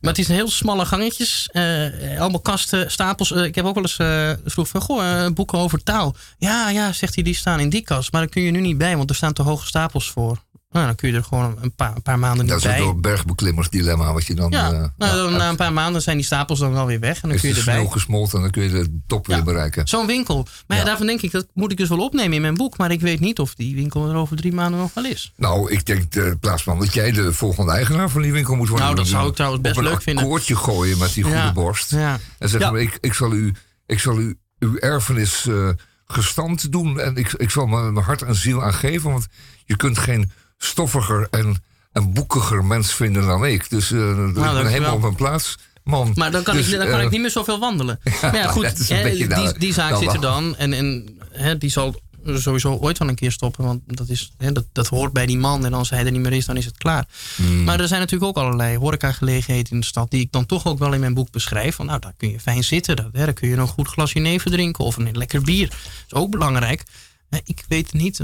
[0.01, 1.49] Maar het is een heel smalle gangetjes.
[1.51, 3.31] eh, allemaal kasten, stapels.
[3.31, 6.15] Eh, ik heb ook wel eens eh vroeg van, goh, boeken over taal.
[6.38, 8.11] Ja, ja, zegt hij, die staan in die kast.
[8.11, 10.43] Maar daar kun je nu niet bij, want er staan te hoge stapels voor.
[10.69, 12.80] Nou, dan kun je er gewoon een paar, een paar maanden niet Dat is bij.
[12.81, 14.52] een bergbeklimmersdilemma wat je dan...
[14.52, 17.15] ja, eh, nou, na een paar maanden zijn die stapels dan wel weer weg.
[17.15, 17.76] En dan is kun je de erbij.
[17.76, 19.88] sneeuw gesmolten en dan kun je de top weer bereiken.
[19.88, 20.48] Zo'n winkel.
[20.68, 22.77] Maar ja, daarvan denk ik, dat moet ik dus wel opnemen in mijn boek.
[22.77, 25.34] Maar ik weet niet of die winkel er over drie maanden nog wel is.
[25.35, 28.85] Nou, ik denk eh, plaatsman dat jij de volgende eigenaar van die winkel moet worden.
[28.85, 30.23] Nou, dat zou ik trouwens best op leuk een vinden.
[30.23, 31.91] akkoordje gooien met die goede Ja, borst.
[31.91, 32.72] En zeg Ja.
[32.72, 33.53] maar, ik, ik zal u,
[33.85, 35.69] ik zal u uw erfenis eh,
[36.06, 36.99] gestand doen.
[36.99, 39.11] En ik, ik zal mijn mijn hart en ziel aan geven.
[39.11, 39.27] Want
[39.65, 43.69] je kunt geen stoffiger en, en boekiger mens vinden dan ik.
[43.69, 45.57] Dus eh, ik ben helemaal op mijn plaats.
[45.84, 46.11] Man.
[46.15, 47.99] Maar dan kan, Dus, ik, dan kan eh, ik niet meer zoveel wandelen.
[48.21, 50.55] maar ja, goed, een hè, die, nou- die zaak nou, zit er dan.
[50.55, 53.65] En, en hè, die zal sowieso ooit wel een keer stoppen.
[53.65, 55.65] Want dat, is, hè, dat, dat hoort bij die man.
[55.65, 57.05] En als hij er niet meer is, dan is het klaar.
[57.35, 57.63] Hmm.
[57.63, 60.11] Maar er zijn natuurlijk ook allerlei horecagelegenheden in de stad...
[60.11, 61.75] die ik dan toch ook wel in mijn boek beschrijf.
[61.75, 63.09] Van, nou, daar kun je fijn zitten.
[63.11, 64.84] Hè, daar kun je een goed glas jenever drinken.
[64.84, 65.69] Of een lekker bier.
[65.69, 65.77] Dat
[66.07, 66.84] is ook belangrijk.
[67.29, 68.19] Eh, Ik weet niet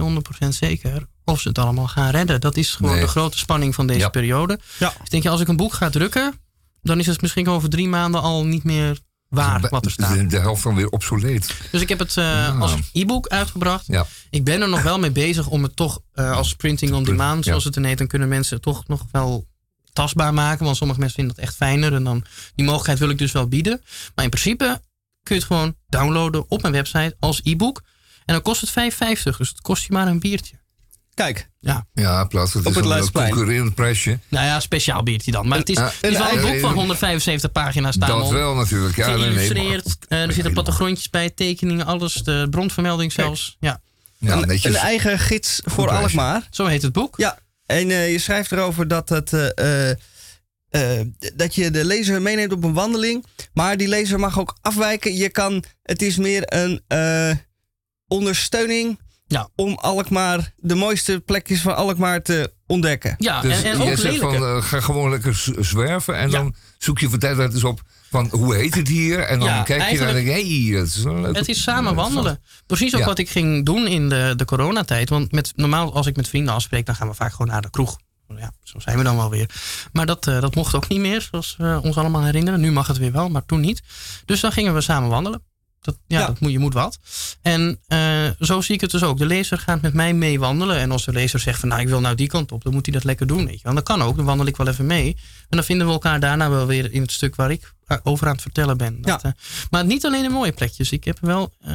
[0.45, 2.41] 100% zeker of ze het allemaal gaan redden.
[2.41, 3.02] Dat is gewoon Nee.
[3.02, 4.10] de grote spanning van deze Ja.
[4.10, 4.60] periode.
[4.80, 6.34] Dus denk je, als ik een boek ga drukken...
[6.82, 10.14] dan is het misschien over drie maanden al niet meer waar wat er staat.
[10.16, 11.56] De, de helft dan weer obsoleet.
[11.72, 12.48] Dus ik heb het eh, Ja.
[12.60, 13.84] als e-book uitgebracht.
[13.88, 14.06] Ja.
[14.30, 17.44] Ik ben er nog wel mee bezig om het toch eh, als printing on demand,
[17.44, 17.50] Ja.
[17.50, 19.45] zoals het heet, dan kunnen mensen het toch nog wel
[19.94, 20.66] tastbaar maken.
[20.66, 21.94] Want sommige mensen vinden dat echt fijner.
[21.94, 22.24] En dan
[22.56, 23.82] die mogelijkheid wil ik dus wel bieden.
[24.16, 24.82] Maar in principe
[25.24, 27.82] kun je het gewoon downloaden op mijn website als e-book.
[28.26, 29.38] En dan kost het 5,50.
[29.38, 30.62] Dus het kost je maar een biertje.
[31.14, 31.49] Kijk.
[31.60, 31.85] Ja.
[31.94, 34.19] Ja, plaats van Op het het is een concurrerend prijsje.
[34.27, 35.48] Nou ja, speciaal biertje dan.
[35.48, 37.95] Maar het is, het is wel een eh, boek van eh, 175 pagina's.
[37.95, 38.95] staan Dat wel natuurlijk.
[38.95, 39.98] Ja, nee, nee, Geïllustreerd.
[40.07, 42.14] Eh, er zitten plattegrondjes bij, tekeningen, alles.
[42.14, 43.57] De bronvermelding zelfs.
[43.60, 43.81] Ja.
[44.18, 44.73] Ja, een, netjes.
[44.73, 45.90] een eigen gids voor.
[45.90, 46.48] Alkmaar.
[46.52, 47.18] Zo heet het boek.
[47.18, 49.98] Ja, en eh, je schrijft erover dat, het, eh, eh,
[51.35, 53.26] dat je de lezer meeneemt op een wandeling.
[53.53, 55.15] Maar die lezer mag ook afwijken.
[55.15, 57.31] Je kan, het is meer een eh,
[58.07, 58.99] ondersteuning
[59.34, 59.49] Ja.
[59.55, 63.15] om Alkmaar, de mooiste plekjes van Alkmaar te ontdekken.
[63.18, 66.18] Ja, Dus en, en ook zegt van, eh, ga gewoon lekker zwerven.
[66.18, 66.38] En Ja.
[66.38, 69.19] dan zoek je van tijd tijd eens op van hoe heet het hier?
[69.19, 71.38] En dan Ja, kijk je denk je, hey, het is een leuke...
[71.38, 72.41] Het is samen wandelen.
[72.68, 73.05] Precies ook Ja.
[73.05, 75.10] wat ik ging doen in de, de coronatijd.
[75.10, 77.69] Want met, normaal als ik met vrienden afspreek, dan gaan we vaak gewoon naar de
[77.69, 77.97] kroeg.
[78.38, 79.49] Ja, zo zijn we dan wel weer.
[79.91, 82.60] Maar dat, eh, dat mocht ook niet meer, zoals we ons allemaal herinneren.
[82.60, 83.81] Nu mag het weer wel, maar toen niet.
[84.26, 85.41] Dus dan gingen we samen wandelen.
[85.84, 86.27] Dat, ja, Ja.
[86.27, 86.99] Dat moet, je moet wat.
[87.41, 89.18] En eh, zo zie ik het dus ook.
[89.18, 90.77] De lezer gaat met mij mee wandelen.
[90.77, 92.85] En als de lezer zegt van nou ik wil nou die kant op, dan moet
[92.85, 93.45] hij dat lekker doen.
[93.45, 93.64] Weet je.
[93.64, 93.73] wel.
[93.73, 95.15] Dat kan ook, dan wandel ik wel even mee.
[95.49, 97.73] En dan vinden we elkaar daarna wel weer in het stuk waar ik
[98.03, 99.02] over aan het vertellen ben.
[99.02, 99.30] Dat, Ja.
[99.30, 99.36] eh,
[99.72, 100.91] maar niet alleen de mooie plekjes.
[100.91, 101.72] Ik, heb wel, eh,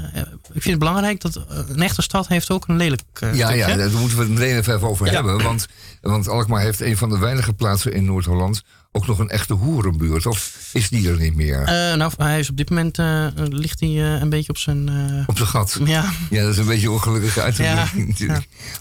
[0.52, 3.46] ik vind het belangrijk dat eh, een echte stad heeft ook een lelijk eh, Ja,
[3.48, 3.66] stukje.
[3.70, 5.12] ja, daar moeten we het meteen even over Ja.
[5.12, 5.42] hebben.
[5.42, 5.66] Want,
[6.00, 8.62] want Alkmaar heeft een van de weinige plaatsen in Noord-Holland
[8.92, 10.26] ook nog een echte hoerenbuurt.
[10.26, 11.58] Of is die er niet meer?
[11.62, 14.88] Eh, nou, hij is op dit moment eh, ligt hij eh, een beetje op zijn.
[14.88, 15.78] eh, op zijn gat.
[15.84, 17.56] ja, Ja, dat is een beetje ongelukkig uit.
[17.56, 17.86] Ja.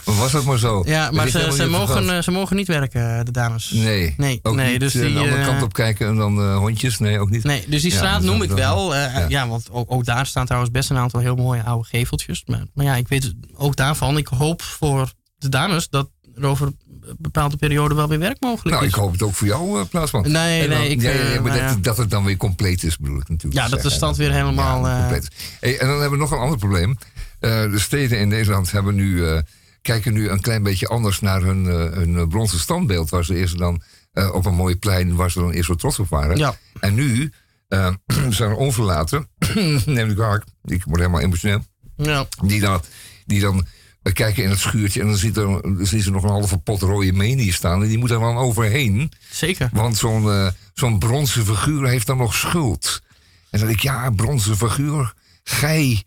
[0.04, 0.82] Maar was dat maar zo?
[0.86, 3.70] ja, maar ze, mogen, eh, ze mogen niet werken, de dames.
[3.70, 6.16] Nee, nee, ook nee niet dus eh, die, de andere eh, kant op kijken en
[6.16, 6.98] dan eh, hondjes?
[6.98, 7.44] Nee, ook niet.
[7.44, 8.94] Nee, dus die straat dus noem ik wel.
[8.94, 9.48] eh, ja.
[9.48, 12.42] want ook, ook daar staan trouwens best een aantal heel mooie oude geveltjes.
[12.46, 14.16] Maar, maar ja, ik weet ook daarvan.
[14.16, 18.74] Ik hoop voor de dames dat er over een bepaalde periode wel weer werk mogelijk
[18.74, 18.92] Nou, is.
[18.92, 20.30] ik hoop het ook voor jou, uh, Plaatsman.
[20.30, 23.20] Nee, nee, ik, ja, eh, ja, maar nou dat, het dan weer compleet is, bedoel
[23.20, 23.62] ik natuurlijk.
[23.62, 24.86] Ja, dat de stad weer helemaal...
[24.88, 25.28] Eh, compleet.
[25.60, 26.96] Hey, en dan hebben we nog een ander probleem.
[27.40, 29.38] Eh, de steden in Nederland hebben nu, eh,
[29.82, 33.10] kijken nu een klein beetje anders naar hun, eh, hun eh, bronzen standbeeld.
[33.10, 33.82] Waar ze eerst dan
[34.18, 36.36] eh, op een mooi plein, waar ze dan eerst zo trots op waren.
[36.36, 36.56] Ja.
[36.80, 37.32] En nu
[37.68, 37.94] eh,
[38.30, 39.28] zijn er onverlaten,
[39.86, 41.64] neem ik waar, ik word helemaal emotioneel
[41.96, 42.26] ja.
[42.44, 42.82] die dan,
[43.26, 43.66] die dan
[44.02, 46.80] eh, kijken in het schuurtje en dan, ziet er, zien ze nog een halve pot
[46.80, 47.82] rode menie staan.
[47.82, 49.12] En die moet er dan overheen.
[49.30, 49.70] Zeker.
[49.72, 53.02] Want zo'n zo'n bronzen figuur heeft dan nog schuld.
[53.50, 56.02] En dan denk ik, ja, bronzen figuur, gij,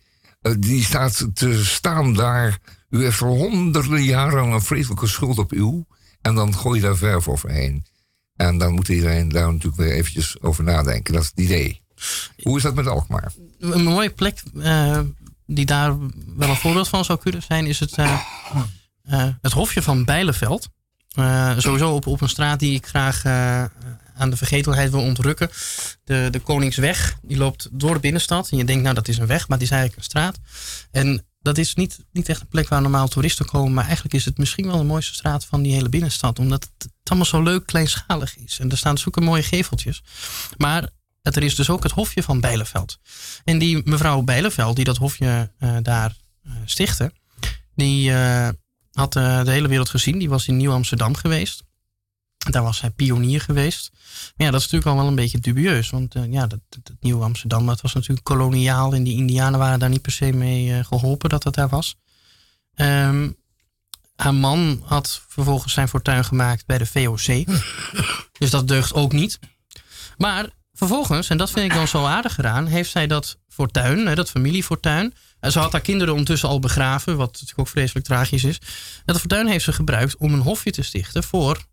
[0.60, 2.58] die staat te staan daar.
[2.90, 5.86] U heeft al honderden jaren een vreselijke schuld op u.
[6.22, 7.86] En dan gooi je daar verf overheen.
[8.48, 11.14] En dan moet iedereen daar natuurlijk weer eventjes over nadenken.
[11.14, 11.82] Dat is het idee.
[12.42, 13.32] Hoe is dat met Alkmaar?
[13.60, 15.00] Een mooie plek eh,
[15.46, 15.98] die daar
[16.36, 18.22] wel een voorbeeld van zou kunnen zijn, is het, eh,
[19.04, 20.68] eh, het hofje van Bijleveld.
[21.12, 23.26] Eh, sowieso op, op een straat die ik graag
[24.16, 25.50] aan de vergetelheid wil ontrukken.
[26.04, 28.50] De, de Koningsweg, die loopt door de binnenstad.
[28.50, 30.40] En je denkt, nou dat is een weg, maar het is eigenlijk een straat.
[30.92, 33.74] En dat is niet, niet echt een plek waar normaal toeristen komen.
[33.74, 36.40] Maar eigenlijk is het misschien wel de mooiste straat van die hele binnenstad.
[36.40, 38.60] Omdat het, allemaal zo leuk kleinschalig is.
[38.60, 40.04] En er staan zulke mooie geveltjes.
[40.58, 40.90] Maar
[41.22, 43.00] er is dus ook het hofje van Bijleveld.
[43.44, 47.14] En die mevrouw Bijleveld, die dat hofje eh, daar eh, stichtte,
[47.76, 48.50] die eh,
[48.92, 50.18] had de hele wereld gezien.
[50.18, 51.64] Die was in Nieuw-Amsterdam geweest.
[52.50, 53.90] Daar was hij pionier geweest.
[53.92, 55.90] Maar ja, dat is natuurlijk al wel een beetje dubieus.
[55.90, 58.94] Want eh, ja, dat, dat, dat Nieuw-Amsterdam, dat was natuurlijk koloniaal.
[58.94, 61.96] En die Indianen waren daar niet per se mee eh, geholpen dat dat daar was.
[62.74, 63.30] Ehm,
[64.16, 67.46] haar man had vervolgens zijn fortuin gemaakt bij de VOC.
[68.40, 69.40] dus dat deugt ook niet.
[70.18, 74.16] Maar vervolgens, en dat vind ik dan zo aardig eraan, heeft zij dat fortuin, hè,
[74.16, 75.14] dat familiefortuin.
[75.40, 78.60] En ze had haar kinderen ondertussen al begraven, wat natuurlijk ook vreselijk tragisch is.
[79.06, 81.70] Dat fortuin heeft ze gebruikt om een hofje te stichten voor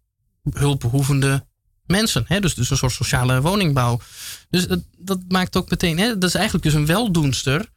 [0.52, 1.46] hulpbehoevende
[1.86, 2.24] mensen.
[2.26, 2.40] Hè?
[2.40, 4.00] Dus, dus een soort sociale woningbouw.
[4.50, 7.68] Dus dat, dat maakt ook meteen, hè, dat is eigenlijk dus een weldoenster.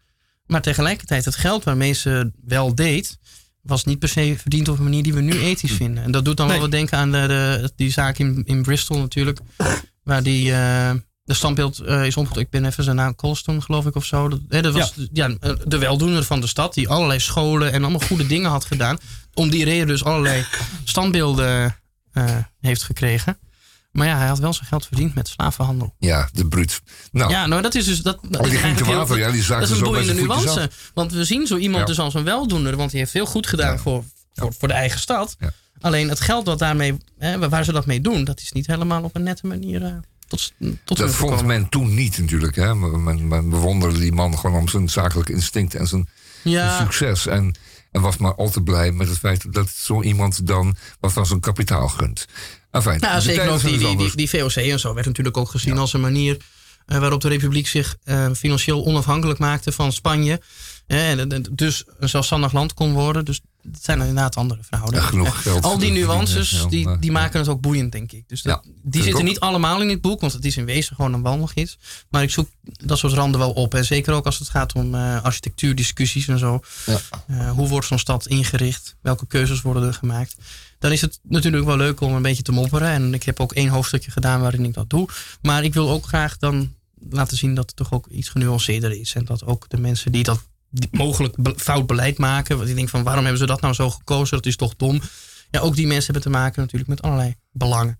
[0.46, 3.20] Maar tegelijkertijd het geld waarmee ze wel deed,
[3.62, 6.04] was niet per se verdiend op een manier die we nu ethisch vinden.
[6.04, 8.98] En dat doet dan wel wat denken aan de, de, die zaak in, in Bristol
[8.98, 9.40] natuurlijk.
[10.04, 10.92] Waar die, eh,
[11.24, 12.44] de standbeeld eh, is omgedaan.
[12.44, 14.30] Ik ben even zijn naam, Colston geloof ik of zo.
[14.30, 15.30] Dat, hè, dat was ja.
[15.68, 16.74] de weldoener van de stad.
[16.74, 18.98] Die allerlei scholen en allemaal goede dingen had gedaan.
[19.34, 20.46] Om die reden dus allerlei
[20.84, 21.76] standbeelden
[22.14, 23.38] eh, heeft gekregen.
[23.92, 25.96] Maar ja, hij had wel zijn geld verdiend met slavenhandel.
[26.00, 26.82] Ja, de bruut.
[27.12, 28.02] Nou, Ja, nou dat is dus...
[28.02, 30.14] Dat, dat Oh, die ging te water, ja, die zagen Dat is ze een boeiende
[30.14, 30.70] nuance.
[30.94, 31.86] Want we zien zo iemand Ja.
[31.86, 32.76] dus als een weldoener.
[32.76, 35.38] Want die heeft veel goed gedaan voor, voor, voor de eigen stad.
[35.82, 38.24] Alleen het geld wat daarmee, hè, waar ze dat mee doen...
[38.24, 39.94] dat is niet helemaal op een nette manier eh,
[40.28, 42.56] tot, tot dat vond men toen niet natuurlijk.
[42.56, 42.76] Hè.
[42.76, 46.10] Men, men, bewonderde die man gewoon om zijn zakelijk instinct en zijn,
[46.44, 47.28] zijn succes.
[47.28, 47.56] En,
[47.92, 51.26] en was maar al te blij met het feit dat zo iemand dan wat van
[51.26, 52.26] zijn kapitaal gunt.
[52.72, 55.50] Enfin, Nou, zeker ook die, dus die, die, die VOC en zo werd natuurlijk ook
[55.50, 56.38] gezien als een manier
[56.86, 60.42] eh, waarop de Republiek zich eh, financieel onafhankelijk maakte van Spanje.
[60.88, 63.26] Eh, en, en dus een zelfstandig land kon worden.
[63.26, 63.42] Dus
[63.72, 65.04] het zijn inderdaad andere verhoudingen.
[65.04, 68.24] Ja, genoeg geld Al die nuances, ja, die, die maken het ook boeiend, denk ik.
[68.28, 69.28] Dus dat, Ja, die zitten ook.
[69.28, 71.78] niet allemaal in dit boek, want het is in wezen gewoon een wandelgids.
[72.10, 73.74] Maar ik zoek dat soort randen wel op.
[73.74, 76.60] En zeker ook als het gaat om eh, architectuurdiscussies en zo.
[77.28, 78.96] Eh, hoe wordt zo'n stad ingericht?
[79.02, 80.36] Welke keuzes worden er gemaakt?
[80.80, 82.88] Dan is het natuurlijk wel leuk om een beetje te mopperen.
[82.90, 85.08] En ik heb ook één hoofdstukje gedaan waarin ik dat doe.
[85.42, 86.74] Maar ik wil ook graag dan
[87.10, 89.14] laten zien dat het toch ook iets genuanceerder is.
[89.14, 90.44] En dat ook de mensen die dat
[90.92, 92.58] mogelijk be- fout beleid maken.
[92.58, 94.36] Want ik denk van waarom hebben ze dat nou zo gekozen?
[94.38, 95.02] Dat is toch dom.
[95.52, 98.00] Ja, ook die mensen hebben te maken natuurlijk met allerlei belangen.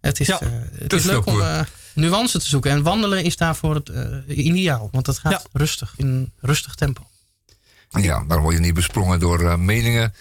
[0.00, 1.60] Het is, Ja, eh, het is leuk om eh,
[1.94, 2.70] nuance te zoeken.
[2.70, 4.06] En wandelen is daarvoor het eh,
[4.46, 4.88] ideaal.
[4.92, 5.42] Want dat gaat Ja.
[5.52, 7.06] rustig, in een rustig tempo.
[7.88, 10.14] Ja, dan word je niet besprongen door eh, meningen.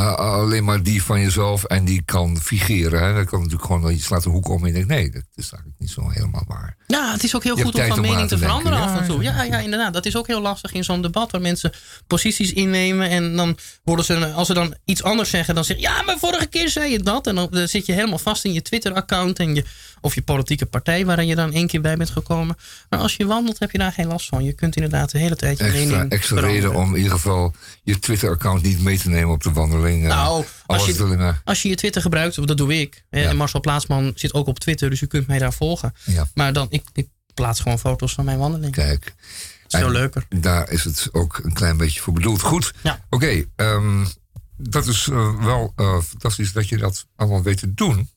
[0.00, 3.02] Eh, alleen maar die van jezelf en die kan figeren.
[3.02, 3.14] Hè.
[3.14, 5.50] Dat kan natuurlijk gewoon, je slaat een hoek om en je denkt, nee, dat is
[5.52, 6.76] eigenlijk niet zo helemaal waar.
[6.86, 9.06] Ja, het is ook heel Je goed om van om mening te veranderen af en
[9.06, 9.22] toe.
[9.22, 9.92] Ja, ja, inderdaad.
[9.92, 11.72] Dat is ook heel lastig in zo'n debat waar mensen
[12.06, 13.08] posities innemen.
[13.08, 16.46] En dan worden ze, als ze dan iets anders zeggen, dan zeggen ja, maar vorige
[16.46, 17.26] keer zei je dat.
[17.26, 19.64] En dan eh, zit je helemaal vast in je Twitter-account en je,
[20.00, 22.56] of je politieke partij waarin je dan één keer bij bent gekomen.
[22.88, 24.44] Maar als je wandelt, heb je daar geen last van.
[24.44, 26.70] Je kunt inderdaad de hele tijd je Extra, mening extra veranderen.
[26.70, 29.89] reden om in ieder geval je Twitter-account niet mee te nemen op de wandeling.
[29.94, 30.08] Eh.
[30.08, 33.04] Nou, Al als je, als je je Twitter gebruikt, dat doe ik.
[33.10, 35.94] En Marcel Plaatsman zit ook op Twitter, dus u kunt mij daar volgen.
[36.04, 36.28] Ja.
[36.34, 38.72] Maar dan, ik, ik plaats gewoon foto's van mijn wandeling.
[38.72, 39.14] Kijk.
[39.68, 40.26] is veel En leuker.
[40.28, 42.42] Daar is het ook een klein beetje voor bedoeld.
[42.42, 42.72] Goed.
[42.82, 43.00] Ja.
[43.10, 44.04] Oké, ehm,
[44.56, 48.10] dat is eh, wel eh, fantastisch dat je dat allemaal weet te doen.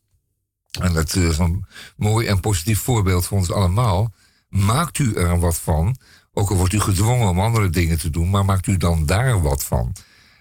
[0.82, 4.14] En dat is een mooi en positief voorbeeld voor ons allemaal.
[4.50, 5.98] Maakt u er wat van,
[6.34, 9.42] ook al wordt u gedwongen om andere dingen te doen, maar maakt u dan daar
[9.42, 9.96] wat van.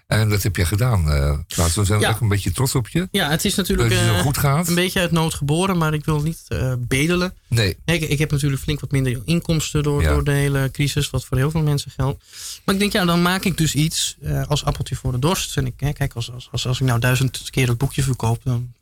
[0.07, 1.07] En dat heb je gedaan.
[1.07, 1.37] Uh,
[1.75, 2.09] we zijn Ja.
[2.09, 3.07] echt een beetje trots op je.
[3.11, 4.67] Ja, het is natuurlijk Dat het eh, goed gaat.
[4.67, 7.33] een beetje uit nood geboren, maar ik wil niet eh, bedelen.
[7.47, 7.77] Nee.
[7.85, 10.09] Ik, ik heb natuurlijk flink wat minder inkomsten door, Ja.
[10.13, 12.23] door de hele crisis, wat voor heel veel mensen geldt.
[12.65, 14.17] Maar ik denk, ja, dan maak ik dus iets
[14.47, 15.57] als appeltje voor de dorst.
[15.57, 18.41] En ik, hè, kijk, als, als, als, als ik nou duizend keer het boekje verkoop,
[18.43, 18.73] dan,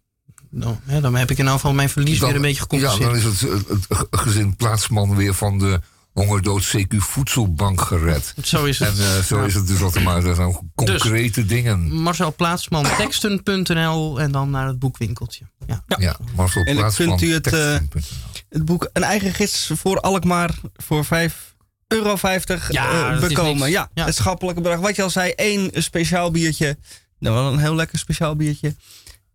[0.50, 3.04] dan, hè, dan heb ik in ieder geval mijn verlies weer een beetje Ja, gecompenseerd.
[3.04, 5.80] dan is het, het, het gezin Plaatsman weer van de
[6.14, 8.34] hongerdood CQ Voedselbank gered.
[8.44, 8.88] Zo is het.
[9.00, 9.46] En eh, zo Ja.
[9.46, 10.22] is het dus altijd maar.
[10.22, 11.94] Dat zijn concrete dingen.
[12.02, 15.46] Marcel Plaatsman, teksten.nl en dan naar het boekwinkeltje.
[15.68, 17.08] Ja, Ja, Marcel En dan Plaatsman.
[17.08, 17.78] kunt u het, eh,
[18.50, 21.12] het boek Een eigen gids voor Alkmaar voor 5,50
[21.88, 22.18] euro
[22.70, 23.70] Ja, eh, dat is bekomen.
[23.70, 24.06] Ja, Ja.
[24.06, 24.80] het schappelijke bedrag.
[24.80, 26.78] Wat je al zei, één speciaal biertje.
[27.20, 28.76] Nou, wel een heel lekker speciaal biertje.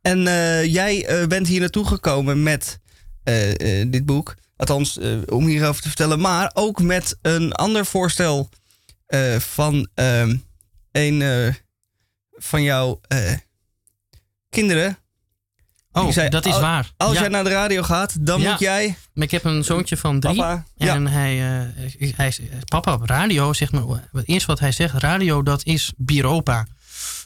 [0.02, 2.80] En eh, jij eh, bent hier naartoe gekomen met
[3.24, 4.34] eh, eh, dit boek.
[4.56, 6.20] Althans, eh, om hierover te vertellen.
[6.20, 8.48] Maar ook met een ander voorstel
[9.06, 10.36] eh, van ehm,
[10.92, 11.54] een eh,
[12.30, 13.00] van jouw
[14.50, 14.98] kinderen.
[15.92, 16.92] Oh, Die zei, dat is waar.
[16.96, 17.20] Als Ja.
[17.20, 18.50] jij naar de radio gaat, dan Ja.
[18.50, 18.96] moet jij...
[19.14, 20.36] Maar ik heb een zoontje van drie.
[20.36, 20.94] Papa, ja.
[20.94, 22.34] en hij, eh, hij,
[22.64, 26.66] papa op radio, zeg maar, het eerste wat hij zegt, radio, dat is bieropa.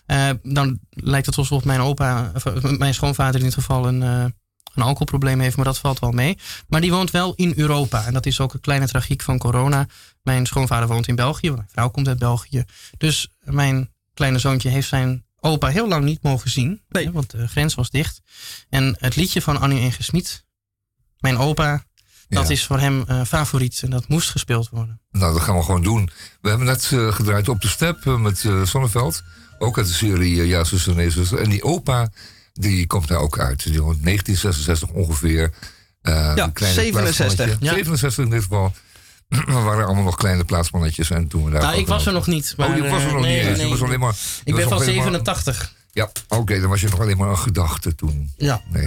[0.06, 2.44] Eh, dan lijkt het alsof mijn opa, of,
[2.78, 4.34] mijn schoonvader in dit geval, een,
[4.74, 6.38] een alcoholprobleem heeft, maar dat valt wel mee.
[6.68, 8.04] Maar die woont wel in Europa.
[8.06, 9.86] En dat is ook een kleine tragiek van corona.
[10.22, 12.64] Mijn schoonvader woont in België, mijn vrouw komt uit België.
[12.98, 16.80] Dus mijn kleine zoontje heeft zijn opa heel lang niet mogen zien.
[16.88, 18.20] hè, Want de grens was dicht.
[18.68, 20.44] En het liedje van Annie en Gesmied,
[21.18, 21.84] mijn opa,
[22.28, 22.52] dat Ja.
[22.52, 23.80] is voor hem eh, favoriet.
[23.82, 25.00] En dat moest gespeeld worden.
[25.10, 26.10] Nou, dat gaan we gewoon doen.
[26.40, 29.22] We hebben net eh, gedraaid op de step eh, met Sonneveld.
[29.58, 31.38] Ook uit de serie Ja, zuster, nee, zuster.
[31.38, 32.10] En die opa,
[32.52, 33.62] die komt daar ook uit.
[33.64, 35.52] Die woont 1966 ongeveer.
[36.02, 37.26] Eh, Ja, een kleine 67.
[37.36, 37.64] plaatsmannetje.
[37.66, 37.72] Ja.
[37.72, 38.72] 67 in dit geval.
[39.28, 41.10] We waren allemaal nog kleine plaatsmannetjes.
[41.10, 42.54] En toen we daar Nou, ik was er nog- niet.
[42.56, 44.16] Maar, oh, je was er eh, nog nee, niet nee, Je was alleen maar, ik
[44.16, 45.72] was ben van nog alleen maar- 87.
[45.92, 48.32] Ja, oké, dan was je nog alleen maar een gedachte toen.
[48.36, 48.60] Ja.
[48.70, 48.86] Nee.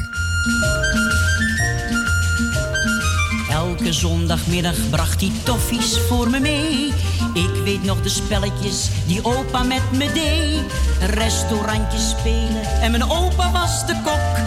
[3.49, 6.93] Elke zondagmiddag bracht hij toffies voor me mee.
[7.33, 10.61] Ik weet nog de spelletjes die opa met me deed.
[10.99, 14.41] Restaurantjes spelen en mijn opa was de kok.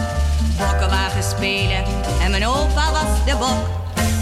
[0.57, 1.83] Bokkenwagen spelen
[2.21, 3.77] en mijn opa was de bok.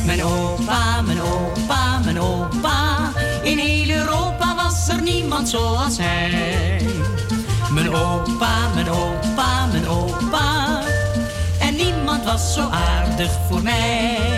[0.05, 3.11] Mijn opa, mijn opa, mijn opa.
[3.43, 6.81] In heel Europa was er niemand zoals hij.
[7.71, 10.81] Mijn opa, mijn opa, mijn opa.
[11.59, 14.34] En niemand was zo aardig voor mij.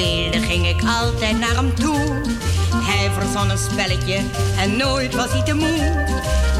[0.00, 2.22] Verveelde, ging ik altijd naar hem toe.
[2.74, 4.20] Hij verzon een spelletje
[4.58, 6.04] en nooit was hij te moe.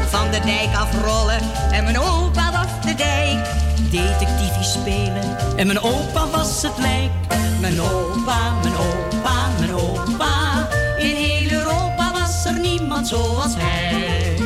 [0.09, 1.39] Van de dijk afrollen
[1.71, 3.47] en mijn opa was de dijk.
[3.89, 7.11] Detectiefie spelen en mijn opa was het lijk.
[7.59, 10.67] Mijn opa, mijn opa, mijn opa.
[10.97, 14.39] In heel Europa was er niemand zoals hij.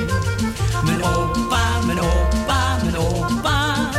[0.83, 3.89] Mijn opa, mijn opa, mijn opa.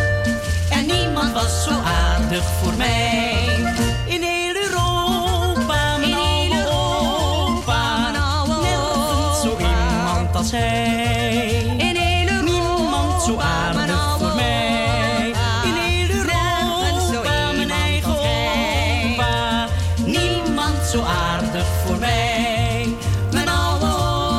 [0.71, 3.26] En niemand was zo aardig voor mij.
[10.37, 11.75] Als hij.
[11.77, 15.35] In heel Niemand zo aardig voor mij.
[15.65, 19.67] In zo Europa, mijn eigen opa.
[20.05, 22.89] Niemand zo aardig voor mij.
[23.33, 24.35] Mijn oude opa.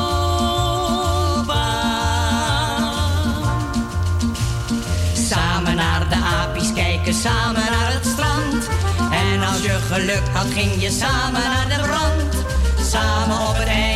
[5.12, 8.68] Samen naar de apies kijken, samen naar het strand.
[9.10, 12.46] En als je geluk had, ging je samen naar de brand.
[12.90, 13.87] Samen op het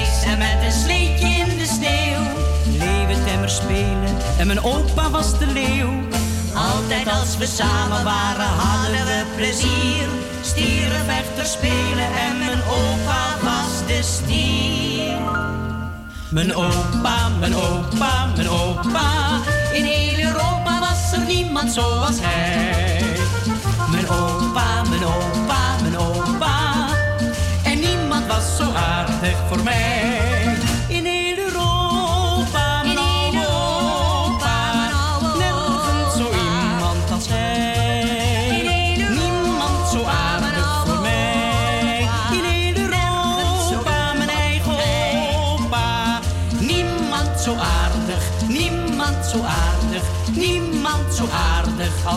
[4.63, 5.91] opa was de leeuw.
[6.55, 10.09] Altijd als we samen waren, hadden we plezier.
[10.43, 15.21] Stierenvechter spelen en mijn opa was de stier.
[16.31, 19.41] Mijn opa, mijn opa, mijn opa.
[19.73, 23.03] In heel Europa was er niemand zoals hij.
[23.91, 26.89] Mijn opa, mijn opa, mijn opa.
[27.65, 30.52] En niemand was zo aardig voor mij.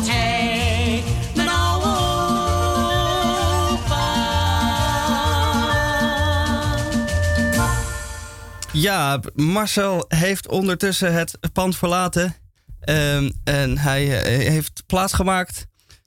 [0.06, 1.04] Had hij
[1.36, 1.88] mijn oude
[3.72, 4.14] opa.
[8.72, 12.36] Ja, Marcel heeft ondertussen het pand verlaten.
[12.80, 15.66] Ehm, en hij eh, heeft plaatsgemaakt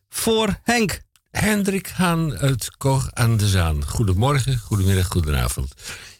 [0.08, 1.00] voor Henk.
[1.30, 3.84] Hendrik Haan uit Koch aan de Zaan.
[3.84, 5.74] Goedemorgen, goedemiddag, goedenavond.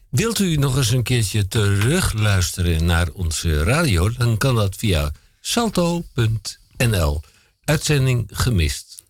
[0.08, 4.10] Wilt u nog eens een keertje terugluisteren naar onze radio?
[4.10, 7.22] Dan kan dat via salto.nl.
[7.68, 9.04] Uitzending gemist.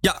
[0.00, 0.20] Ja,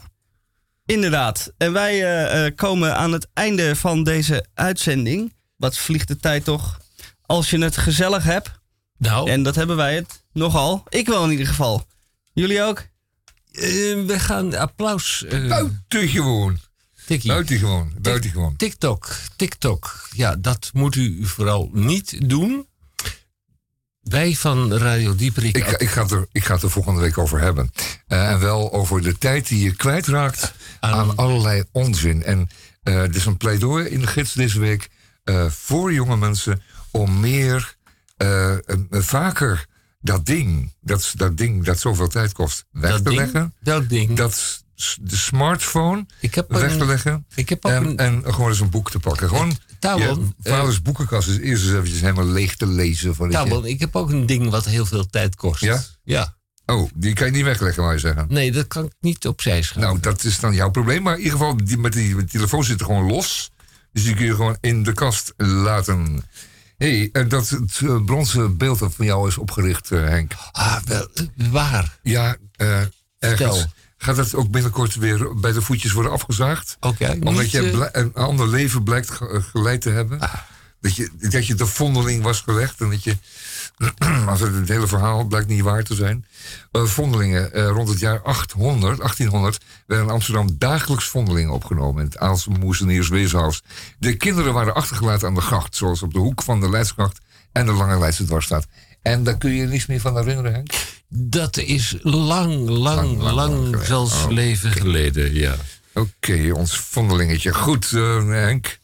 [0.86, 1.52] inderdaad.
[1.56, 5.34] En wij eh, eh, komen aan het einde van deze uitzending.
[5.56, 6.80] Wat vliegt de tijd toch?
[7.22, 8.50] Als je het gezellig hebt.
[8.98, 9.30] Nou.
[9.30, 10.84] En dat hebben wij het nogal.
[10.88, 11.86] Ik wel in ieder geval.
[12.32, 12.78] Jullie ook?
[13.52, 13.62] Eh,
[14.06, 15.24] we gaan applaus.
[15.24, 16.58] eh, Buitengewoon.
[17.06, 17.30] Tikkie.
[17.30, 17.92] Buitengewoon.
[18.00, 18.56] Buitengewoon.
[18.56, 20.08] TikTok, TikTok.
[20.12, 22.66] Ja, dat moet u vooral niet doen.
[24.08, 25.56] Wij van Radio Dieperik.
[25.56, 27.70] Ik, ga- ik, ga het er, ik ga het er volgende week over hebben.
[28.06, 32.22] Eh, en wel over de tijd die je kwijtraakt aan, allerlei onzin.
[32.22, 32.48] En
[32.82, 34.88] eh er is een pleidooi in de gids deze week
[35.24, 37.74] eh, voor jonge mensen om meer,
[38.90, 39.66] vaker
[40.00, 43.20] dat ding, dat, dat ding dat zoveel tijd kost, weg Dat te ding?
[43.20, 43.54] leggen.
[43.60, 44.16] Dat ding.
[44.16, 44.64] Dat
[45.00, 47.26] de smartphone Ik heb weg te leggen.
[47.34, 49.28] ik heb en, een- en gewoon eens een boek te pakken.
[49.28, 53.14] Gewoon Tamon, je vaders boekenkast is eerst eens eventjes helemaal leeg te lezen.
[53.14, 55.60] Van Tamon, ik heb ook een ding wat heel veel tijd kost.
[55.60, 55.82] Ja?
[56.04, 56.34] Ja.
[56.66, 58.26] Oh, die kan je niet wegleggen, wou je zeggen?
[58.28, 59.80] Nee, dat kan ik niet opzij schuiven.
[59.80, 61.02] Nou, dat is dan jouw probleem.
[61.02, 63.50] Maar in ieder geval, die, met die, met die telefoon zit er gewoon los.
[63.92, 66.24] Dus die kun je gewoon in de kast laten.
[66.76, 70.32] Hé, hey, dat het eh, bronzen beeld dat van jou is opgericht, eh, Henk.
[70.52, 71.08] Ah, wel,
[71.50, 71.98] waar?
[72.02, 72.90] Ja, eh ergens.
[73.18, 73.64] Vertel.
[73.98, 76.76] Gaat dat ook binnenkort weer bij de voetjes worden afgezaagd?
[76.80, 80.18] Oké, Omdat je eh, een ander leven blijkt eh, geleid te hebben.
[80.80, 82.80] Dat, je, dat je de vondeling was gelegd.
[82.80, 83.16] En dat je,
[84.28, 86.26] als het, het hele verhaal blijkt niet waar te zijn.
[86.72, 92.02] Eh, vondelingen, rond het jaar 800, 1800 werden in Amsterdam dagelijks vondelingen opgenomen.
[92.02, 93.62] In het Aalse Moezeniers Weeshuis.
[93.98, 95.76] De kinderen waren achtergelaten aan de gracht.
[95.76, 97.18] Zoals op de hoek van de Leidsgracht
[97.52, 98.66] en de Lange Leidse Dwarsstraat.
[99.06, 100.70] En daar kun je je niets meer van herinneren, Henk?
[101.08, 105.54] Dat is lang, lang, lang, zelfs Oh, leven geleden, ja.
[105.94, 107.54] Oké, ons vondelingetje.
[107.54, 108.78] Goed, eh, Henk.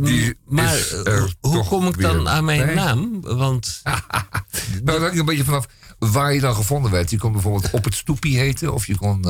[0.00, 2.74] Die Eh, maar is eh, hoe kom ik dan aan mijn bij.
[2.74, 3.20] naam?
[3.20, 5.66] Want Nou, dat hangt een beetje vanaf
[5.98, 7.10] waar je dan gevonden werd.
[7.10, 9.24] Je kon bijvoorbeeld op het stoepie heten, of je kon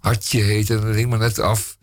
[0.00, 0.80] hartje heten.
[0.86, 1.76] Dat hing maar net af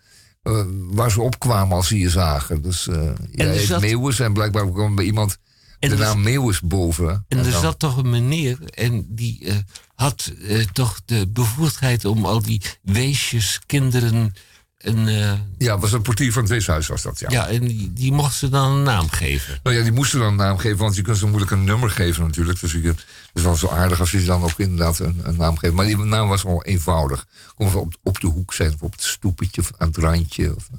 [0.91, 2.61] waar ze opkwamen als ze je zagen.
[2.61, 2.88] Dus
[3.31, 5.38] jij heet zat- Meeuwis en blijkbaar kwam bij iemand
[5.79, 7.25] En de naam Meeuwis boven.
[7.27, 9.55] En er dan- zat toch een meneer en die eh,
[9.95, 14.33] had eh, toch de bevoegdheid om al die weesjes, kinderen.
[14.77, 17.27] En, eh, Ja, was een portier van het weeshuis was dat, ja.
[17.29, 19.59] ja, en die, die mocht ze dan een naam geven.
[19.63, 21.89] Nou ja, die moesten dan een naam geven, want je kunt zo moeilijk een nummer
[21.89, 22.59] geven natuurlijk.
[22.59, 22.99] Dus het
[23.33, 25.73] is wel zo aardig als je dan ook inderdaad een, een naam geeft.
[25.73, 27.25] Maar die naam was wel eenvoudig.
[27.55, 30.55] Kon op, op de hoek zijn, of op het stoepetje, of aan het randje.
[30.55, 30.69] Of,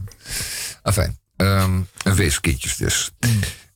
[0.83, 3.11] enfin, ehm een weeskindjes dus.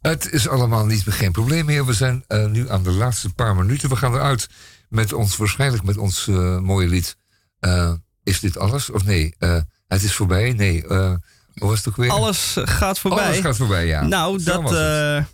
[0.02, 1.86] Het is allemaal niet, geen probleem meer.
[1.86, 3.88] We zijn eh, nu aan de laatste paar minuten.
[3.88, 4.48] We gaan eruit
[4.88, 7.16] met ons, waarschijnlijk met ons eh, mooie lied.
[7.60, 7.92] Eh,
[8.22, 8.90] is dit alles?
[8.90, 9.34] Of nee?
[9.38, 10.52] eh, het is voorbij?
[10.52, 10.86] Nee.
[10.86, 11.14] eh
[11.54, 12.10] was het ook weer?
[12.10, 13.24] Alles gaat voorbij.
[13.26, 14.02] Alles gaat voorbij, ja.
[14.06, 15.24] Nou, Zo dat eh,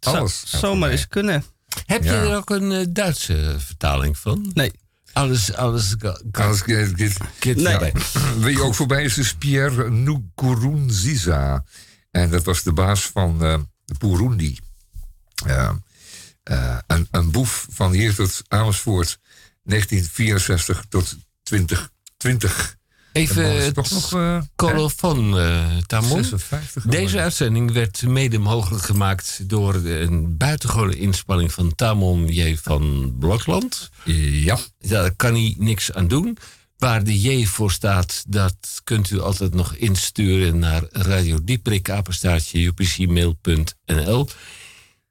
[0.00, 0.90] Alles zomaar voorbij.
[0.90, 1.44] eens kunnen.
[1.86, 4.50] Heb je er ook een Duitse vertaling van?
[4.54, 4.72] Nee.
[5.12, 5.94] Alles, alles,
[6.32, 7.70] Alles Ja.
[7.70, 7.92] voorbij.
[8.38, 11.64] Wie ook voorbij is, is Pierre Nkurunziza.
[12.10, 14.58] En dat was de baas van eh Burundi.
[15.46, 15.82] Ja.
[16.42, 19.18] Eh, een, een boef van hier tot Amersfoort,
[19.62, 22.76] 1964 tot 2020.
[23.12, 26.24] Even het toch nog, eh, colofon, eh Tamon.
[26.24, 32.56] 56 Deze uitzending werd mede mogelijk gemaakt door een buitengewone inspanning van Tamon J.
[32.62, 33.90] van Blokland.
[34.04, 34.58] Ja.
[34.78, 36.38] Daar kan hij niks aan doen.
[36.82, 44.28] Waar de J voor staat, dat kunt u altijd nog insturen naar radiodieprikapenstaartje upcmail.nl.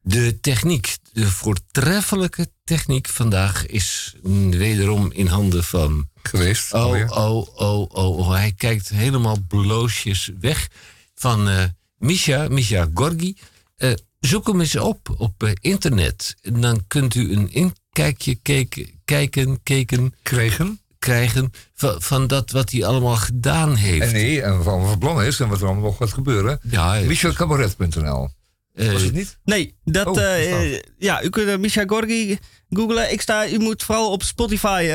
[0.01, 4.15] De techniek, de voortreffelijke techniek vandaag is
[4.49, 6.09] wederom in handen van...
[6.23, 6.73] Geweest.
[6.73, 7.11] Oh, alweer.
[7.11, 8.31] oh, oh, oh, oh.
[8.31, 10.67] Hij kijkt helemaal bloosjes weg
[11.15, 11.63] van eh
[11.97, 13.37] Misha, Misha Gorgi.
[13.75, 16.35] Eh, zoek hem eens op op eh, internet.
[16.41, 20.79] En dan kunt u een inkijkje keken, kijken, keken, Kregen.
[21.01, 24.01] Krijgen van, van dat wat hij allemaal gedaan heeft.
[24.05, 26.59] En nee, en van wat plan is en wat er allemaal nog gaat gebeuren.
[26.69, 28.29] Ja, Michelcabaret.nl.
[28.73, 29.37] eh, Was het niet?
[29.43, 33.11] Nee, dat, Oh, eh, ja, u kunt uh, Misha Gorgi googlen.
[33.11, 34.93] Ik sta, u moet vooral op Spotify eh,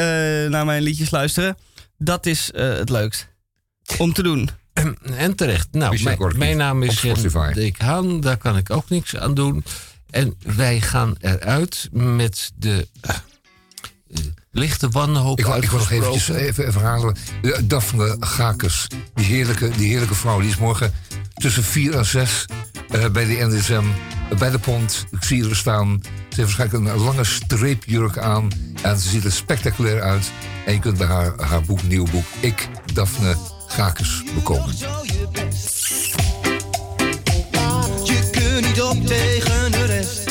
[0.50, 1.56] naar mijn liedjes luisteren.
[1.98, 3.28] Dat is eh, het leukst
[3.98, 4.50] om te doen.
[5.16, 5.68] En terecht.
[5.72, 7.38] Nou, mijn, Gorky mijn naam is Spotify.
[7.44, 8.20] Hendrik Haan.
[8.20, 9.64] Daar kan ik ook niks aan doen.
[10.10, 12.88] En wij gaan eruit met de...
[14.56, 17.16] eh, eh, lichte wanhoop Ik wil, ik wil nog eventjes even, even herhalen.
[17.42, 20.92] Eh, Daphne Gakes, die heerlijke, die heerlijke vrouw, die is morgen
[21.34, 22.46] tussen 4 en 6
[22.94, 23.84] uh, bij de NSM,
[24.32, 25.06] uh, bij de pont.
[25.10, 26.00] Ik zie haar staan.
[26.02, 28.48] Ze heeft waarschijnlijk een lange streepjurk aan.
[28.82, 30.30] En ze ziet er spectaculair uit.
[30.66, 34.76] En je kunt bij haar, haar boek, nieuw boek, Ik, Daphne Gakes, bekomen.
[38.04, 40.25] Je kunt niet op tegen de rest.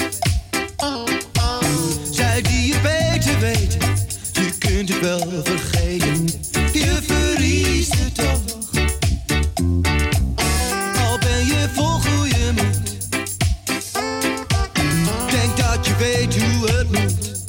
[4.86, 6.26] Kunt het wel vergeten.
[6.74, 8.42] Je verliest het toch.
[11.06, 13.10] Al ben je vol goede moed.
[15.32, 17.44] Denk dat je weet hoe het moet.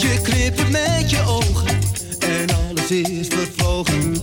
[0.00, 1.78] Je knippert met je ogen
[2.18, 4.17] en alles is vervlogen.